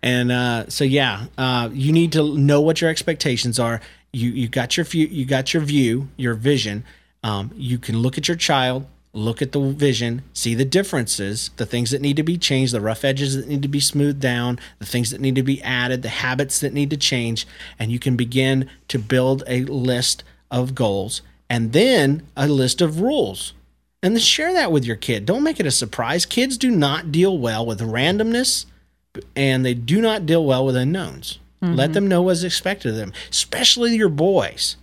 And 0.00 0.30
uh, 0.30 0.68
so 0.68 0.84
yeah 0.84 1.26
uh, 1.36 1.70
you 1.72 1.92
need 1.92 2.12
to 2.12 2.36
know 2.38 2.60
what 2.60 2.80
your 2.80 2.88
expectations 2.88 3.58
are. 3.58 3.80
You 4.12 4.30
you 4.30 4.48
got 4.48 4.76
your 4.76 4.84
view 4.84 5.06
you 5.08 5.24
got 5.24 5.52
your 5.52 5.62
view 5.62 6.08
your 6.16 6.34
vision. 6.34 6.84
Um, 7.24 7.50
you 7.56 7.78
can 7.78 7.98
look 7.98 8.16
at 8.16 8.28
your 8.28 8.36
child 8.36 8.86
look 9.18 9.42
at 9.42 9.52
the 9.52 9.60
vision 9.60 10.22
see 10.32 10.54
the 10.54 10.64
differences 10.64 11.50
the 11.56 11.66
things 11.66 11.90
that 11.90 12.00
need 12.00 12.16
to 12.16 12.22
be 12.22 12.38
changed 12.38 12.72
the 12.72 12.80
rough 12.80 13.04
edges 13.04 13.36
that 13.36 13.48
need 13.48 13.62
to 13.62 13.68
be 13.68 13.80
smoothed 13.80 14.20
down 14.20 14.58
the 14.78 14.86
things 14.86 15.10
that 15.10 15.20
need 15.20 15.34
to 15.34 15.42
be 15.42 15.62
added 15.62 16.02
the 16.02 16.08
habits 16.08 16.60
that 16.60 16.72
need 16.72 16.90
to 16.90 16.96
change 16.96 17.46
and 17.78 17.90
you 17.90 17.98
can 17.98 18.16
begin 18.16 18.68
to 18.86 18.98
build 18.98 19.42
a 19.46 19.64
list 19.64 20.22
of 20.50 20.74
goals 20.74 21.22
and 21.50 21.72
then 21.72 22.26
a 22.36 22.46
list 22.46 22.80
of 22.80 23.00
rules. 23.00 23.54
And 24.02 24.14
then 24.14 24.20
share 24.20 24.52
that 24.52 24.70
with 24.70 24.84
your 24.84 24.96
kid. 24.96 25.26
Don't 25.26 25.42
make 25.42 25.58
it 25.58 25.66
a 25.66 25.70
surprise. 25.70 26.24
Kids 26.24 26.56
do 26.56 26.70
not 26.70 27.10
deal 27.10 27.36
well 27.36 27.66
with 27.66 27.80
randomness 27.80 28.66
and 29.34 29.64
they 29.64 29.74
do 29.74 30.00
not 30.00 30.26
deal 30.26 30.44
well 30.44 30.64
with 30.64 30.76
unknowns. 30.76 31.38
Let 31.60 31.70
mm-hmm. 31.70 31.92
them 31.92 32.08
know 32.08 32.22
what's 32.22 32.44
expected 32.44 32.90
of 32.90 32.96
them, 32.96 33.12
especially 33.32 33.96
your 33.96 34.08
boys, 34.08 34.76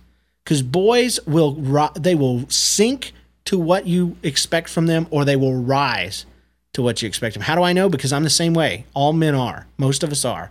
because 0.44 0.60
boys 0.60 1.18
will 1.26 1.54
ri- 1.54 1.88
they 1.98 2.14
will 2.14 2.46
sink 2.50 3.14
to 3.46 3.58
what 3.58 3.86
you 3.86 4.16
expect 4.22 4.68
from 4.68 4.86
them, 4.86 5.06
or 5.10 5.24
they 5.24 5.36
will 5.36 5.54
rise 5.54 6.26
to 6.74 6.82
what 6.82 7.00
you 7.00 7.08
expect 7.08 7.34
them. 7.34 7.42
How 7.42 7.54
do 7.54 7.62
I 7.62 7.72
know? 7.72 7.88
Because 7.88 8.12
I'm 8.12 8.24
the 8.24 8.30
same 8.30 8.54
way. 8.54 8.84
All 8.94 9.12
men 9.12 9.34
are. 9.34 9.66
Most 9.78 10.02
of 10.02 10.12
us 10.12 10.24
are. 10.24 10.50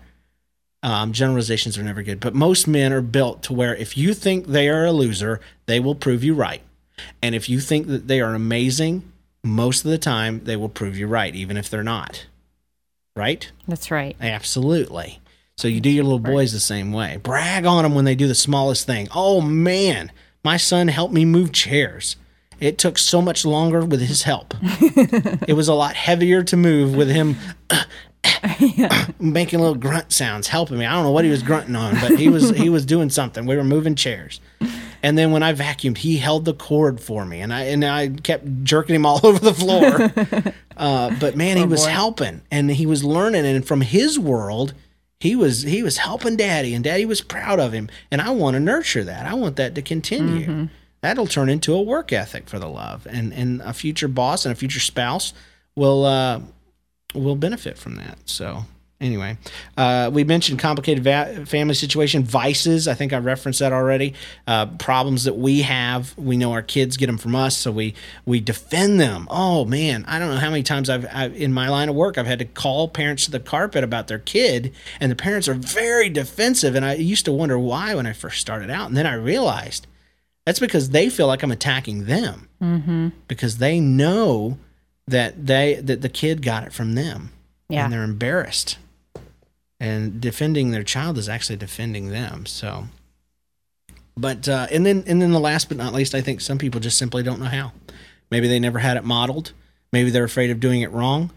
Um, 0.81 1.13
generalizations 1.13 1.77
are 1.77 1.83
never 1.83 2.03
good, 2.03 2.19
but 2.19 2.35
most 2.35 2.67
men 2.67 2.93
are 2.93 3.01
built 3.01 3.41
to 3.43 3.53
where 3.53 3.75
if 3.75 3.97
you 3.97 4.13
think 4.13 4.45
they 4.45 4.69
are 4.69 4.85
a 4.85 4.91
loser, 4.91 5.39
they 5.65 5.79
will 5.79 5.95
prove 5.95 6.23
you 6.23 6.35
right, 6.35 6.61
and 7.23 7.33
if 7.33 7.49
you 7.49 7.59
think 7.59 7.87
that 7.87 8.07
they 8.07 8.21
are 8.21 8.35
amazing, 8.35 9.11
most 9.43 9.83
of 9.83 9.91
the 9.91 9.97
time 9.97 10.43
they 10.43 10.55
will 10.55 10.69
prove 10.69 10.97
you 10.97 11.07
right, 11.07 11.33
even 11.33 11.57
if 11.57 11.69
they're 11.69 11.83
not. 11.83 12.25
Right? 13.15 13.51
That's 13.67 13.89
right. 13.89 14.15
Absolutely. 14.19 15.21
So 15.57 15.67
you 15.67 15.79
do 15.79 15.89
your 15.89 16.03
little 16.03 16.19
boys 16.19 16.51
the 16.51 16.59
same 16.59 16.91
way. 16.91 17.17
Brag 17.17 17.65
on 17.65 17.83
them 17.83 17.95
when 17.95 18.05
they 18.05 18.15
do 18.15 18.27
the 18.27 18.35
smallest 18.35 18.85
thing. 18.85 19.07
Oh 19.15 19.39
man, 19.39 20.11
my 20.43 20.57
son 20.57 20.89
helped 20.89 21.13
me 21.13 21.23
move 21.23 21.53
chairs. 21.53 22.17
It 22.59 22.77
took 22.77 22.97
so 22.97 23.21
much 23.21 23.45
longer 23.45 23.85
with 23.85 24.01
his 24.01 24.23
help. 24.23 24.53
it 24.61 25.55
was 25.55 25.67
a 25.67 25.73
lot 25.73 25.95
heavier 25.95 26.43
to 26.43 26.57
move 26.57 26.95
with 26.95 27.09
him 27.09 27.35
making 29.19 29.59
little 29.59 29.75
grunt 29.75 30.11
sounds, 30.11 30.47
helping 30.47 30.77
me. 30.77 30.85
I 30.85 30.93
don't 30.93 31.03
know 31.03 31.11
what 31.11 31.25
he 31.25 31.31
was 31.31 31.43
grunting 31.43 31.75
on, 31.75 31.95
but 31.95 32.17
he 32.17 32.29
was 32.29 32.49
he 32.51 32.69
was 32.69 32.85
doing 32.85 33.09
something. 33.09 33.45
We 33.45 33.55
were 33.55 33.63
moving 33.63 33.95
chairs. 33.95 34.39
And 35.03 35.17
then 35.17 35.31
when 35.31 35.43
I 35.43 35.53
vacuumed, 35.53 35.99
he 35.99 36.17
held 36.17 36.45
the 36.45 36.53
cord 36.53 36.99
for 36.99 37.25
me, 37.25 37.41
and 37.41 37.53
I 37.53 37.63
and 37.63 37.83
I 37.85 38.09
kept 38.09 38.63
jerking 38.63 38.95
him 38.95 39.05
all 39.05 39.19
over 39.25 39.39
the 39.39 39.53
floor. 39.53 40.53
uh, 40.77 41.15
but 41.19 41.35
man, 41.35 41.57
he 41.57 41.65
was 41.65 41.85
helping, 41.85 42.41
and 42.51 42.71
he 42.71 42.85
was 42.85 43.03
learning, 43.03 43.45
and 43.45 43.65
from 43.65 43.81
his 43.81 44.17
world, 44.17 44.73
he 45.19 45.35
was 45.35 45.63
he 45.63 45.83
was 45.83 45.97
helping 45.97 46.35
Daddy, 46.37 46.73
and 46.73 46.83
Daddy 46.83 47.05
was 47.05 47.21
proud 47.21 47.59
of 47.59 47.71
him, 47.73 47.89
and 48.11 48.21
I 48.21 48.31
want 48.31 48.55
to 48.55 48.59
nurture 48.59 49.03
that. 49.03 49.25
I 49.25 49.33
want 49.33 49.57
that 49.57 49.75
to 49.75 49.81
continue. 49.81 50.69
That'll 51.05 51.27
turn 51.27 51.49
into 51.49 51.71
a 51.75 51.83
work 51.83 52.11
ethic 52.11 52.49
for 52.49 52.57
the 52.57 52.67
love, 52.67 53.05
and 53.05 53.31
and 53.31 53.61
a 53.61 53.73
future 53.73 54.07
boss 54.07 54.43
and 54.43 54.51
a 54.51 54.55
future 54.55 54.79
spouse 54.79 55.33
will 55.75 56.03
uh, 56.03 56.41
will 57.13 57.35
benefit 57.35 57.77
from 57.77 57.97
that. 57.97 58.17
So 58.25 58.65
anyway, 58.99 59.37
uh, 59.77 60.09
we 60.11 60.23
mentioned 60.23 60.57
complicated 60.57 61.03
va- 61.03 61.45
family 61.45 61.75
situation, 61.75 62.23
vices. 62.23 62.87
I 62.87 62.95
think 62.95 63.13
I 63.13 63.19
referenced 63.19 63.59
that 63.59 63.71
already. 63.71 64.15
Uh, 64.47 64.65
problems 64.65 65.25
that 65.25 65.37
we 65.37 65.61
have, 65.61 66.17
we 66.17 66.37
know 66.37 66.53
our 66.53 66.63
kids 66.63 66.97
get 66.97 67.05
them 67.05 67.19
from 67.19 67.35
us, 67.35 67.55
so 67.55 67.71
we 67.71 67.93
we 68.25 68.39
defend 68.39 68.99
them. 68.99 69.27
Oh 69.29 69.63
man, 69.63 70.05
I 70.07 70.17
don't 70.17 70.29
know 70.29 70.37
how 70.37 70.49
many 70.49 70.63
times 70.63 70.89
I've, 70.89 71.05
i 71.13 71.27
in 71.27 71.53
my 71.53 71.69
line 71.69 71.87
of 71.87 71.93
work 71.93 72.17
I've 72.17 72.25
had 72.25 72.39
to 72.39 72.45
call 72.45 72.87
parents 72.87 73.25
to 73.25 73.31
the 73.31 73.39
carpet 73.39 73.83
about 73.83 74.07
their 74.07 74.17
kid, 74.17 74.73
and 74.99 75.11
the 75.11 75.15
parents 75.15 75.47
are 75.47 75.53
very 75.53 76.09
defensive. 76.09 76.73
And 76.73 76.83
I 76.83 76.95
used 76.95 77.25
to 77.25 77.31
wonder 77.31 77.59
why 77.59 77.93
when 77.93 78.07
I 78.07 78.13
first 78.13 78.41
started 78.41 78.71
out, 78.71 78.87
and 78.87 78.97
then 78.97 79.05
I 79.05 79.13
realized 79.13 79.85
that's 80.45 80.59
because 80.59 80.89
they 80.91 81.09
feel 81.09 81.27
like 81.27 81.43
I'm 81.43 81.51
attacking 81.51 82.05
them 82.05 82.47
Mm-hmm. 82.61 83.09
because 83.27 83.57
they 83.57 83.79
know 83.79 84.57
that 85.07 85.45
they 85.45 85.75
that 85.75 86.01
the 86.01 86.09
kid 86.09 86.41
got 86.41 86.63
it 86.65 86.73
from 86.73 86.95
them 86.95 87.31
Yeah. 87.69 87.83
and 87.83 87.93
they're 87.93 88.03
embarrassed 88.03 88.77
and 89.79 90.19
defending 90.21 90.71
their 90.71 90.83
child 90.83 91.17
is 91.17 91.27
actually 91.29 91.57
defending 91.57 92.09
them 92.09 92.45
so 92.45 92.87
But 94.17 94.47
uh, 94.47 94.67
and 94.71 94.85
then 94.85 95.03
and 95.07 95.21
then 95.21 95.31
the 95.31 95.39
last 95.39 95.67
but 95.67 95.77
not 95.77 95.93
least, 95.93 96.15
I 96.15 96.21
think 96.21 96.39
some 96.41 96.57
people 96.57 96.79
just 96.79 96.97
simply 96.97 97.21
don't 97.23 97.39
know 97.39 97.45
how. 97.47 97.73
Maybe 98.31 98.47
they 98.47 98.59
never 98.59 98.79
had 98.79 98.95
it 98.97 99.03
modeled. 99.03 99.51
Maybe 99.91 100.09
they're 100.09 100.23
afraid 100.23 100.49
of 100.51 100.59
doing 100.61 100.81
it 100.81 100.91
wrong. 100.91 101.31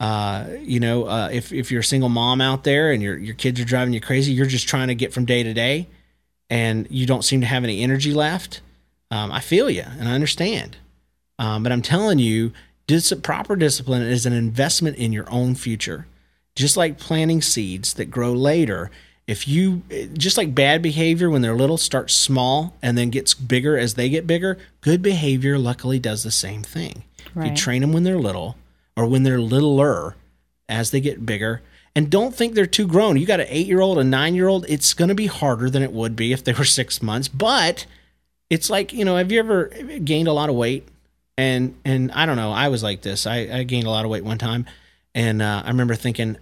Uh, 0.00 0.46
you 0.60 0.78
know, 0.78 1.04
uh, 1.06 1.28
if 1.32 1.52
if 1.52 1.72
you're 1.72 1.80
a 1.80 1.84
single 1.84 2.08
mom 2.08 2.40
out 2.40 2.62
there 2.62 2.92
and 2.92 3.02
your 3.02 3.18
your 3.18 3.34
kids 3.34 3.60
are 3.60 3.64
driving 3.64 3.92
you 3.92 4.00
crazy, 4.00 4.32
you're 4.32 4.46
just 4.46 4.68
trying 4.68 4.88
to 4.88 4.94
get 4.94 5.12
from 5.12 5.24
day 5.24 5.42
to 5.42 5.52
day, 5.52 5.88
and 6.50 6.86
you 6.90 7.06
don't 7.06 7.24
seem 7.24 7.40
to 7.40 7.46
have 7.46 7.64
any 7.64 7.82
energy 7.82 8.12
left. 8.12 8.60
Um, 9.10 9.32
I 9.32 9.40
feel 9.40 9.70
you 9.70 9.84
and 9.98 10.08
I 10.08 10.12
understand, 10.12 10.76
um, 11.38 11.62
but 11.62 11.72
I'm 11.72 11.82
telling 11.82 12.18
you, 12.18 12.52
dis- 12.86 13.12
proper 13.22 13.56
discipline 13.56 14.02
is 14.02 14.26
an 14.26 14.32
investment 14.32 14.96
in 14.96 15.12
your 15.12 15.30
own 15.30 15.54
future. 15.54 16.06
Just 16.54 16.76
like 16.76 16.98
planting 16.98 17.40
seeds 17.40 17.94
that 17.94 18.10
grow 18.10 18.32
later, 18.32 18.90
if 19.26 19.46
you 19.46 19.82
just 20.14 20.36
like 20.36 20.54
bad 20.54 20.82
behavior 20.82 21.30
when 21.30 21.42
they're 21.42 21.54
little 21.54 21.76
starts 21.78 22.14
small 22.14 22.74
and 22.82 22.98
then 22.98 23.10
gets 23.10 23.32
bigger 23.34 23.78
as 23.78 23.94
they 23.94 24.08
get 24.08 24.26
bigger, 24.26 24.58
good 24.80 25.00
behavior 25.02 25.58
luckily 25.58 25.98
does 25.98 26.22
the 26.24 26.30
same 26.30 26.62
thing. 26.62 27.04
If 27.26 27.34
you 27.50 27.56
train 27.56 27.82
them 27.82 27.92
when 27.92 28.02
they're 28.04 28.18
little 28.18 28.56
or 28.96 29.06
when 29.06 29.22
they're 29.22 29.40
littler 29.40 30.16
as 30.68 30.90
they 30.90 31.00
get 31.00 31.24
bigger. 31.24 31.62
And 31.98 32.08
don't 32.08 32.32
think 32.32 32.54
they're 32.54 32.64
too 32.64 32.86
grown. 32.86 33.16
You 33.16 33.26
got 33.26 33.40
an 33.40 33.48
eight 33.48 33.66
year 33.66 33.80
old, 33.80 33.98
a 33.98 34.04
nine 34.04 34.36
year 34.36 34.46
old. 34.46 34.64
It's 34.68 34.94
going 34.94 35.08
to 35.08 35.16
be 35.16 35.26
harder 35.26 35.68
than 35.68 35.82
it 35.82 35.90
would 35.90 36.14
be 36.14 36.32
if 36.32 36.44
they 36.44 36.52
were 36.52 36.64
six 36.64 37.02
months. 37.02 37.26
But 37.26 37.86
it's 38.48 38.70
like, 38.70 38.92
you 38.92 39.04
know, 39.04 39.16
have 39.16 39.32
you 39.32 39.40
ever 39.40 39.64
gained 40.04 40.28
a 40.28 40.32
lot 40.32 40.48
of 40.48 40.54
weight? 40.54 40.86
And 41.36 41.76
and 41.84 42.12
I 42.12 42.24
don't 42.24 42.36
know, 42.36 42.52
I 42.52 42.68
was 42.68 42.84
like 42.84 43.02
this. 43.02 43.26
I, 43.26 43.48
I 43.52 43.62
gained 43.64 43.88
a 43.88 43.90
lot 43.90 44.04
of 44.04 44.12
weight 44.12 44.22
one 44.22 44.38
time. 44.38 44.66
And 45.12 45.42
uh, 45.42 45.62
I 45.64 45.68
remember 45.70 45.96
thinking, 45.96 46.36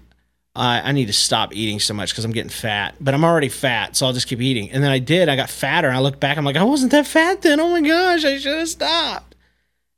I, 0.54 0.90
I 0.90 0.92
need 0.92 1.06
to 1.06 1.14
stop 1.14 1.56
eating 1.56 1.80
so 1.80 1.94
much 1.94 2.12
because 2.12 2.26
I'm 2.26 2.32
getting 2.32 2.50
fat, 2.50 2.94
but 3.00 3.14
I'm 3.14 3.24
already 3.24 3.48
fat, 3.48 3.96
so 3.96 4.04
I'll 4.04 4.12
just 4.12 4.28
keep 4.28 4.42
eating. 4.42 4.70
And 4.72 4.84
then 4.84 4.90
I 4.90 4.98
did. 4.98 5.30
I 5.30 5.36
got 5.36 5.48
fatter. 5.48 5.88
And 5.88 5.96
I 5.96 6.00
look 6.00 6.20
back. 6.20 6.36
I'm 6.36 6.44
like, 6.44 6.56
I 6.56 6.64
wasn't 6.64 6.92
that 6.92 7.06
fat 7.06 7.40
then. 7.40 7.60
Oh 7.60 7.70
my 7.70 7.80
gosh, 7.80 8.26
I 8.26 8.36
should 8.36 8.58
have 8.58 8.68
stopped. 8.68 9.34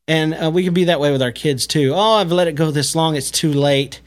And 0.06 0.34
uh, 0.34 0.52
we 0.54 0.62
can 0.62 0.72
be 0.72 0.84
that 0.84 1.00
way 1.00 1.11
with 1.11 1.20
our 1.20 1.32
kids 1.32 1.66
too. 1.66 1.94
Oh, 1.96 2.14
I've 2.14 2.30
let 2.30 2.46
it 2.46 2.54
go 2.54 2.70
this 2.70 2.94
long. 2.94 3.16
It's 3.16 3.32
too 3.32 3.52
late. 3.52 4.02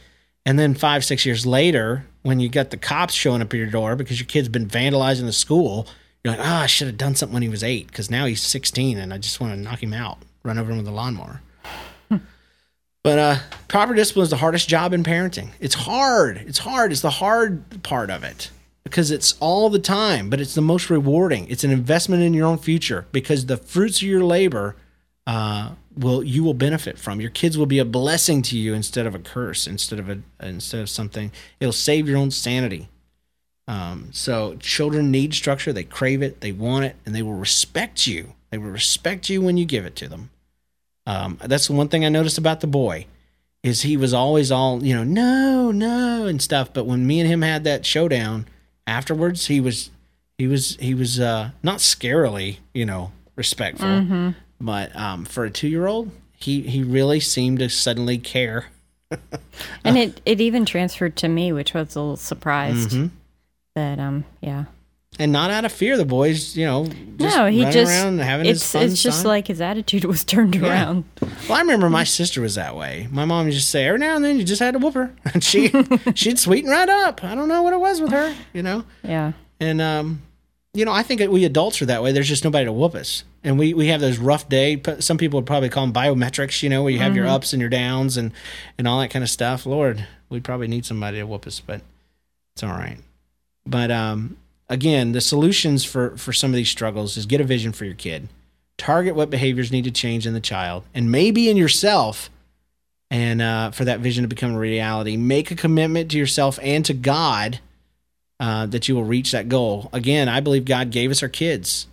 And 0.46 0.58
then 0.58 0.74
five, 0.74 1.06
six 1.06 1.26
years 1.26 1.46
later, 1.46 2.06
when 2.24 2.40
you 2.40 2.50
got 2.50 2.72
the 2.72 2.78
cops 2.78 3.14
showing 3.14 3.42
up 3.42 3.54
at 3.54 3.58
your 3.58 3.68
door 3.68 3.96
because 3.96 4.20
your 4.20 4.28
kid's 4.28 4.50
been 4.50 4.68
vandalizing 4.68 5.26
the 5.26 5.34
school, 5.34 5.88
you're 6.24 6.36
like, 6.36 6.46
oh, 6.46 6.54
I 6.54 6.66
should 6.66 6.88
have 6.88 6.98
done 6.98 7.16
something 7.16 7.34
when 7.34 7.44
he 7.44 7.50
was 7.50 7.64
eight 7.64 7.88
because 7.88 8.10
now 8.10 8.26
he's 8.26 8.42
16 8.42 8.98
and 8.98 9.14
I 9.14 9.18
just 9.18 9.40
want 9.40 9.54
to 9.54 9.60
knock 9.60 9.84
him 9.84 9.94
out, 9.94 10.20
run 10.44 10.58
over 10.58 10.72
him 10.72 10.78
with 10.78 10.88
a 10.88 10.92
lawnmower. 10.92 11.42
But 13.04 13.20
uh, 13.20 13.38
proper 13.68 13.94
discipline 13.94 14.24
is 14.24 14.30
the 14.30 14.38
hardest 14.38 14.70
job 14.70 14.94
in 14.94 15.04
parenting. 15.04 15.50
It's 15.60 15.74
hard. 15.74 16.38
It's 16.46 16.60
hard. 16.60 16.92
It's 16.92 17.02
the 17.02 17.10
hard 17.10 17.82
part 17.84 18.12
of 18.12 18.24
it 18.24 18.52
because 18.84 19.10
it's 19.10 19.36
all 19.40 19.70
the 19.70 19.80
time, 19.80 20.30
but 20.30 20.40
it's 20.40 20.54
the 20.54 20.62
most 20.62 20.90
rewarding. 20.90 21.48
It's 21.50 21.64
an 21.64 21.72
investment 21.72 22.22
in 22.22 22.34
your 22.34 22.46
own 22.46 22.58
future 22.60 23.06
because 23.12 23.48
the 23.48 23.58
fruits 23.58 23.98
of 23.98 24.08
your 24.08 24.24
labor 24.24 24.76
uh, 25.26 25.72
will 25.96 26.24
you 26.24 26.44
will 26.44 26.54
benefit 26.54 26.98
from. 26.98 27.22
Your 27.22 27.30
kids 27.30 27.58
will 27.58 27.66
be 27.66 27.80
a 27.80 27.86
blessing 27.86 28.42
to 28.44 28.58
you 28.58 28.74
instead 28.74 29.06
of 29.06 29.16
a 29.16 29.20
curse, 29.20 29.68
instead 29.68 30.00
of 30.00 30.10
a 30.10 30.20
instead 30.40 30.82
of 30.82 30.90
something. 30.90 31.32
It'll 31.60 31.74
save 31.74 32.08
your 32.08 32.18
own 32.18 32.32
sanity. 32.32 32.90
Um, 33.68 34.10
so 34.12 34.56
children 34.60 35.12
need 35.12 35.34
structure. 35.34 35.72
They 35.72 35.84
crave 35.84 36.22
it. 36.22 36.42
They 36.42 36.52
want 36.52 36.86
it, 36.86 36.96
and 37.06 37.16
they 37.16 37.22
will 37.22 37.36
respect 37.36 38.08
you. 38.08 38.34
They 38.50 38.58
will 38.58 38.72
respect 38.72 39.30
you 39.30 39.42
when 39.42 39.58
you 39.58 39.66
give 39.66 39.86
it 39.86 39.96
to 39.98 40.08
them. 40.08 40.30
Um, 41.06 41.40
that's 41.44 41.68
the 41.68 41.74
one 41.74 41.88
thing 41.88 42.04
I 42.06 42.10
noticed 42.10 42.38
about 42.38 42.60
the 42.60 42.68
boy 42.68 43.08
is 43.64 43.84
he 43.84 43.96
was 43.98 44.14
always 44.14 44.52
all 44.52 44.84
you 44.84 44.96
know 44.96 45.04
no 45.04 45.72
no 45.72 46.26
and 46.26 46.42
stuff 46.42 46.74
but 46.74 46.86
when 46.86 47.06
me 47.06 47.20
and 47.20 47.30
him 47.30 47.42
had 47.42 47.64
that 47.64 47.86
showdown 47.86 48.48
afterwards 48.88 49.48
he 49.48 49.60
was 49.60 49.92
he 50.38 50.48
was 50.48 50.78
he 50.80 50.94
was 50.94 51.20
uh 51.20 51.52
not 51.62 51.78
scarily 51.78 52.58
you 52.74 52.86
know 52.86 53.12
respectful 53.36 53.88
but 54.62 54.96
um 54.96 55.26
for 55.26 55.44
a 55.46 55.50
two-year-old 55.50 56.12
he 56.38 56.62
he 56.62 56.84
really 56.84 57.20
seemed 57.20 57.60
to 57.60 57.70
suddenly 57.70 58.18
care 58.18 58.68
And 59.84 59.98
it, 59.98 60.22
it 60.26 60.40
even 60.40 60.66
transferred 60.66 61.18
to 61.18 61.28
me, 61.28 61.52
which 61.52 61.74
was 61.74 61.96
a 61.98 62.00
little 62.00 62.16
surprised 62.16 62.92
Mm-hmm. 62.92 63.08
that 63.76 64.00
um 64.00 64.24
yeah. 64.40 64.66
and 65.20 65.32
not 65.34 65.52
out 65.52 65.66
of 65.66 65.72
fear 65.74 65.98
the 65.98 66.06
boys 66.06 66.56
you 66.56 66.66
know 66.66 66.86
just 67.18 67.36
no, 67.38 67.46
he 67.48 67.60
running 67.60 67.74
just 67.74 67.92
around 67.92 68.08
and 68.08 68.22
having 68.22 68.46
his 68.46 68.60
it's 68.62 68.72
fun 68.72 68.84
it's 68.84 69.04
just 69.04 69.24
time. 69.24 69.28
like 69.28 69.48
his 69.48 69.60
attitude 69.60 70.06
was 70.06 70.24
turned 70.34 70.56
around. 70.56 71.04
Well, 71.22 71.58
I 71.58 71.60
remember 71.62 71.90
my 71.90 72.06
sister 72.06 72.40
was 72.42 72.56
that 72.56 72.76
way. 72.78 73.08
My 73.12 73.26
mom 73.26 73.48
used 73.48 73.60
to 73.60 73.66
say 73.66 73.86
every 73.88 74.00
now 74.00 74.16
and 74.16 74.24
then 74.24 74.38
you 74.38 74.46
just 74.46 74.62
had 74.62 74.72
to 74.76 74.80
whoop 74.80 74.94
her, 74.94 75.14
and 75.34 75.44
she 75.50 75.70
she'd 76.16 76.40
sweeten 76.40 76.70
right 76.70 76.88
up. 76.88 77.22
I 77.24 77.36
don't 77.36 77.50
know 77.50 77.62
what 77.64 77.74
it 77.74 77.80
was 77.82 78.00
with 78.00 78.12
her, 78.12 78.34
you 78.54 78.64
know. 78.64 78.86
Yeah. 79.04 79.34
And 79.60 79.82
um, 79.82 80.22
you 80.74 80.86
know, 80.86 80.92
I 80.92 81.04
think 81.04 81.22
we 81.30 81.44
adults 81.44 81.82
are 81.82 81.86
that 81.88 82.02
way. 82.02 82.12
There's 82.12 82.30
just 82.30 82.44
nobody 82.44 82.66
to 82.66 82.72
whoop 82.72 82.96
us, 82.96 83.24
and 83.44 83.60
we 83.60 83.74
we 83.74 83.88
have 83.88 84.00
those 84.00 84.18
rough 84.18 84.48
day. 84.48 84.82
Some 85.00 85.18
people 85.18 85.40
would 85.40 85.46
probably 85.46 85.70
call 85.70 85.86
them 85.86 85.94
biometrics, 85.94 86.64
you 86.64 86.70
know, 86.70 86.84
where 86.84 86.92
you 86.92 87.00
have 87.00 87.16
your 87.16 87.28
ups 87.28 87.52
and 87.52 87.60
your 87.60 87.70
downs 87.70 88.16
and 88.16 88.32
and 88.78 88.88
all 88.88 89.00
that 89.02 89.10
kind 89.10 89.24
of 89.24 89.30
stuff. 89.30 89.66
Lord, 89.66 90.08
we 90.30 90.40
probably 90.40 90.68
need 90.68 90.86
somebody 90.86 91.18
to 91.18 91.26
whoop 91.26 91.46
us, 91.46 91.60
but 91.60 91.82
it's 92.56 92.64
all 92.64 92.70
right. 92.70 92.98
But 93.66 93.92
um, 93.92 94.38
again, 94.70 95.12
the 95.12 95.22
solutions 95.22 95.84
for 95.84 96.16
for 96.16 96.32
some 96.32 96.52
of 96.52 96.56
these 96.56 96.70
struggles 96.70 97.18
is 97.18 97.26
get 97.26 97.42
a 97.42 97.46
vision 97.46 97.74
for 97.74 97.84
your 97.84 97.94
kid, 97.94 98.30
target 98.78 99.14
what 99.14 99.30
behaviors 99.30 99.74
need 99.74 99.84
to 99.84 99.92
change 99.92 100.26
in 100.26 100.34
the 100.34 100.40
child, 100.40 100.84
and 100.94 101.12
maybe 101.12 101.50
in 101.50 101.58
yourself. 101.58 102.30
And 103.10 103.42
uh, 103.42 103.72
for 103.72 103.84
that 103.84 104.00
vision 104.00 104.22
to 104.22 104.30
become 104.30 104.56
a 104.56 104.58
reality, 104.58 105.18
make 105.18 105.52
a 105.52 105.56
commitment 105.56 106.12
to 106.12 106.18
yourself 106.18 106.58
and 106.62 106.86
to 106.86 106.94
God 106.94 107.60
uh, 108.42 108.66
that 108.66 108.88
you 108.88 108.96
will 108.96 109.04
reach 109.04 109.32
that 109.34 109.48
goal. 109.48 109.88
Again, 109.94 110.28
I 110.28 110.40
believe 110.40 110.66
God 110.66 110.90
gave 110.90 111.12
us 111.12 111.22
our 111.22 111.30
kids. 111.30 111.86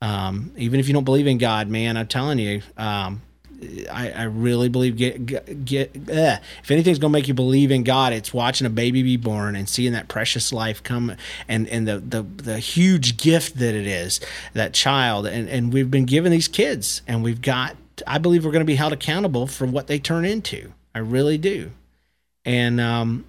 Um, 0.00 0.52
even 0.56 0.78
if 0.78 0.86
you 0.86 0.94
don't 0.94 1.02
believe 1.02 1.26
in 1.26 1.38
God, 1.38 1.66
man, 1.68 1.96
I'm 1.96 2.06
telling 2.06 2.38
you, 2.38 2.62
um, 2.76 3.20
I, 3.90 4.12
I 4.12 4.22
really 4.22 4.68
believe 4.68 4.96
get 4.96 5.64
get, 5.64 5.90
eh. 6.08 6.38
if 6.62 6.70
anything's 6.70 7.00
gonna 7.00 7.10
make 7.10 7.26
you 7.26 7.34
believe 7.34 7.72
in 7.72 7.82
God, 7.82 8.12
it's 8.12 8.32
watching 8.32 8.64
a 8.64 8.70
baby 8.70 9.02
be 9.02 9.16
born 9.16 9.56
and 9.56 9.68
seeing 9.68 9.90
that 9.90 10.06
precious 10.06 10.52
life 10.52 10.84
come 10.84 11.16
and 11.48 11.66
and 11.66 11.88
the 11.88 11.98
the 11.98 12.22
the 12.22 12.58
huge 12.60 13.16
gift 13.16 13.58
that 13.58 13.74
it 13.74 13.88
is 13.88 14.20
that 14.54 14.74
child 14.74 15.26
and 15.26 15.48
and 15.48 15.72
we've 15.72 15.90
been 15.90 16.04
given 16.06 16.30
these 16.30 16.46
kids 16.46 17.02
and 17.08 17.24
we've 17.24 17.42
got 17.42 17.74
I 18.06 18.18
believe 18.18 18.44
we're 18.44 18.52
to 18.52 18.64
be 18.64 18.76
held 18.76 18.92
accountable 18.92 19.48
for 19.48 19.66
what 19.66 19.88
they 19.88 19.98
turn 19.98 20.24
into. 20.24 20.72
I 20.94 21.00
really 21.00 21.38
do, 21.38 21.72
and 22.44 22.80
um, 22.80 23.24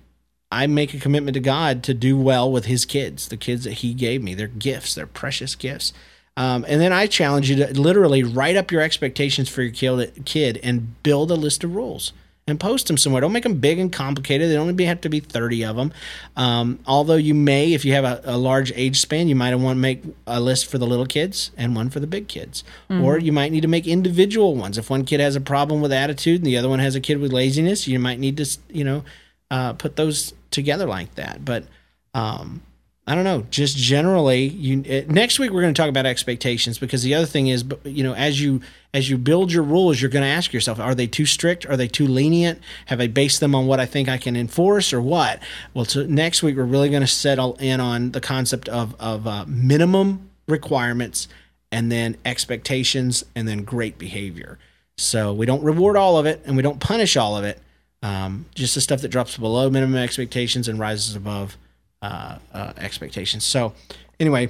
I 0.52 0.68
make 0.68 0.94
a 0.94 1.00
commitment 1.00 1.36
to 1.36 1.40
God 1.40 1.84
to 1.84 1.94
do 1.94 2.18
well 2.18 2.52
with 2.52 2.66
His 2.66 2.86
kids, 2.86 3.28
the 3.28 3.38
kids 3.38 3.64
that 3.64 3.74
He 3.74 3.94
gave 3.94 4.24
me. 4.24 4.34
They're 4.34 4.48
gifts, 4.48 4.96
they're 4.96 5.08
precious 5.08 5.56
gifts. 5.56 5.94
Um, 6.38 6.66
and 6.68 6.80
then 6.80 6.94
I 6.94 7.08
challenge 7.08 7.50
you 7.50 7.58
to 7.58 7.80
literally 7.80 8.24
write 8.24 8.56
up 8.56 8.72
your 8.72 8.82
expectations 8.82 9.50
for 9.50 9.62
your 9.62 10.06
kid, 10.26 10.60
and 10.64 11.04
build 11.04 11.32
a 11.32 11.36
list 11.36 11.64
of 11.64 11.76
rules 11.76 12.14
and 12.50 12.60
post 12.60 12.88
them 12.88 12.98
somewhere. 12.98 13.22
Don't 13.22 13.32
make 13.32 13.44
them 13.44 13.60
big 13.60 13.80
and 13.80 13.92
complicated. 13.92 14.50
They 14.50 14.58
only 14.58 14.86
have 14.86 15.02
to 15.02 15.10
be 15.10 15.20
30 15.20 15.66
of 15.66 15.76
them. 15.76 15.94
Um, 16.36 16.80
although 16.86 17.16
you 17.16 17.34
may, 17.34 17.74
if 17.74 17.86
you 17.86 17.94
have 17.94 18.04
a, 18.04 18.22
a 18.24 18.38
large 18.38 18.72
age 18.76 19.00
span, 19.00 19.28
you 19.28 19.36
might 19.36 19.54
want 19.56 19.78
to 19.78 19.82
make 19.82 20.04
a 20.28 20.40
list 20.40 20.66
for 20.66 20.78
the 20.78 20.88
little 20.88 21.06
kids 21.06 21.52
and 21.58 21.76
one 21.76 21.90
for 21.90 22.00
the 22.00 22.08
big 22.08 22.28
kids. 22.28 22.64
Or 23.04 23.18
you 23.18 23.32
might 23.32 23.52
need 23.52 23.62
to 23.62 23.68
make 23.68 23.88
individual 23.88 24.56
ones. 24.56 24.78
If 24.78 24.90
one 24.90 25.06
kid 25.06 25.20
has 25.20 25.36
a 25.36 25.42
problem 25.42 25.82
with 25.82 25.94
attitude 25.94 26.42
and 26.42 26.48
the 26.48 26.58
other 26.58 26.70
one 26.70 26.80
has 26.80 26.96
a 26.96 27.02
kid 27.02 27.20
with 27.20 27.32
laziness, 27.32 27.88
you 27.88 28.00
might 28.00 28.20
need 28.20 28.38
to, 28.38 28.58
you 28.70 28.84
know, 28.84 29.04
uh, 29.52 29.74
put 29.74 29.96
those 29.96 30.34
together 30.52 30.86
like 30.86 31.16
that. 31.16 31.44
But 31.44 31.66
um, 32.14 32.62
I 33.10 33.16
don't 33.16 33.24
know. 33.24 33.44
Just 33.50 33.76
generally, 33.76 34.44
you 34.44 34.84
uh, 34.88 35.12
next 35.12 35.40
week 35.40 35.50
we're 35.50 35.62
going 35.62 35.74
to 35.74 35.82
talk 35.82 35.90
about 35.90 36.06
expectations 36.06 36.78
because 36.78 37.02
the 37.02 37.16
other 37.16 37.26
thing 37.26 37.48
is, 37.48 37.66
you 37.84 38.04
know, 38.04 38.14
as 38.14 38.40
you 38.40 38.62
as 38.94 39.10
you 39.10 39.18
build 39.18 39.52
your 39.52 39.64
rules, 39.64 40.00
you're 40.00 40.12
going 40.12 40.22
to 40.22 40.30
ask 40.30 40.54
yourself: 40.54 40.80
Are 40.80 40.94
they 40.94 41.08
too 41.08 41.26
strict? 41.26 41.66
Are 41.66 41.76
they 41.76 41.88
too 41.88 42.06
lenient? 42.06 42.60
Have 42.86 43.02
I 43.02 43.08
based 43.08 43.40
them 43.40 43.56
on 43.56 43.66
what 43.66 43.80
I 43.80 43.88
think 43.88 44.10
I 44.10 44.20
can 44.20 44.36
enforce, 44.36 44.94
or 44.94 45.02
what? 45.02 45.40
Well, 45.74 45.86
so 45.86 46.06
next 46.06 46.44
week 46.44 46.56
we're 46.56 46.66
really 46.66 46.90
going 46.90 47.02
to 47.02 47.08
settle 47.08 47.56
in 47.56 47.80
on 47.80 48.12
the 48.12 48.22
concept 48.22 48.70
of 48.70 48.96
of 49.00 49.26
uh, 49.26 49.46
minimum 49.48 50.30
requirements, 50.48 51.28
and 51.72 51.92
then 51.92 52.16
expectations, 52.26 53.26
and 53.36 53.48
then 53.48 53.64
great 53.64 53.98
behavior. 53.98 54.60
So 55.00 55.34
we 55.34 55.48
don't 55.48 55.64
reward 55.64 55.98
all 55.98 56.20
of 56.20 56.28
it, 56.28 56.44
and 56.46 56.56
we 56.56 56.62
don't 56.62 56.80
punish 56.80 57.18
all 57.18 57.36
of 57.36 57.44
it. 57.44 57.60
Um, 58.02 58.46
just 58.56 58.76
the 58.76 58.82
stuff 58.82 59.02
that 59.02 59.10
drops 59.10 59.38
below 59.38 59.70
minimum 59.70 59.98
expectations 59.98 60.68
and 60.68 60.80
rises 60.80 61.16
above 61.16 61.58
uh, 62.02 62.38
uh, 62.54 62.74
expectations. 62.78 63.46
So, 63.46 63.74
anyway, 64.20 64.50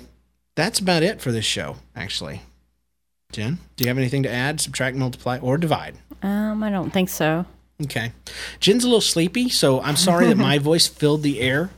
that's 0.55 0.79
about 0.79 1.03
it 1.03 1.19
for 1.19 1.31
this 1.31 1.45
show, 1.45 1.77
actually. 1.95 2.41
Jen, 3.31 3.59
do 3.75 3.83
you 3.83 3.87
have 3.87 3.97
anything 3.97 4.23
to 4.23 4.31
add, 4.31 4.59
subtract, 4.59 4.97
multiply, 4.97 5.39
or 5.39 5.57
divide? 5.57 5.95
Um, 6.21 6.63
I 6.63 6.69
don't 6.69 6.91
think 6.91 7.09
so. 7.09 7.45
Okay. 7.83 8.11
Jen's 8.59 8.83
a 8.83 8.87
little 8.87 9.01
sleepy, 9.01 9.49
so 9.49 9.81
I'm 9.81 9.95
sorry 9.95 10.27
that 10.27 10.37
my 10.37 10.57
voice 10.57 10.87
filled 10.87 11.23
the 11.23 11.39
air. 11.39 11.69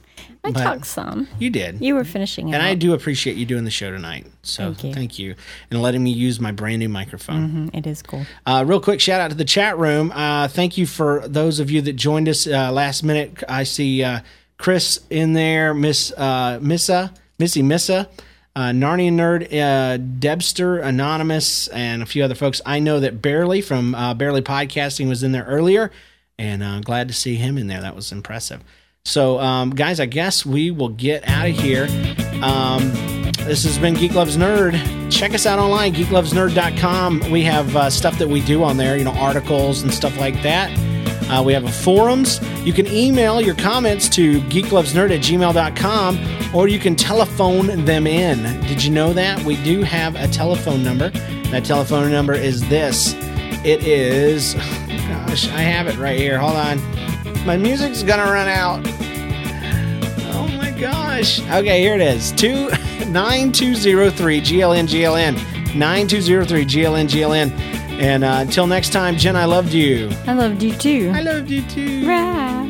I 0.44 0.52
But- 0.52 0.64
talked 0.64 0.88
some. 0.88 1.28
You 1.38 1.52
did. 1.52 1.82
You 1.82 1.94
were 1.94 2.04
finishing 2.04 2.50
it. 2.50 2.54
and 2.54 2.64
I 2.64 2.74
do 2.74 2.94
appreciate 2.94 3.36
you 3.38 3.46
doing 3.46 3.64
the 3.64 3.70
show 3.72 3.92
tonight. 3.92 4.26
So 4.42 4.74
Thank 4.74 4.84
you. 4.84 4.94
thank 4.94 5.20
you. 5.20 5.36
And 5.70 5.82
letting 5.82 6.04
me 6.04 6.12
use 6.12 6.39
my 6.39 6.52
brand 6.52 6.80
new 6.80 6.89
microphone. 6.89 7.70
Mm, 7.72 7.78
It 7.78 7.86
is 7.86 8.02
cool. 8.02 8.26
Uh, 8.46 8.64
real 8.66 8.80
quick 8.80 9.00
shout 9.00 9.22
out 9.22 9.30
to 9.30 9.36
the 9.38 9.46
chat 9.46 9.78
room. 9.78 10.12
Uh, 10.16 10.48
thank 10.48 10.78
you 10.80 10.88
for 10.88 11.24
those 11.28 11.60
of 11.60 11.70
you 11.70 11.82
that 11.84 11.94
joined 11.94 12.28
us 12.28 12.48
uh, 12.48 12.72
last 12.72 13.04
minute. 13.04 13.44
I 13.48 13.64
see 13.64 14.02
uh, 14.04 14.22
Chris 14.58 15.00
in 15.12 15.34
there, 15.34 15.76
Miss 15.76 16.12
uh, 16.18 16.58
Missa, 16.60 17.14
Missy 17.38 17.62
Missa, 17.62 18.10
uh, 18.56 18.70
Narnian 18.70 19.14
Nerd, 19.14 19.54
uh, 19.54 19.98
Debster, 20.20 20.80
Anonymous, 20.80 21.68
and 21.68 22.02
a 22.02 22.06
few 22.08 22.24
other 22.24 22.36
folks. 22.36 22.62
I 22.66 22.80
know 22.80 23.00
that 23.00 23.22
Barely 23.22 23.62
from 23.62 23.94
uh, 23.94 24.16
Barely 24.16 24.42
Podcasting 24.42 25.08
was 25.08 25.22
in 25.22 25.34
there 25.34 25.44
earlier, 25.46 25.92
and 26.39 26.64
uh, 26.64 26.80
glad 26.80 27.08
to 27.10 27.14
see 27.14 27.36
him 27.36 27.60
in 27.60 27.68
there. 27.68 27.82
That 27.82 27.96
was 27.96 28.12
impressive. 28.12 28.62
So, 29.04 29.39
um, 29.39 29.72
guys, 29.72 29.99
I 29.99 30.06
guess 30.06 30.45
we 30.45 30.72
will 30.72 30.89
get 30.89 31.28
out 31.28 31.49
of 31.49 31.56
here. 31.56 31.86
Um, 32.43 32.91
this 33.45 33.64
has 33.64 33.78
been 33.80 33.95
Geek 33.95 34.14
Loves 34.14 34.38
Nerd. 34.38 35.12
Check 35.12 35.34
us 35.34 35.45
out 35.45 35.60
online, 35.60 35.93
geeklovesnerd.com. 35.93 37.32
We 37.32 37.43
have 37.43 37.76
uh, 37.76 37.89
stuff 37.89 38.18
that 38.20 38.28
we 38.28 38.41
do 38.41 38.64
on 38.64 38.78
there, 38.78 38.97
you 38.97 39.04
know, 39.04 39.14
articles 39.14 39.82
and 39.82 39.91
stuff 39.91 40.18
like 40.20 40.41
that. 40.43 40.70
Uh, 41.30 41.41
we 41.41 41.54
have 41.54 41.64
a 41.64 41.72
forums. 41.72 42.39
You 42.66 42.74
can 42.74 42.86
email 42.88 43.41
your 43.41 43.56
comments 43.56 44.08
to 44.10 44.41
geeklovesnerd 44.41 45.16
at 45.16 45.22
gmail.com 45.22 46.56
or 46.56 46.68
you 46.68 46.78
can 46.78 46.95
telephone 46.95 47.86
them 47.86 48.06
in. 48.06 48.62
Did 48.68 48.84
you 48.84 48.91
know 48.91 49.14
that? 49.14 49.41
We 49.43 49.62
do 49.64 49.82
have 49.82 50.16
a 50.16 50.28
telephone 50.28 50.84
number. 50.84 51.10
That 51.49 51.66
telephone 51.66 52.12
number 52.12 52.34
is 52.34 52.68
this. 52.70 53.14
It 53.64 53.84
is, 53.86 54.54
gosh, 55.08 55.47
I 55.49 55.62
have 55.62 55.88
it 55.88 55.97
right 55.97 56.20
here. 56.20 56.38
Hold 56.38 56.56
on. 56.58 56.78
My 57.46 57.58
music's 57.58 58.04
gonna 58.04 58.32
run 58.32 58.48
out. 58.48 58.82
Oh 60.34 60.48
my 60.58 60.72
gosh. 60.72 61.39
Okay, 61.50 61.82
here 61.82 61.96
it 61.96 62.02
is. 62.02 62.32
Two 62.32 62.70
nine 63.08 63.52
two 63.52 63.76
zero 63.76 64.10
three 64.10 64.39
GLN 64.42 64.88
GLN. 64.88 65.36
9203 65.76 66.66
GLN 66.66 67.08
GLN. 67.08 67.52
And 68.02 68.24
uh, 68.24 68.39
until 68.42 68.68
next 68.68 68.89
time, 68.92 69.16
Jen, 69.16 69.36
I 69.36 69.46
loved 69.46 69.74
you. 69.74 70.10
I 70.28 70.34
loved 70.34 70.62
you 70.62 70.74
too. 70.74 71.12
I 71.14 71.22
loved 71.22 71.50
you 71.50 71.62
too. 71.64 72.08
Rah. 72.08 72.68